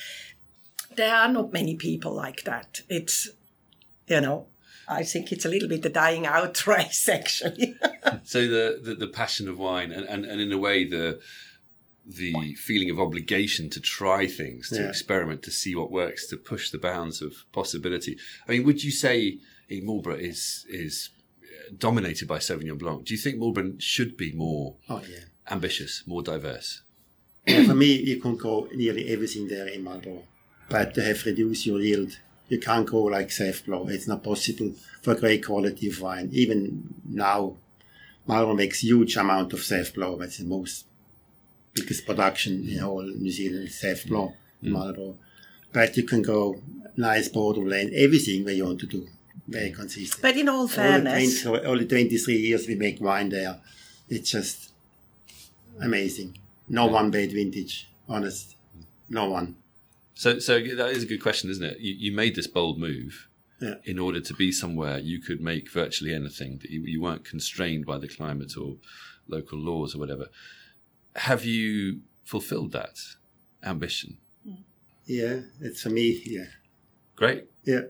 there 0.95 1.15
are 1.15 1.29
not 1.29 1.53
many 1.53 1.75
people 1.75 2.13
like 2.13 2.45
that. 2.45 2.83
It's 2.89 3.29
you 4.07 4.21
know, 4.21 4.47
I 4.89 5.03
think 5.05 5.33
it's 5.33 5.45
a 5.45 5.49
little 5.49 5.69
bit 5.69 5.83
the 5.83 5.89
dying 5.89 6.27
out 6.27 6.67
race 6.67 7.09
actually. 7.09 7.77
So 8.25 8.47
the, 8.47 8.79
the, 8.83 8.95
the 8.95 9.07
passion 9.07 9.49
of 9.49 9.59
wine 9.59 9.91
and, 9.91 10.05
and, 10.07 10.25
and 10.25 10.41
in 10.41 10.53
a 10.53 10.59
way 10.59 10.85
the 10.85 11.21
the 12.05 12.55
feeling 12.55 12.91
of 12.91 12.99
obligation 12.99 13.71
to 13.71 13.81
try 13.81 14.27
things, 14.27 14.69
to 14.71 14.83
Yeah. 14.83 14.89
experiment, 14.89 15.43
to 15.45 15.51
see 15.53 15.75
what 15.75 15.91
works, 15.93 16.27
to 16.29 16.37
push 16.37 16.71
the 16.71 16.79
bounds 16.79 17.23
of 17.23 17.45
possibility. 17.53 18.19
I 18.47 18.53
mean, 18.53 18.65
would 18.65 18.83
you 18.83 18.91
say 18.91 19.39
in 19.69 19.87
Marlborough 19.87 20.17
is 20.17 20.67
is 20.69 21.11
uh, 21.45 21.75
dominated 21.79 22.27
by 22.29 22.39
Sauvignon 22.39 22.79
Blanc? 22.79 23.05
Do 23.05 23.15
you 23.15 23.19
think 23.19 23.39
Marlborough 23.39 23.75
should 23.79 24.17
be 24.17 24.33
more 24.33 24.77
Oh 24.89 25.01
yeah. 25.09 25.25
ambitious, 25.51 26.03
more 26.07 26.23
diverse? 26.23 26.83
Yeah, 27.47 27.65
for 27.65 27.75
me, 27.75 27.93
you 28.11 28.21
can 28.21 28.37
grow 28.37 28.69
nearly 28.75 29.09
everything 29.15 29.49
there 29.49 29.69
in 29.69 29.83
Marlborough, 29.85 30.25
but 30.69 30.95
to 30.95 31.03
have 31.03 31.25
reduced 31.25 31.67
your 31.67 31.81
yield, 31.81 32.19
you 32.53 32.59
can't 32.59 32.87
grow 32.87 33.05
like 33.05 33.29
Sauv 33.29 33.65
Blanc. 33.65 33.89
It's 33.91 34.07
not 34.07 34.23
possible 34.23 34.73
for 35.01 35.15
great 35.15 35.43
quality 35.43 35.89
of 35.89 35.99
wine. 36.03 36.29
Even 36.33 36.95
now, 37.09 37.57
Marlborough 38.27 38.55
makes 38.55 38.83
huge 38.83 39.17
amount 39.17 39.55
of 39.55 39.61
Sauv 39.61 39.95
Blanc. 39.95 40.21
That's 40.21 40.37
the 40.37 40.45
most 40.45 40.85
biggest 41.73 42.05
production 42.05 42.69
in 42.69 42.79
mm. 42.81 42.87
all 42.87 43.05
New 43.05 43.31
Zealand, 43.31 43.69
Sauv 43.69 44.07
Blanc 44.07 44.33
mm. 44.33 44.35
mm. 44.35 44.67
in 44.67 44.73
Marlborough. 44.73 45.17
But 45.73 45.97
you 45.97 46.03
can 46.03 46.21
go 46.21 46.61
nice 46.95 47.29
border 47.29 47.63
blend, 47.63 47.95
everything 47.95 48.45
that 48.45 48.55
you 48.55 48.67
want 48.67 48.81
to 48.81 48.87
do. 48.87 49.09
Very 49.49 49.73
consistent. 49.73 50.21
but 50.21 50.37
in 50.37 50.49
all 50.51 50.61
all 50.61 50.67
the, 50.67 50.75
fairness, 50.75 51.43
20, 51.43 51.67
all 51.67 51.79
the 51.79 51.87
23 51.87 52.37
years 52.37 52.69
we 52.69 52.75
make 52.75 53.01
wine 53.01 53.31
there, 53.31 53.59
it's 54.11 54.31
just 54.31 54.73
amazing. 55.81 56.37
No 56.69 56.85
one 56.87 57.11
bad 57.11 57.33
vintage, 57.33 57.89
honest. 58.09 58.57
No 59.09 59.31
one. 59.31 59.57
So 60.15 60.39
so 60.39 60.59
that 60.61 60.91
is 60.91 61.03
a 61.03 61.07
good 61.07 61.23
question, 61.23 61.51
isn't 61.51 61.65
it? 61.65 61.79
You, 61.81 61.95
you 61.95 62.13
made 62.13 62.35
this 62.35 62.47
bold 62.47 62.79
move. 62.79 63.29
Yeah. 63.61 63.75
in 63.85 64.01
order 64.01 64.19
to 64.21 64.35
be 64.35 64.51
somewhere 64.51 64.99
you 64.99 65.21
could 65.21 65.41
make 65.41 65.71
virtually 65.71 66.13
anything 66.13 66.59
that 66.63 66.71
you, 66.71 66.81
you 66.83 67.01
weren't 67.01 67.25
constrained 67.25 67.87
by 67.87 67.97
the 67.97 68.09
climate 68.09 68.57
or 68.57 68.75
local 69.29 69.57
laws 69.57 69.95
or 69.95 70.01
whatever. 70.01 70.27
Have 71.15 71.45
you 71.45 72.01
fulfilled 72.25 72.73
that 72.73 72.99
ambition? 73.63 74.17
Yeah, 75.07 75.43
it's 75.61 75.81
for 75.83 75.91
me. 75.91 76.21
Yeah, 76.27 76.47
Great. 77.15 77.45
yeah, 77.63 77.83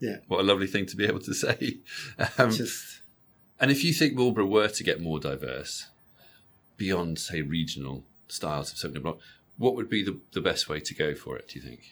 yeah. 0.00 0.16
What 0.26 0.40
a 0.40 0.42
lovely 0.42 0.66
thing 0.66 0.86
to 0.86 0.96
be 0.96 1.04
able 1.06 1.20
to 1.20 1.32
say. 1.34 1.78
Um, 2.38 2.50
Just 2.50 3.00
and 3.60 3.70
if 3.70 3.84
you 3.84 3.92
think 3.92 4.14
Marlborough 4.14 4.46
were 4.46 4.66
to 4.66 4.82
get 4.82 5.00
more 5.00 5.20
diverse 5.20 5.90
beyond, 6.76 7.20
say, 7.20 7.40
regional 7.42 8.02
styles 8.26 8.72
of 8.72 8.78
Sauvignon 8.78 9.02
Blanc, 9.02 9.18
what 9.62 9.74
would 9.76 9.90
be 9.96 10.02
the, 10.02 10.16
the 10.32 10.40
best 10.40 10.68
way 10.70 10.80
to 10.80 10.94
go 10.94 11.14
for 11.14 11.36
it, 11.38 11.48
do 11.48 11.58
you 11.58 11.64
think? 11.68 11.82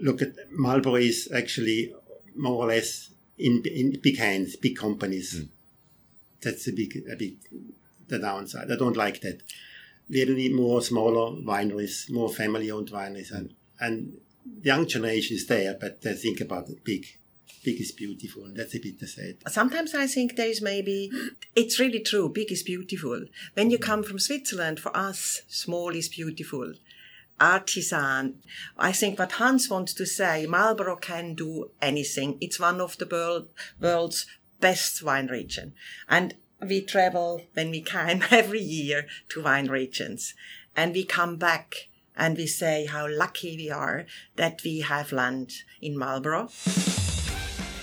look 0.00 0.22
at 0.22 0.34
Marlborough 0.50 0.96
is 0.96 1.28
actually 1.34 1.94
more 2.34 2.64
or 2.64 2.66
less 2.66 3.10
in 3.38 3.62
in 3.64 3.98
big 4.02 4.18
hands, 4.18 4.56
big 4.56 4.76
companies. 4.76 5.38
Hmm. 5.38 5.44
That's 6.42 6.68
a 6.68 6.72
big 6.72 7.02
a 7.10 7.16
big 7.16 7.36
the 8.08 8.18
downside. 8.18 8.70
I 8.70 8.76
don't 8.76 8.96
like 8.96 9.20
that. 9.22 9.42
We 10.08 10.24
need 10.26 10.54
more 10.54 10.82
smaller 10.82 11.40
wineries, 11.40 12.10
more 12.10 12.28
family-owned 12.28 12.90
wineries, 12.90 13.32
and 13.32 13.54
and 13.80 14.18
the 14.44 14.66
young 14.66 14.86
generation 14.86 15.36
is 15.36 15.46
there, 15.46 15.76
but 15.80 16.02
they 16.02 16.14
think 16.14 16.40
about 16.40 16.66
the 16.66 16.76
big. 16.84 17.06
Big 17.64 17.80
is 17.80 17.92
beautiful, 17.92 18.44
and 18.44 18.54
that's 18.54 18.74
a 18.74 18.78
bit 18.78 19.00
sad. 19.08 19.36
Sometimes 19.48 19.94
I 19.94 20.06
think 20.06 20.36
there 20.36 20.50
is 20.50 20.60
maybe, 20.60 21.10
it's 21.56 21.80
really 21.80 22.00
true, 22.00 22.28
big 22.28 22.52
is 22.52 22.62
beautiful. 22.62 23.24
When 23.54 23.70
you 23.70 23.78
come 23.78 24.02
from 24.02 24.18
Switzerland, 24.18 24.80
for 24.80 24.94
us, 24.94 25.40
small 25.48 25.88
is 25.96 26.10
beautiful. 26.10 26.74
Artisan. 27.40 28.40
I 28.78 28.92
think 28.92 29.18
what 29.18 29.32
Hans 29.32 29.68
wants 29.68 29.92
to 29.94 30.06
say, 30.06 30.46
Marlborough 30.46 30.96
can 30.96 31.34
do 31.34 31.70
anything. 31.82 32.38
It's 32.40 32.60
one 32.60 32.80
of 32.80 32.96
the 32.98 33.06
world, 33.06 33.48
world's 33.80 34.26
best 34.60 35.02
wine 35.02 35.26
region. 35.26 35.74
And 36.08 36.34
we 36.60 36.80
travel 36.80 37.42
when 37.54 37.70
we 37.70 37.80
can 37.80 38.24
every 38.30 38.60
year 38.62 39.06
to 39.30 39.42
wine 39.42 39.66
regions. 39.66 40.34
And 40.76 40.94
we 40.94 41.04
come 41.04 41.36
back 41.36 41.88
and 42.16 42.36
we 42.36 42.46
say 42.46 42.86
how 42.86 43.08
lucky 43.08 43.56
we 43.56 43.70
are 43.70 44.06
that 44.36 44.62
we 44.64 44.80
have 44.80 45.12
land 45.12 45.52
in 45.80 45.98
Marlborough. 45.98 46.50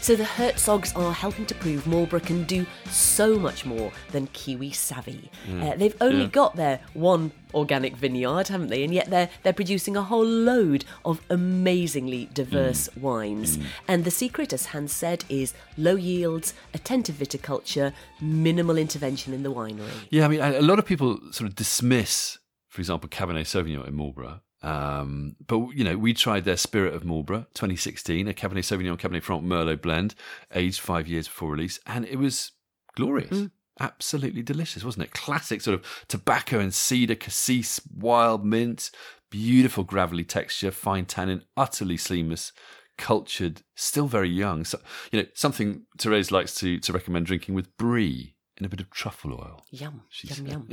So 0.01 0.15
the 0.15 0.23
Herzogs 0.23 0.97
are 0.97 1.13
helping 1.13 1.45
to 1.45 1.53
prove 1.53 1.85
Marlborough 1.85 2.21
can 2.21 2.43
do 2.45 2.65
so 2.89 3.37
much 3.37 3.67
more 3.67 3.91
than 4.11 4.25
Kiwi 4.33 4.71
Savvy. 4.71 5.29
Mm. 5.47 5.61
Uh, 5.63 5.75
they've 5.75 5.95
only 6.01 6.25
got 6.25 6.55
their 6.55 6.79
one 6.95 7.31
organic 7.53 7.95
vineyard, 7.95 8.47
haven't 8.47 8.69
they? 8.69 8.83
And 8.83 8.91
yet 8.91 9.11
they're 9.11 9.29
they're 9.43 9.53
producing 9.53 9.95
a 9.95 10.01
whole 10.01 10.25
load 10.25 10.85
of 11.05 11.21
amazingly 11.29 12.29
diverse 12.33 12.89
mm. 12.89 13.01
wines. 13.01 13.59
Mm. 13.59 13.65
And 13.87 14.03
the 14.03 14.09
secret, 14.09 14.51
as 14.51 14.67
Hans 14.67 14.91
said, 14.91 15.23
is 15.29 15.53
low 15.77 15.95
yields, 15.95 16.55
attentive 16.73 17.17
viticulture, 17.17 17.93
minimal 18.19 18.79
intervention 18.79 19.35
in 19.35 19.43
the 19.43 19.53
winery. 19.53 20.07
Yeah, 20.09 20.25
I 20.25 20.29
mean, 20.29 20.41
a 20.41 20.59
a 20.59 20.65
lot 20.71 20.79
of 20.79 20.85
people 20.85 21.19
sort 21.31 21.47
of 21.47 21.55
dismiss, 21.55 22.39
for 22.69 22.81
example, 22.81 23.07
Cabernet 23.07 23.45
Sauvignon 23.45 23.87
in 23.87 23.93
Marlborough. 23.93 24.41
Um, 24.63 25.35
but 25.45 25.69
you 25.69 25.83
know, 25.83 25.97
we 25.97 26.13
tried 26.13 26.45
their 26.45 26.57
Spirit 26.57 26.93
of 26.93 27.03
Marlborough 27.03 27.47
2016, 27.53 28.27
a 28.27 28.33
Cabernet 28.33 28.59
Sauvignon 28.59 28.99
Cabernet 28.99 29.23
Franc 29.23 29.43
Merlot 29.43 29.81
blend, 29.81 30.15
aged 30.53 30.79
five 30.79 31.07
years 31.07 31.27
before 31.27 31.51
release, 31.51 31.79
and 31.85 32.05
it 32.05 32.17
was 32.17 32.51
glorious. 32.95 33.49
Absolutely 33.79 34.43
delicious, 34.43 34.83
wasn't 34.83 35.05
it? 35.05 35.13
Classic 35.13 35.61
sort 35.61 35.79
of 35.79 36.05
tobacco 36.07 36.59
and 36.59 36.73
cedar, 36.73 37.15
cassis, 37.15 37.81
wild 37.91 38.45
mint, 38.45 38.91
beautiful 39.31 39.83
gravelly 39.83 40.23
texture, 40.23 40.69
fine 40.69 41.05
tannin, 41.05 41.43
utterly 41.57 41.97
seamless, 41.97 42.51
cultured, 42.97 43.63
still 43.75 44.05
very 44.05 44.29
young. 44.29 44.65
So, 44.65 44.79
you 45.11 45.21
know, 45.21 45.27
something 45.33 45.83
Therese 45.97 46.29
likes 46.29 46.53
to 46.55 46.77
to 46.79 46.93
recommend 46.93 47.25
drinking 47.25 47.55
with 47.55 47.75
brie 47.77 48.35
in 48.61 48.65
a 48.65 48.69
bit 48.69 48.79
of 48.79 48.89
truffle 48.91 49.33
oil. 49.33 49.65
Yum, 49.71 50.03
She 50.09 50.27
yum, 50.27 50.37
said. 50.37 50.47
yum. 50.47 50.69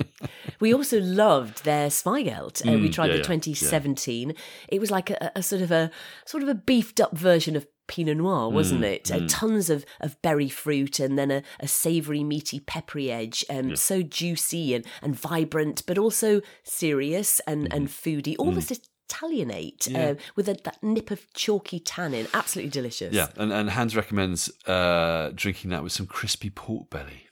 we 0.60 0.74
also 0.74 1.00
loved 1.00 1.64
their 1.64 1.88
Zweigelt. 1.88 2.60
Uh, 2.68 2.78
we 2.78 2.88
Mm, 2.90 2.92
tried 2.92 3.06
yeah, 3.06 3.12
the 3.14 3.18
yeah, 3.18 3.22
2017. 3.22 4.34
It 4.68 4.78
was 4.78 4.90
like 4.90 5.08
a, 5.10 5.32
a 5.34 5.42
sort 5.42 5.62
of 5.62 5.70
a 5.70 5.90
sort 6.26 6.42
of 6.42 6.50
a 6.50 6.54
beefed 6.54 7.00
up 7.00 7.16
version 7.16 7.56
of 7.56 7.66
Pinot 7.86 8.18
Noir, 8.18 8.50
wasn't 8.50 8.82
Mm, 8.82 8.92
it? 8.92 9.10
Uh, 9.10 9.20
tons 9.26 9.70
of, 9.70 9.86
of 10.02 10.20
berry 10.20 10.50
fruit 10.50 11.00
and 11.00 11.18
then 11.18 11.30
a, 11.30 11.42
a 11.60 11.66
savoury, 11.66 12.22
meaty, 12.22 12.60
peppery 12.60 13.10
edge. 13.10 13.42
Um, 13.48 13.74
So 13.76 14.02
juicy 14.02 14.74
and, 14.74 14.84
and 15.00 15.16
vibrant, 15.18 15.82
but 15.86 15.96
also 15.96 16.42
serious 16.64 17.40
and, 17.46 17.72
and 17.72 17.88
Mm-hmm. 17.88 18.08
foodie, 18.18 18.36
almost 18.38 18.70
Italianate 19.10 19.88
uh, 19.94 20.16
with 20.36 20.50
a, 20.50 20.58
that 20.64 20.82
nip 20.82 21.10
of 21.10 21.32
chalky 21.32 21.80
tannin. 21.80 22.28
Absolutely 22.34 22.70
delicious. 22.70 23.14
Yeah, 23.14 23.28
and, 23.38 23.50
and 23.54 23.70
Hans 23.70 23.96
recommends 23.96 24.50
uh, 24.66 25.30
drinking 25.34 25.70
that 25.70 25.82
with 25.82 25.92
some 25.92 26.06
crispy 26.06 26.50
pork 26.50 26.90
belly. 26.90 27.24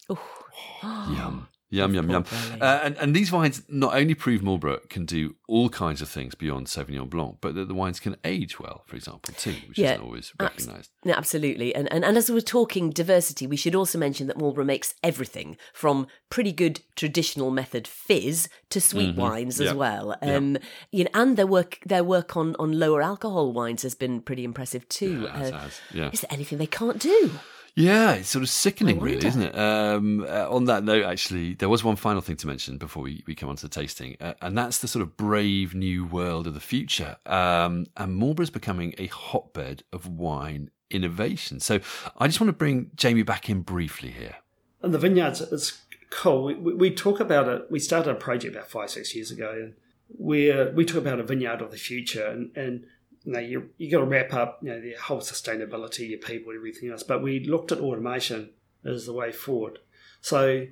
Yum. 0.83 1.49
Yum, 1.69 1.93
yum, 1.95 2.09
yum. 2.09 2.25
Uh, 2.61 2.81
and, 2.85 2.97
and 2.99 3.15
these 3.15 3.33
wines 3.33 3.61
not 3.69 3.93
only 3.97 4.15
prove 4.15 4.41
Marlborough 4.41 4.79
can 4.89 5.05
do 5.05 5.35
all 5.49 5.69
kinds 5.69 6.01
of 6.01 6.09
things 6.09 6.37
beyond 6.37 6.69
Sauvignon 6.69 7.11
Blanc, 7.11 7.39
but 7.41 7.57
that 7.57 7.67
the 7.67 7.75
wines 7.75 7.99
can 7.99 8.15
age 8.25 8.61
well, 8.61 8.85
for 8.87 8.95
example, 8.95 9.35
too, 9.37 9.57
which 9.69 9.77
Yeah, 9.77 9.95
isn't 9.95 10.05
always 10.05 10.33
abs- 10.39 10.65
recognised. 10.65 10.91
No, 11.05 11.15
absolutely. 11.15 11.75
And, 11.75 11.93
and 11.93 12.05
and 12.05 12.17
as 12.17 12.31
we're 12.31 12.41
talking 12.41 12.91
diversity, 12.91 13.49
we 13.49 13.57
should 13.57 13.75
also 13.75 13.99
mention 13.99 14.29
that 14.29 14.39
Marlborough 14.39 14.65
makes 14.65 14.95
everything 15.03 15.57
from 15.75 16.07
pretty 16.31 16.53
good 16.53 16.83
traditional 16.95 17.51
method 17.51 17.89
fizz 17.89 18.49
to 18.71 18.81
sweet 18.81 19.17
wines 19.17 19.61
as 19.61 19.67
Mm-hmm. 19.71 19.77
Yeah. 19.77 19.79
well. 19.81 20.17
Um, 20.23 20.59
you 20.93 21.03
know, 21.05 21.11
and 21.15 21.37
their 21.37 21.49
work 21.49 21.81
their 21.85 22.05
work 22.05 22.37
on 22.37 22.55
on 22.61 22.79
lower 22.79 23.03
alcohol 23.03 23.53
wines 23.53 23.83
has 23.83 23.97
been 23.97 24.21
pretty 24.21 24.45
impressive 24.45 24.89
too. 24.89 25.23
Yeah, 25.23 25.35
Uh, 25.35 25.59
has, 25.63 25.81
yeah. 25.93 26.11
Is 26.13 26.21
there 26.21 26.33
anything 26.33 26.59
they 26.59 26.67
can't 26.69 27.01
do? 27.01 27.33
Yeah, 27.77 28.15
it's 28.15 28.31
sort 28.31 28.43
of 28.43 28.49
sickening, 28.49 29.01
really, 29.01 29.27
isn't 29.27 29.43
it? 29.43 29.55
Um, 29.55 30.25
uh, 30.27 30.49
on 30.49 30.65
that 30.65 30.83
note, 30.83 31.05
actually, 31.05 31.53
there 31.53 31.69
was 31.69 31.85
one 31.85 31.97
final 31.97 32.23
thing 32.23 32.37
to 32.37 32.47
mention 32.47 32.79
before 32.79 33.03
we, 33.03 33.23
we 33.27 33.35
come 33.35 33.51
on 33.51 33.57
to 33.57 33.63
the 33.63 33.69
tasting, 33.69 34.17
uh, 34.19 34.33
and 34.41 34.57
that's 34.57 34.79
the 34.79 34.89
sort 34.89 35.03
of 35.03 35.19
brave 35.19 35.75
new 35.75 36.07
world 36.07 36.47
of 36.47 36.55
the 36.55 36.61
future. 36.61 37.19
Um, 37.27 37.85
and 37.99 38.17
Marlborough's 38.17 38.49
becoming 38.49 38.95
a 38.97 39.09
hotbed 39.09 39.83
of 39.93 40.09
wine 40.09 40.71
innovation. 40.91 41.61
So 41.61 41.81
I 42.17 42.29
just 42.29 42.41
want 42.41 42.49
to 42.49 42.55
bring 42.55 42.93
Jamie 42.97 43.23
back 43.23 43.51
in 43.51 43.61
briefly 43.61 44.11
here. 44.11 44.37
And 44.81 44.95
the 44.95 44.99
vineyards, 44.99 45.43
it's 45.43 45.83
cool. 46.09 46.45
We, 46.45 46.55
we, 46.55 46.75
we 46.75 46.91
talk 46.91 47.21
about 47.21 47.47
it. 47.47 47.71
We 47.71 47.79
started 47.79 48.11
a 48.11 48.15
project 48.15 48.55
about 48.55 48.71
five, 48.71 48.89
six 48.89 49.15
years 49.15 49.31
ago, 49.31 49.51
and 49.51 49.75
we 50.19 50.51
we 50.73 50.87
talk 50.87 50.97
about 50.97 51.21
a 51.21 51.25
vineyard 51.25 51.61
of 51.61 51.73
the 51.73 51.77
future, 51.77 52.27
and 52.27 52.57
and 52.57 52.87
you 53.27 53.33
know 53.33 53.41
you 53.41 53.71
you 53.77 53.91
got 53.91 53.99
to 53.99 54.05
wrap 54.05 54.33
up 54.33 54.61
you 54.63 54.71
know 54.71 54.81
the 54.81 54.95
whole 54.95 55.21
sustainability, 55.21 56.09
your 56.09 56.21
people, 56.21 56.53
everything 56.55 56.91
else. 56.91 57.03
But 57.03 57.23
we 57.23 57.41
looked 57.41 57.73
at 57.73 57.81
automation 57.81 58.51
as 58.85 59.05
the 59.05 59.13
way 59.13 59.33
forward. 59.33 59.81
So 60.21 60.67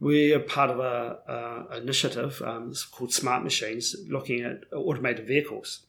we're 0.00 0.40
part 0.40 0.70
of 0.70 0.80
a, 0.80 1.66
a 1.70 1.76
initiative 1.76 2.40
um, 2.42 2.72
called 2.92 3.12
Smart 3.12 3.44
Machines, 3.44 3.94
looking 4.08 4.42
at 4.42 4.62
automated 4.72 5.26
vehicles. 5.26 5.86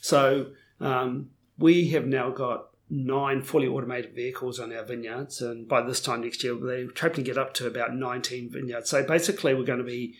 So 0.00 0.48
um, 0.80 1.30
we 1.56 1.88
have 1.90 2.06
now 2.06 2.30
got 2.30 2.70
nine 2.90 3.42
fully 3.42 3.68
automated 3.68 4.14
vehicles 4.14 4.58
on 4.58 4.72
our 4.72 4.84
vineyards, 4.84 5.40
and 5.40 5.68
by 5.68 5.82
this 5.82 6.00
time 6.00 6.22
next 6.22 6.42
year, 6.42 6.56
they're 6.56 6.88
hoping 7.00 7.24
to 7.24 7.30
get 7.30 7.38
up 7.38 7.54
to 7.54 7.66
about 7.66 7.94
19 7.94 8.50
vineyards. 8.50 8.90
So 8.90 9.04
basically, 9.04 9.54
we're 9.54 9.64
going 9.64 9.78
to 9.78 9.84
be 9.84 10.16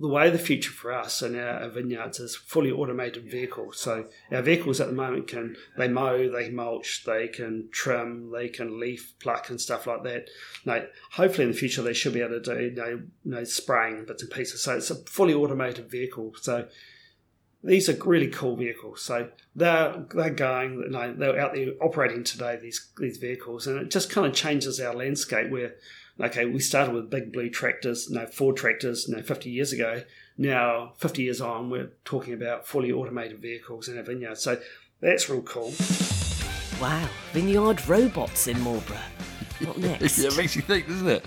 the 0.00 0.08
way 0.08 0.28
of 0.28 0.32
the 0.32 0.38
future 0.38 0.70
for 0.70 0.92
us 0.92 1.20
and 1.20 1.36
our, 1.36 1.68
vineyards 1.68 2.20
is 2.20 2.34
fully 2.34 2.70
automated 2.70 3.30
vehicles. 3.30 3.78
So 3.78 4.06
our 4.32 4.40
vehicles 4.40 4.80
at 4.80 4.86
the 4.86 4.94
moment 4.94 5.28
can 5.28 5.56
they 5.76 5.88
mow, 5.88 6.30
they 6.30 6.48
mulch, 6.48 7.04
they 7.04 7.28
can 7.28 7.68
trim, 7.70 8.30
they 8.32 8.48
can 8.48 8.80
leaf 8.80 9.14
pluck 9.20 9.50
and 9.50 9.60
stuff 9.60 9.86
like 9.86 10.02
that. 10.04 10.28
Now, 10.64 10.84
hopefully 11.12 11.44
in 11.44 11.52
the 11.52 11.58
future 11.58 11.82
they 11.82 11.92
should 11.92 12.14
be 12.14 12.22
able 12.22 12.40
to 12.40 12.54
do 12.54 12.62
you 12.62 12.70
know, 12.70 12.88
you 12.88 13.10
know 13.24 13.44
spraying 13.44 14.06
bits 14.06 14.22
and 14.22 14.30
pieces. 14.32 14.62
So 14.62 14.76
it's 14.76 14.90
a 14.90 14.94
fully 14.94 15.34
automated 15.34 15.90
vehicle. 15.90 16.32
So 16.40 16.66
these 17.62 17.90
are 17.90 18.04
really 18.04 18.28
cool 18.28 18.56
vehicles. 18.56 19.02
So 19.02 19.28
they're 19.54 20.06
they're 20.14 20.30
going, 20.30 20.80
you 20.80 20.90
know, 20.90 21.14
they're 21.14 21.38
out 21.38 21.54
there 21.54 21.72
operating 21.82 22.24
today. 22.24 22.58
These 22.60 22.88
these 22.96 23.18
vehicles, 23.18 23.66
and 23.66 23.78
it 23.78 23.90
just 23.90 24.08
kind 24.08 24.26
of 24.26 24.32
changes 24.32 24.80
our 24.80 24.94
landscape. 24.94 25.50
Where 25.50 25.74
okay, 26.22 26.44
we 26.44 26.60
started 26.60 26.94
with 26.94 27.10
big 27.10 27.32
blue 27.32 27.50
tractors, 27.50 28.10
know, 28.10 28.26
Ford 28.26 28.56
tractors, 28.56 29.08
know, 29.08 29.22
50 29.22 29.50
years 29.50 29.72
ago. 29.72 30.02
Now, 30.38 30.92
50 30.98 31.22
years 31.22 31.40
on, 31.40 31.70
we're 31.70 31.92
talking 32.04 32.32
about 32.34 32.66
fully 32.66 32.92
automated 32.92 33.40
vehicles 33.40 33.88
in 33.88 33.98
a 33.98 34.02
vineyard. 34.02 34.38
So 34.38 34.60
that's 35.00 35.28
real 35.28 35.42
cool. 35.42 35.72
Wow, 36.80 37.08
vineyard 37.32 37.86
robots 37.86 38.46
in 38.46 38.58
Marlborough. 38.60 39.19
What 39.64 39.78
next? 39.78 40.18
yeah, 40.18 40.28
it 40.28 40.36
makes 40.36 40.56
you 40.56 40.62
think, 40.62 40.86
doesn't 40.88 41.08
it? 41.08 41.22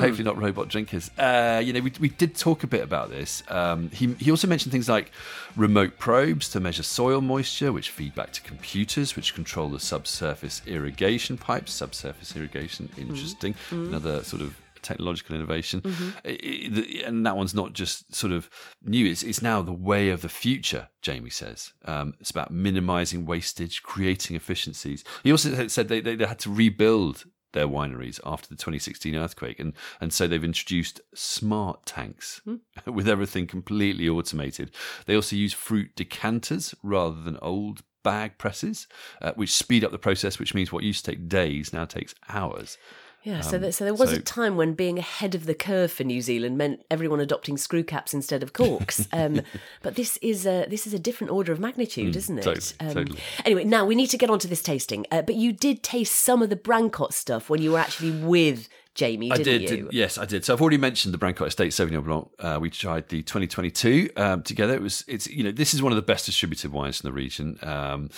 Hopefully 0.00 0.24
not 0.24 0.36
robot 0.36 0.68
drinkers. 0.68 1.10
Uh, 1.18 1.62
you 1.64 1.72
know, 1.72 1.80
we, 1.80 1.92
we 2.00 2.08
did 2.08 2.34
talk 2.36 2.62
a 2.64 2.66
bit 2.66 2.82
about 2.82 3.10
this. 3.10 3.42
Um, 3.48 3.90
he, 3.90 4.12
he 4.14 4.30
also 4.30 4.46
mentioned 4.48 4.72
things 4.72 4.88
like 4.88 5.10
remote 5.56 5.98
probes 5.98 6.48
to 6.50 6.60
measure 6.60 6.82
soil 6.82 7.20
moisture, 7.20 7.72
which 7.72 7.90
feed 7.90 8.14
back 8.14 8.32
to 8.32 8.42
computers, 8.42 9.16
which 9.16 9.34
control 9.34 9.68
the 9.68 9.80
subsurface 9.80 10.62
irrigation 10.66 11.38
pipes. 11.38 11.72
Subsurface 11.72 12.36
irrigation, 12.36 12.88
interesting. 12.98 13.54
Another 13.70 14.22
sort 14.24 14.42
of 14.42 14.56
technological 14.82 15.34
innovation, 15.34 15.80
the- 16.24 17.02
and 17.04 17.26
that 17.26 17.36
one's 17.36 17.54
not 17.54 17.72
just 17.72 18.14
sort 18.14 18.32
of 18.32 18.48
new. 18.84 19.04
It's 19.06 19.22
it's 19.24 19.42
now 19.42 19.60
the 19.62 19.72
way 19.72 20.10
of 20.10 20.22
the 20.22 20.28
future. 20.28 20.88
Jamie 21.02 21.30
says 21.30 21.72
um, 21.86 22.14
it's 22.20 22.30
about 22.30 22.50
minimising 22.52 23.26
wastage, 23.26 23.82
creating 23.82 24.36
efficiencies. 24.36 25.02
He 25.24 25.32
also 25.32 25.66
said 25.68 25.88
they, 25.88 26.00
they, 26.00 26.14
they 26.14 26.26
had 26.26 26.38
to 26.40 26.52
rebuild 26.52 27.24
their 27.52 27.68
wineries 27.68 28.20
after 28.24 28.48
the 28.48 28.56
2016 28.56 29.14
earthquake, 29.14 29.58
and 29.60 29.72
and 30.00 30.12
so 30.12 30.26
they've 30.26 30.42
introduced 30.42 31.00
smart 31.14 31.86
tanks 31.86 32.40
with 32.86 33.08
everything 33.08 33.46
completely 33.46 34.08
automated. 34.08 34.70
They 35.06 35.14
also 35.14 35.36
use 35.36 35.52
fruit 35.52 35.94
decanters 35.96 36.74
rather 36.82 37.20
than 37.20 37.38
old 37.42 37.82
bag 38.02 38.38
presses, 38.38 38.86
uh, 39.20 39.32
which 39.34 39.52
speed 39.52 39.84
up 39.84 39.90
the 39.90 39.98
process. 39.98 40.38
Which 40.38 40.54
means 40.54 40.72
what 40.72 40.84
used 40.84 41.04
to 41.04 41.10
take 41.12 41.28
days 41.28 41.72
now 41.72 41.84
takes 41.84 42.14
hours. 42.28 42.78
Yeah, 43.26 43.40
so, 43.40 43.58
there, 43.58 43.72
so 43.72 43.82
there 43.84 43.92
was 43.92 44.08
Um, 44.10 44.14
so- 44.14 44.20
a 44.20 44.22
time 44.22 44.56
when 44.56 44.74
being 44.74 44.98
ahead 44.98 45.34
of 45.34 45.46
the 45.46 45.54
curve 45.54 45.90
for 45.90 46.04
New 46.04 46.22
Zealand 46.22 46.56
meant 46.56 46.82
everyone 46.90 47.18
adopting 47.20 47.56
screw 47.56 47.82
caps 47.82 48.14
instead 48.14 48.42
of 48.42 48.52
corks. 48.52 49.08
Um, 49.12 49.40
but 49.82 49.94
this 49.96 50.16
is 50.22 50.46
a 50.46 50.66
this 50.68 50.86
is 50.86 50.94
a 50.94 50.98
different 50.98 51.32
order 51.32 51.50
of 51.52 51.58
magnitude, 51.58 52.14
isn't 52.16 52.38
it? 52.38 52.44
Mm, 52.44 52.48
Um, 52.80 52.86
totally, 52.86 53.04
totally. 53.04 53.20
Anyway, 53.44 53.64
now 53.64 53.84
we 53.84 53.94
need 53.94 54.08
to 54.10 54.18
get 54.18 54.30
onto 54.30 54.46
this 54.48 54.62
tasting. 54.62 55.06
Uh, 55.10 55.22
but 55.22 55.34
you 55.34 55.52
did 55.52 55.82
taste 55.82 56.14
some 56.14 56.40
of 56.42 56.50
the 56.50 56.56
Brancott 56.56 57.12
stuff 57.12 57.50
when 57.50 57.60
you 57.62 57.72
were 57.72 57.78
actually 57.78 58.12
with 58.12 58.68
Jamie, 58.94 59.30
I 59.32 59.36
didn't 59.36 59.60
did, 59.62 59.70
you? 59.70 59.76
did- 59.84 59.92
yes, 59.92 60.16
I 60.16 60.24
did. 60.24 60.44
So 60.44 60.54
I've 60.54 60.60
already 60.62 60.78
mentioned 60.78 61.12
the 61.12 61.18
Brancott 61.18 61.48
Estate 61.48 61.72
Sauvignon 61.72 62.04
Blanc. 62.04 62.28
Uh, 62.38 62.58
we 62.60 62.70
tried 62.70 63.08
the 63.10 63.22
2022 63.22 64.10
um, 64.16 64.42
together. 64.42 64.74
It 64.74 64.80
was, 64.82 65.04
it's 65.06 65.26
you 65.26 65.44
know, 65.44 65.52
this 65.52 65.74
is 65.74 65.82
one 65.82 65.92
of 65.92 65.96
the 65.96 66.02
best 66.02 66.24
distributed 66.26 66.72
wines 66.72 67.00
in 67.02 67.06
the 67.08 67.12
region, 67.12 67.58
um, 67.62 68.08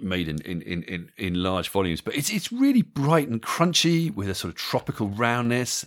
made 0.00 0.28
in, 0.28 0.40
in 0.42 0.62
in 0.62 0.82
in 0.84 1.10
in 1.16 1.34
large 1.42 1.68
volumes. 1.68 2.00
But 2.00 2.14
it's 2.16 2.30
it's 2.30 2.52
really 2.52 2.82
bright 2.82 3.28
and 3.28 3.40
crunchy 3.42 4.14
with 4.14 4.28
a 4.28 4.34
sort 4.34 4.50
of 4.52 4.56
tropical 4.56 5.08
roundness. 5.08 5.84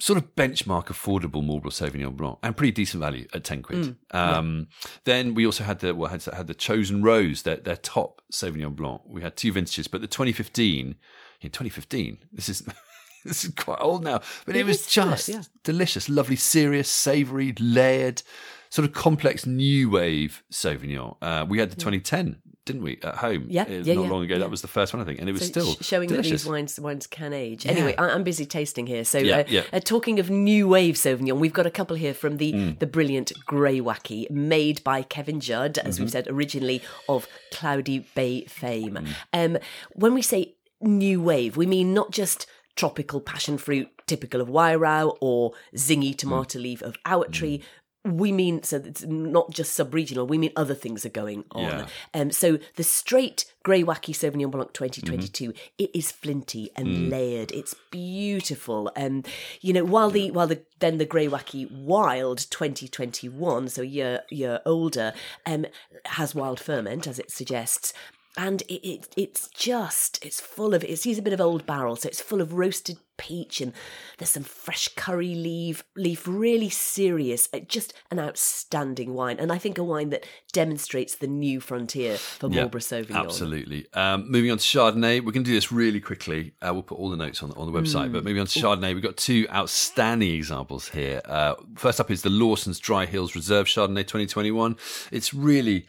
Sort 0.00 0.18
of 0.18 0.34
benchmark 0.34 0.86
affordable 0.86 1.42
Marlborough 1.46 1.70
Sauvignon 1.70 2.16
Blanc 2.16 2.38
and 2.42 2.56
pretty 2.56 2.72
decent 2.72 3.00
value 3.00 3.26
at 3.32 3.44
ten 3.44 3.62
quid. 3.62 3.94
um, 4.10 4.66
Then 5.04 5.34
we 5.34 5.46
also 5.46 5.62
had 5.62 5.78
the 5.78 5.94
well, 5.94 6.10
had, 6.10 6.24
had 6.24 6.48
the 6.48 6.54
Chosen 6.54 7.02
Rows, 7.02 7.42
their 7.42 7.56
their 7.56 7.76
top 7.76 8.20
Sauvignon 8.32 8.74
Blanc. 8.74 9.02
We 9.06 9.22
had 9.22 9.36
two 9.36 9.52
vintages, 9.52 9.86
but 9.86 10.00
the 10.00 10.08
2015, 10.08 10.96
in 11.42 11.50
2015, 11.50 12.18
this 12.32 12.48
is 12.48 12.62
this 13.24 13.44
is 13.44 13.52
quite 13.54 13.78
old 13.80 14.02
now, 14.02 14.20
but 14.44 14.56
it, 14.56 14.60
It 14.60 14.66
was 14.66 14.80
isn't 14.80 15.02
it? 15.04 15.10
just 15.10 15.28
Yeah. 15.28 15.42
delicious, 15.62 16.08
lovely, 16.08 16.36
serious, 16.36 16.88
savoury, 16.88 17.54
layered, 17.60 18.22
sort 18.70 18.88
of 18.88 18.94
complex 18.94 19.46
new 19.46 19.90
wave 19.90 20.42
Sauvignon. 20.50 21.16
Uh, 21.22 21.46
we 21.48 21.60
had 21.60 21.70
the 21.70 21.76
2010, 21.76 22.42
didn't 22.66 22.82
we, 22.82 22.98
at 23.02 23.16
home? 23.16 23.46
Yeah, 23.48 23.62
uh, 23.62 23.66
yeah, 23.70 23.94
not 23.94 24.04
yeah, 24.04 24.10
long 24.10 24.24
ago. 24.24 24.34
yeah. 24.34 24.38
That 24.40 24.50
was 24.50 24.62
the 24.62 24.68
first 24.68 24.92
one, 24.94 25.02
I 25.02 25.04
think, 25.04 25.18
and 25.20 25.28
it 25.28 25.32
was 25.32 25.42
So 25.42 25.46
still 25.48 25.74
sh- 25.74 25.84
showing 25.84 26.08
delicious. 26.08 26.30
that 26.30 26.36
these 26.44 26.46
wines 26.50 26.80
wines 26.80 27.06
can 27.06 27.32
age. 27.32 27.66
Anyway, 27.66 27.94
I, 27.96 28.08
I'm 28.08 28.24
busy 28.24 28.46
tasting 28.46 28.86
here. 28.86 29.04
So, 29.04 29.18
Yeah, 29.18 29.38
uh, 29.38 29.44
yeah. 29.48 29.62
Uh, 29.72 29.80
talking 29.80 30.18
of 30.18 30.30
new 30.30 30.68
wave 30.68 30.94
Sauvignon, 30.94 31.38
we've 31.38 31.52
got 31.52 31.66
a 31.66 31.70
couple 31.70 31.96
here 31.96 32.14
from 32.14 32.38
the 32.38 32.52
Mm. 32.52 32.78
the 32.78 32.86
brilliant 32.86 33.32
Greywacke, 33.46 34.30
made 34.30 34.82
by 34.84 35.02
Kevin 35.02 35.40
Judd, 35.40 35.78
as 35.78 35.94
Mm-hmm. 35.96 36.02
we've 36.04 36.10
said 36.12 36.26
originally 36.28 36.82
of 37.08 37.26
Cloudy 37.52 38.06
Bay 38.14 38.44
fame. 38.46 38.98
Mm. 39.32 39.54
Um, 39.54 39.58
when 39.92 40.14
we 40.14 40.22
say 40.22 40.54
new 40.80 41.20
wave, 41.20 41.56
we 41.56 41.66
mean 41.66 41.92
not 41.94 42.10
just 42.12 42.46
tropical 42.76 43.20
passion 43.20 43.56
fruit 43.56 43.88
typical 44.06 44.40
of 44.40 44.48
Wairau 44.48 45.16
or 45.20 45.52
zingy 45.76 46.10
Mm. 46.12 46.16
tomato 46.18 46.58
leaf 46.58 46.82
of 46.82 46.96
Awatere. 47.04 47.62
We 48.04 48.32
mean 48.32 48.62
so 48.62 48.76
it's 48.84 49.02
not 49.04 49.50
just 49.50 49.72
sub-regional. 49.72 50.26
We 50.26 50.36
mean 50.36 50.52
other 50.56 50.74
things 50.74 51.06
are 51.06 51.10
going 51.10 51.44
on. 51.52 51.62
Yeah. 51.62 51.86
Um, 52.12 52.30
so 52.30 52.58
the 52.76 52.82
straight 52.84 53.46
Greywacke 53.64 54.12
Sauvignon 54.14 54.50
Blanc 54.50 54.74
2022, 54.74 55.48
Mm-hmm. 55.48 55.58
it 55.78 55.90
is 55.94 56.12
flinty 56.12 56.70
and 56.76 56.86
Mm. 56.86 57.10
layered. 57.10 57.50
It's 57.52 57.74
beautiful. 57.90 58.92
Um, 58.94 59.24
you 59.62 59.72
know, 59.72 59.84
while 59.84 60.10
the 60.10 60.30
while 60.32 60.46
the 60.46 60.60
then 60.80 60.98
the 60.98 61.06
Greywacke 61.06 61.70
Wild 61.70 62.38
2021, 62.50 63.68
so 63.70 63.80
a 63.80 63.84
year 63.86 64.20
year 64.30 64.60
older, 64.66 65.14
um, 65.46 65.64
has 66.04 66.34
wild 66.34 66.60
ferment 66.60 67.06
as 67.06 67.18
it 67.18 67.30
suggests. 67.30 67.94
And 68.36 68.62
it, 68.62 68.86
it 68.86 69.08
it's 69.16 69.48
just 69.48 70.24
it's 70.24 70.40
full 70.40 70.74
of 70.74 70.82
it's 70.84 71.06
used 71.06 71.20
a 71.20 71.22
bit 71.22 71.32
of 71.32 71.40
old 71.40 71.66
barrel, 71.66 71.96
so 71.96 72.08
it's 72.08 72.20
full 72.20 72.40
of 72.40 72.52
roasted 72.52 72.98
peach 73.16 73.60
and 73.60 73.72
there's 74.18 74.30
some 74.30 74.42
fresh 74.42 74.88
curry 74.96 75.34
leaf 75.34 75.84
leaf 75.96 76.26
really 76.26 76.68
serious 76.68 77.48
uh, 77.52 77.60
just 77.60 77.94
an 78.10 78.18
outstanding 78.18 79.14
wine 79.14 79.36
and 79.38 79.52
i 79.52 79.58
think 79.58 79.78
a 79.78 79.84
wine 79.84 80.10
that 80.10 80.26
demonstrates 80.52 81.14
the 81.16 81.26
new 81.28 81.60
frontier 81.60 82.16
for 82.16 82.48
Yeah, 82.48 82.62
marlborough 82.62 82.80
sauvignon 82.80 83.14
Absolutely. 83.14 83.86
Um, 83.94 84.30
moving 84.30 84.50
on 84.50 84.58
to 84.58 84.64
Chardonnay, 84.64 85.24
we're 85.24 85.32
going 85.32 85.44
to 85.44 85.50
do 85.50 85.54
this 85.54 85.70
really 85.70 86.00
quickly. 86.00 86.54
Uh, 86.60 86.70
we'll 86.72 86.82
put 86.82 86.98
all 86.98 87.10
the 87.10 87.16
notes 87.16 87.42
on, 87.42 87.52
on 87.52 87.72
the 87.72 87.78
website, 87.78 88.12
but 88.12 88.24
moving 88.24 88.40
on 88.40 88.46
to 88.46 88.58
Chardonnay, 88.58 88.94
we've 88.94 89.02
got 89.02 89.16
two 89.16 89.46
outstanding 89.52 90.32
examples 90.32 90.88
here. 90.88 91.20
Uh, 91.24 91.54
first 91.76 92.00
up 92.00 92.10
is 92.10 92.22
the 92.22 92.30
Lawson's 92.30 92.78
Dry 92.78 93.06
Hills 93.06 93.34
Reserve 93.34 93.66
Chardonnay 93.66 94.02
2021. 94.02 94.76
It's 95.10 95.32
really 95.34 95.86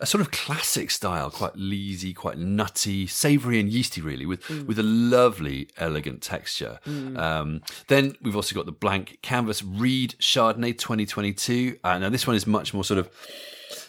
a 0.00 0.06
sort 0.06 0.20
of 0.22 0.30
classic 0.30 0.90
style, 0.90 1.30
quite 1.30 1.54
leesy, 1.54 2.14
quite 2.16 2.38
nutty, 2.38 3.06
savoury 3.06 3.60
and 3.60 3.68
yeasty, 3.70 4.00
really, 4.00 4.26
with 4.26 4.48
with 4.66 4.78
a 4.78 4.82
lovely, 4.82 5.68
elegant 5.76 6.22
texture. 6.22 6.80
Um, 6.86 7.62
then 7.88 8.16
we've 8.22 8.36
also 8.36 8.54
got 8.54 8.66
the 8.66 8.72
blank 8.72 9.18
canvas 9.22 9.62
Reed 9.62 10.14
Chardonnay 10.20 10.76
2022. 10.78 11.78
Uh, 11.84 11.98
now 11.98 12.08
this 12.08 12.26
one 12.26 12.34
is 12.36 12.46
much 12.46 12.72
more 12.74 12.84
sort 12.84 12.98
of 12.98 13.08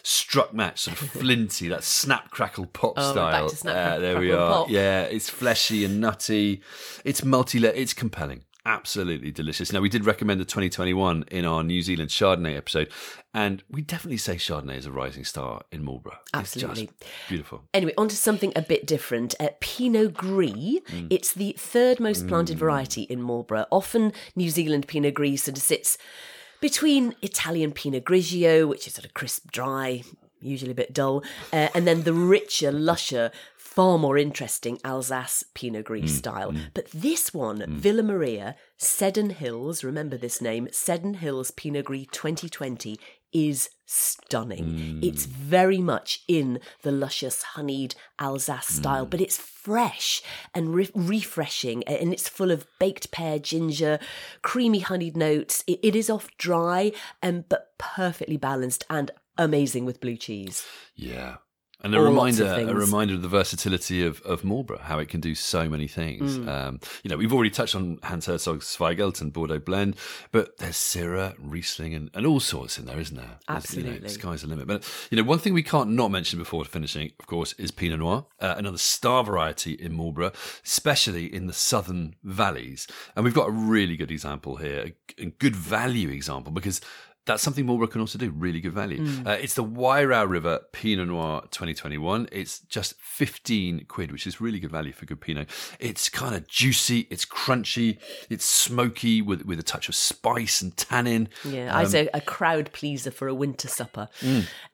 struck 0.04 0.52
match, 0.52 0.80
sort 0.80 1.00
of 1.00 1.08
flinty, 1.20 1.68
that 1.68 1.84
snap 1.84 2.30
crackle 2.30 2.66
pop 2.66 2.94
Oh, 2.96 3.12
style. 3.12 3.48
snap, 3.48 3.92
Uh, 3.94 3.98
there 3.98 4.18
we 4.20 4.32
are. 4.32 4.52
pop. 4.52 4.70
Yeah, 4.70 5.02
it's 5.02 5.28
fleshy 5.30 5.84
and 5.84 6.00
nutty. 6.00 6.60
It's 7.04 7.24
multi. 7.24 7.64
It's 7.64 7.94
compelling. 7.94 8.44
Absolutely 8.64 9.32
delicious. 9.32 9.72
Now 9.72 9.80
we 9.80 9.88
did 9.88 10.06
recommend 10.06 10.40
the 10.40 10.44
2021 10.44 11.24
in 11.32 11.44
our 11.44 11.64
New 11.64 11.82
Zealand 11.82 12.10
Chardonnay 12.10 12.56
episode, 12.56 12.90
and 13.34 13.64
we 13.68 13.82
definitely 13.82 14.18
say 14.18 14.36
Chardonnay 14.36 14.76
is 14.76 14.86
a 14.86 14.92
rising 14.92 15.24
star 15.24 15.62
in 15.72 15.82
Marlborough. 15.82 16.18
Absolutely. 16.32 16.90
beautiful. 17.28 17.62
Anyway, 17.74 17.92
on 17.98 18.08
to 18.08 18.16
something 18.16 18.52
a 18.54 18.62
bit 18.62 18.86
different. 18.86 19.34
Uh, 19.40 19.48
Pinot 19.58 20.14
Gris. 20.14 20.78
It's 21.10 21.34
the 21.34 21.56
third 21.58 21.98
most 21.98 22.28
planted 22.28 22.56
variety 22.56 23.02
in 23.02 23.20
Marlborough. 23.20 23.66
Often 23.72 24.12
New 24.36 24.48
Zealand 24.50 24.86
Pinot 24.86 25.14
Gris 25.14 25.42
sort 25.42 25.56
of 25.56 25.62
sits 25.62 25.98
between 26.60 27.16
Italian 27.20 27.72
Pinot 27.72 28.04
Grigio, 28.04 28.68
which 28.68 28.86
is 28.86 28.94
sort 28.94 29.04
of 29.04 29.12
crisp, 29.12 29.50
dry, 29.50 30.04
usually 30.40 30.70
a 30.70 30.74
bit 30.74 30.92
dull, 30.92 31.22
uh, 31.52 31.68
and 31.74 31.86
then 31.86 32.02
the 32.02 32.12
richer, 32.12 32.70
lusher, 32.70 33.30
far 33.72 33.98
more 33.98 34.18
interesting 34.18 34.78
Alsace 34.84 35.44
Pinot 35.54 35.86
Gris 35.86 36.04
mm, 36.04 36.16
style. 36.16 36.52
Mm. 36.52 36.60
But 36.74 36.90
this 36.90 37.32
one, 37.32 37.58
mm. 37.60 37.68
Villa 37.68 38.02
Maria, 38.02 38.56
Seddon 38.76 39.30
Hills, 39.30 39.82
remember 39.82 40.16
this 40.16 40.40
name, 40.40 40.68
Seddon 40.70 41.14
Hills 41.14 41.50
Pinot 41.50 41.86
Gris 41.86 42.06
2020, 42.12 42.98
is 43.32 43.70
stunning. 43.86 45.00
It's 45.02 45.24
very 45.24 45.78
much 45.78 46.22
in 46.28 46.60
the 46.82 46.92
luscious, 46.92 47.42
honeyed 47.42 47.94
Alsace 48.18 48.66
style, 48.66 49.06
but 49.06 49.20
it's 49.20 49.38
fresh 49.38 50.22
and 50.54 50.74
re- 50.74 50.90
refreshing, 50.94 51.82
and 51.84 52.12
it's 52.12 52.28
full 52.28 52.50
of 52.50 52.66
baked 52.78 53.10
pear, 53.10 53.38
ginger, 53.38 53.98
creamy 54.42 54.80
honeyed 54.80 55.16
notes. 55.16 55.64
It, 55.66 55.80
it 55.82 55.96
is 55.96 56.10
off 56.10 56.28
dry, 56.36 56.92
um, 57.22 57.44
but 57.48 57.72
perfectly 57.78 58.36
balanced 58.36 58.84
and 58.90 59.10
amazing 59.38 59.86
with 59.86 60.00
blue 60.00 60.16
cheese. 60.16 60.66
Yeah. 60.94 61.36
And 61.82 61.94
a 61.94 61.98
All 61.98 62.04
reminder, 62.04 62.44
of 62.44 62.68
a 62.68 62.74
reminder 62.74 63.14
of 63.14 63.22
the 63.22 63.28
versatility 63.28 64.04
of, 64.06 64.20
of 64.22 64.44
Marlborough, 64.44 64.78
how 64.78 65.00
it 65.00 65.08
can 65.08 65.20
do 65.20 65.34
so 65.34 65.68
many 65.68 65.88
things. 65.88 66.38
Mm. 66.38 66.48
Um, 66.48 66.80
you 67.02 67.10
know, 67.10 67.16
we've 67.16 67.32
already 67.32 67.50
touched 67.50 67.74
on 67.74 67.98
Hans 68.04 68.26
Herzog's 68.26 68.76
Zweigelt 68.76 69.20
and 69.20 69.32
Bordeaux 69.32 69.58
blend, 69.58 69.96
but 70.30 70.58
there's 70.58 70.76
Syrah, 70.76 71.34
Riesling, 71.38 71.92
and, 71.94 72.10
and 72.14 72.24
all 72.24 72.38
sorts 72.38 72.78
in 72.78 72.84
there, 72.86 73.00
isn't 73.00 73.16
there? 73.16 73.38
Absolutely, 73.48 73.94
You 73.94 74.00
know, 74.00 74.04
Absolutely. 74.04 74.38
sky's 74.38 74.42
the 74.42 74.48
limit. 74.48 74.68
But, 74.68 75.08
you 75.10 75.16
know, 75.16 75.24
one 75.24 75.40
thing 75.40 75.54
we 75.54 75.62
can't 75.64 75.90
not 75.90 76.12
mention 76.12 76.38
before 76.38 76.64
finishing, 76.64 77.10
of 77.18 77.26
course, 77.26 77.52
is 77.54 77.72
Pinot 77.72 77.98
Noir, 77.98 78.26
uh, 78.40 78.54
another 78.56 78.78
star 78.78 79.24
variety 79.24 79.72
in 79.72 79.92
Marlborough, 79.92 80.32
especially 80.64 81.32
in 81.34 81.48
the 81.48 81.52
southern 81.52 82.14
valleys. 82.22 82.86
And 83.16 83.24
we've 83.24 83.34
got 83.34 83.48
a 83.48 83.52
really 83.52 83.96
good 83.96 84.10
example 84.12 84.56
here, 84.56 84.92
a 85.18 85.24
good 85.24 85.56
value 85.56 86.10
example, 86.10 86.52
because 86.52 86.80
that's 87.24 87.42
something 87.42 87.64
Marlborough 87.66 87.86
can 87.86 88.00
also 88.00 88.18
do, 88.18 88.30
really 88.30 88.60
good 88.60 88.72
value. 88.72 89.00
Mm. 89.00 89.26
Uh, 89.26 89.30
it's 89.32 89.54
the 89.54 89.64
Wairau 89.64 90.28
River 90.28 90.60
Pinot 90.72 91.08
Noir 91.08 91.42
2021. 91.50 92.28
It's 92.32 92.60
just 92.60 92.94
15 93.00 93.84
quid, 93.86 94.10
which 94.10 94.26
is 94.26 94.40
really 94.40 94.58
good 94.58 94.72
value 94.72 94.92
for 94.92 95.06
good 95.06 95.20
Pinot. 95.20 95.48
It's 95.78 96.08
kind 96.08 96.34
of 96.34 96.48
juicy, 96.48 97.06
it's 97.10 97.24
crunchy, 97.24 97.98
it's 98.28 98.44
smoky 98.44 99.22
with, 99.22 99.44
with 99.44 99.60
a 99.60 99.62
touch 99.62 99.88
of 99.88 99.94
spice 99.94 100.62
and 100.62 100.76
tannin. 100.76 101.28
Yeah, 101.44 101.76
I 101.76 101.84
say 101.84 102.08
a 102.12 102.20
crowd 102.20 102.72
pleaser 102.72 103.10
for 103.10 103.28
a 103.28 103.34
winter 103.34 103.68
supper. 103.68 104.08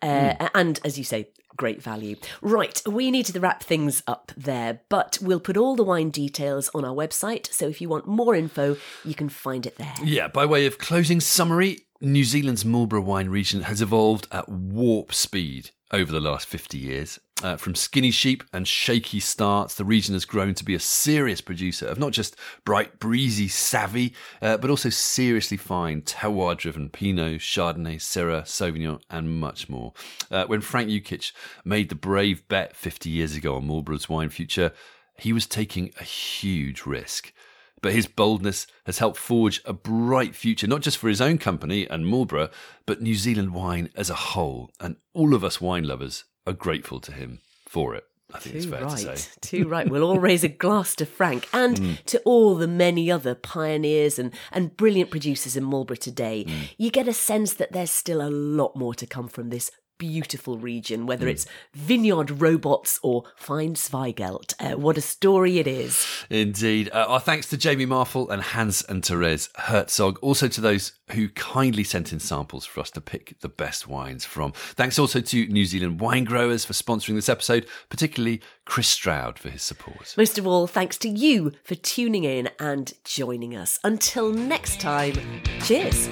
Uh, 0.03 0.49
And 0.55 0.80
as 0.84 0.99
you 0.99 1.05
say, 1.05 1.28
great 1.57 1.82
value. 1.82 2.16
Right, 2.40 2.80
we 2.86 3.11
need 3.11 3.26
to 3.26 3.40
wrap 3.40 3.62
things 3.62 4.03
up 4.07 4.32
there, 4.36 4.80
but 4.88 5.18
we'll 5.20 5.40
put 5.40 5.57
all 5.57 5.76
the 5.76 5.84
wine 5.84 6.11
details 6.11 6.70
on 6.74 6.84
our 6.84 6.94
website. 6.94 7.53
So 7.53 7.66
if 7.68 7.80
you 7.80 7.88
want 7.88 8.07
more 8.07 8.34
info, 8.34 8.76
you 9.05 9.14
can 9.14 9.28
find 9.28 9.66
it 9.66 9.76
there. 9.76 9.94
Yeah, 10.03 10.28
by 10.28 10.46
way 10.46 10.64
of 10.66 10.78
closing 10.78 11.20
summary, 11.20 11.80
New 12.01 12.22
Zealand's 12.22 12.64
Marlborough 12.64 13.01
wine 13.01 13.28
region 13.28 13.62
has 13.62 13.82
evolved 13.82 14.28
at 14.30 14.49
warp 14.49 15.12
speed 15.12 15.72
over 15.90 16.12
the 16.12 16.20
last 16.20 16.46
50 16.46 16.78
years. 16.78 17.18
Uh, 17.42 17.57
from 17.57 17.74
skinny 17.74 18.12
sheep 18.12 18.44
and 18.53 18.68
shaky 18.68 19.18
starts, 19.18 19.74
the 19.74 19.84
region 19.84 20.14
has 20.14 20.24
grown 20.24 20.55
to 20.55 20.64
be 20.64 20.76
a 20.76 20.80
serious 20.80 21.40
producer 21.40 21.88
of 21.88 21.99
not 21.99 22.12
just 22.12 22.36
bright, 22.64 23.01
breezy, 23.01 23.49
savvy, 23.49 24.14
uh, 24.40 24.57
but 24.59 24.70
also 24.70 24.88
seriously 24.88 25.57
fine 25.57 26.01
terroir 26.03 26.57
driven 26.57 26.88
Pinot, 26.88 27.40
Chardonnay, 27.40 27.96
Syrah, 27.96 28.42
Sauvignon, 28.42 29.01
and 29.11 29.40
much 29.40 29.68
more. 29.68 29.92
Uh, 30.30 30.44
when 30.46 30.61
Frank 30.61 30.88
Yukich 30.88 31.32
made 31.64 31.88
the 31.88 31.96
brave 31.96 32.46
bet 32.46 32.76
50 32.76 33.11
years 33.11 33.34
ago 33.34 33.57
on 33.57 33.66
Marlborough's 33.66 34.09
wine 34.09 34.28
future, 34.28 34.70
he 35.16 35.32
was 35.32 35.49
taking 35.49 35.90
a 35.99 36.05
huge 36.05 36.86
risk. 36.86 37.32
But 37.81 37.93
his 37.93 38.07
boldness 38.07 38.66
has 38.87 38.99
helped 38.99 39.18
forge 39.18 39.61
a 39.64 39.72
bright 39.72 40.35
future, 40.35 40.66
not 40.66 40.81
just 40.83 40.99
for 40.99 41.09
his 41.09 41.20
own 41.20 41.39
company 41.39 41.89
and 41.89 42.07
Marlborough, 42.07 42.51
but 42.87 43.01
New 43.03 43.14
Zealand 43.14 43.55
wine 43.55 43.91
as 43.95 44.11
a 44.11 44.14
whole. 44.14 44.70
And 44.81 44.97
all 45.14 45.35
of 45.35 45.45
us 45.45 45.61
wine 45.61 45.85
lovers 45.85 46.24
are 46.47 46.53
grateful 46.53 47.01
to 47.01 47.12
him 47.12 47.41
for 47.66 47.95
it. 47.95 48.05
I 48.35 48.41
think 48.41 48.53
Too 48.53 48.59
it's 48.59 48.66
fair 48.66 48.85
right. 48.85 48.99
to 48.99 49.16
say. 49.16 49.29
Too 49.41 49.68
right. 49.68 49.89
We'll 49.89 50.03
all 50.03 50.18
raise 50.18 50.45
a 50.45 50.49
glass 50.49 50.95
to 50.97 51.07
Frank 51.07 51.49
and 51.53 51.76
Mm. 51.79 52.05
to 52.07 52.18
all 52.26 52.57
the 52.57 52.68
many 52.68 53.11
other 53.11 53.35
pioneers 53.35 54.18
and, 54.18 54.33
and 54.53 54.76
brilliant 54.76 55.11
producers 55.11 55.57
in 55.57 55.64
Marlborough 55.64 55.97
today. 55.97 56.45
Mm. 56.47 56.53
You 56.76 56.91
get 56.91 57.09
a 57.09 57.14
sense 57.14 57.55
that 57.55 57.72
there's 57.72 57.91
still 57.91 58.20
a 58.20 58.29
lot 58.29 58.76
more 58.76 58.93
to 58.95 59.07
come 59.07 59.29
from 59.29 59.49
this 59.49 59.70
beautiful 59.99 60.59
region, 60.59 61.07
whether 61.07 61.26
Mm. 61.26 61.30
it's 61.30 61.46
vineyard 61.74 62.40
robots 62.40 62.99
or 63.03 63.24
fine 63.36 63.74
Zweigelt. 63.74 64.55
Uh, 64.59 64.76
what 64.78 64.96
a 64.96 65.01
story 65.01 65.59
it 65.59 65.66
is. 65.66 66.07
Indeed. 66.30 66.88
Uh, 66.92 67.07
our 67.09 67.20
thanks 67.20 67.49
to 67.51 67.57
Jamie 67.57 67.86
Marfell 67.86 68.30
and 68.30 68.40
Hans 68.42 68.82
and 68.88 69.05
Therese 69.05 69.49
Herzog. 69.57 70.18
Also 70.22 70.49
to 70.49 70.61
those 70.61 70.92
who 71.11 71.28
kindly 71.30 71.84
sent 71.84 72.12
in 72.12 72.20
samples 72.20 72.64
for 72.64 72.80
us 72.80 72.90
to 72.92 73.01
pick 73.01 73.38
the 73.40 73.49
best 73.49 73.88
wines 73.88 74.24
from. 74.24 74.53
Thanks 74.53 74.99
also 74.99 75.20
to 75.20 75.46
New 75.49 75.64
Zealand 75.64 76.01
wine 76.01 76.24
growers 76.24 76.64
for 76.64 76.72
sponsoring 76.74 77.14
this 77.14 77.28
episode, 77.28 77.66
particularly 77.88 78.40
Chris 78.64 78.88
Stroud 78.88 79.38
for 79.38 79.49
his 79.51 79.62
support. 79.62 80.14
Most 80.16 80.38
of 80.38 80.46
all, 80.46 80.66
thanks 80.66 80.96
to 80.99 81.09
you 81.09 81.53
for 81.64 81.74
tuning 81.74 82.24
in 82.24 82.51
and 82.61 82.92
joining 83.05 83.57
us. 83.57 83.78
Until 83.82 84.32
next 84.32 84.80
time, 84.80 85.14
cheers. 85.62 86.09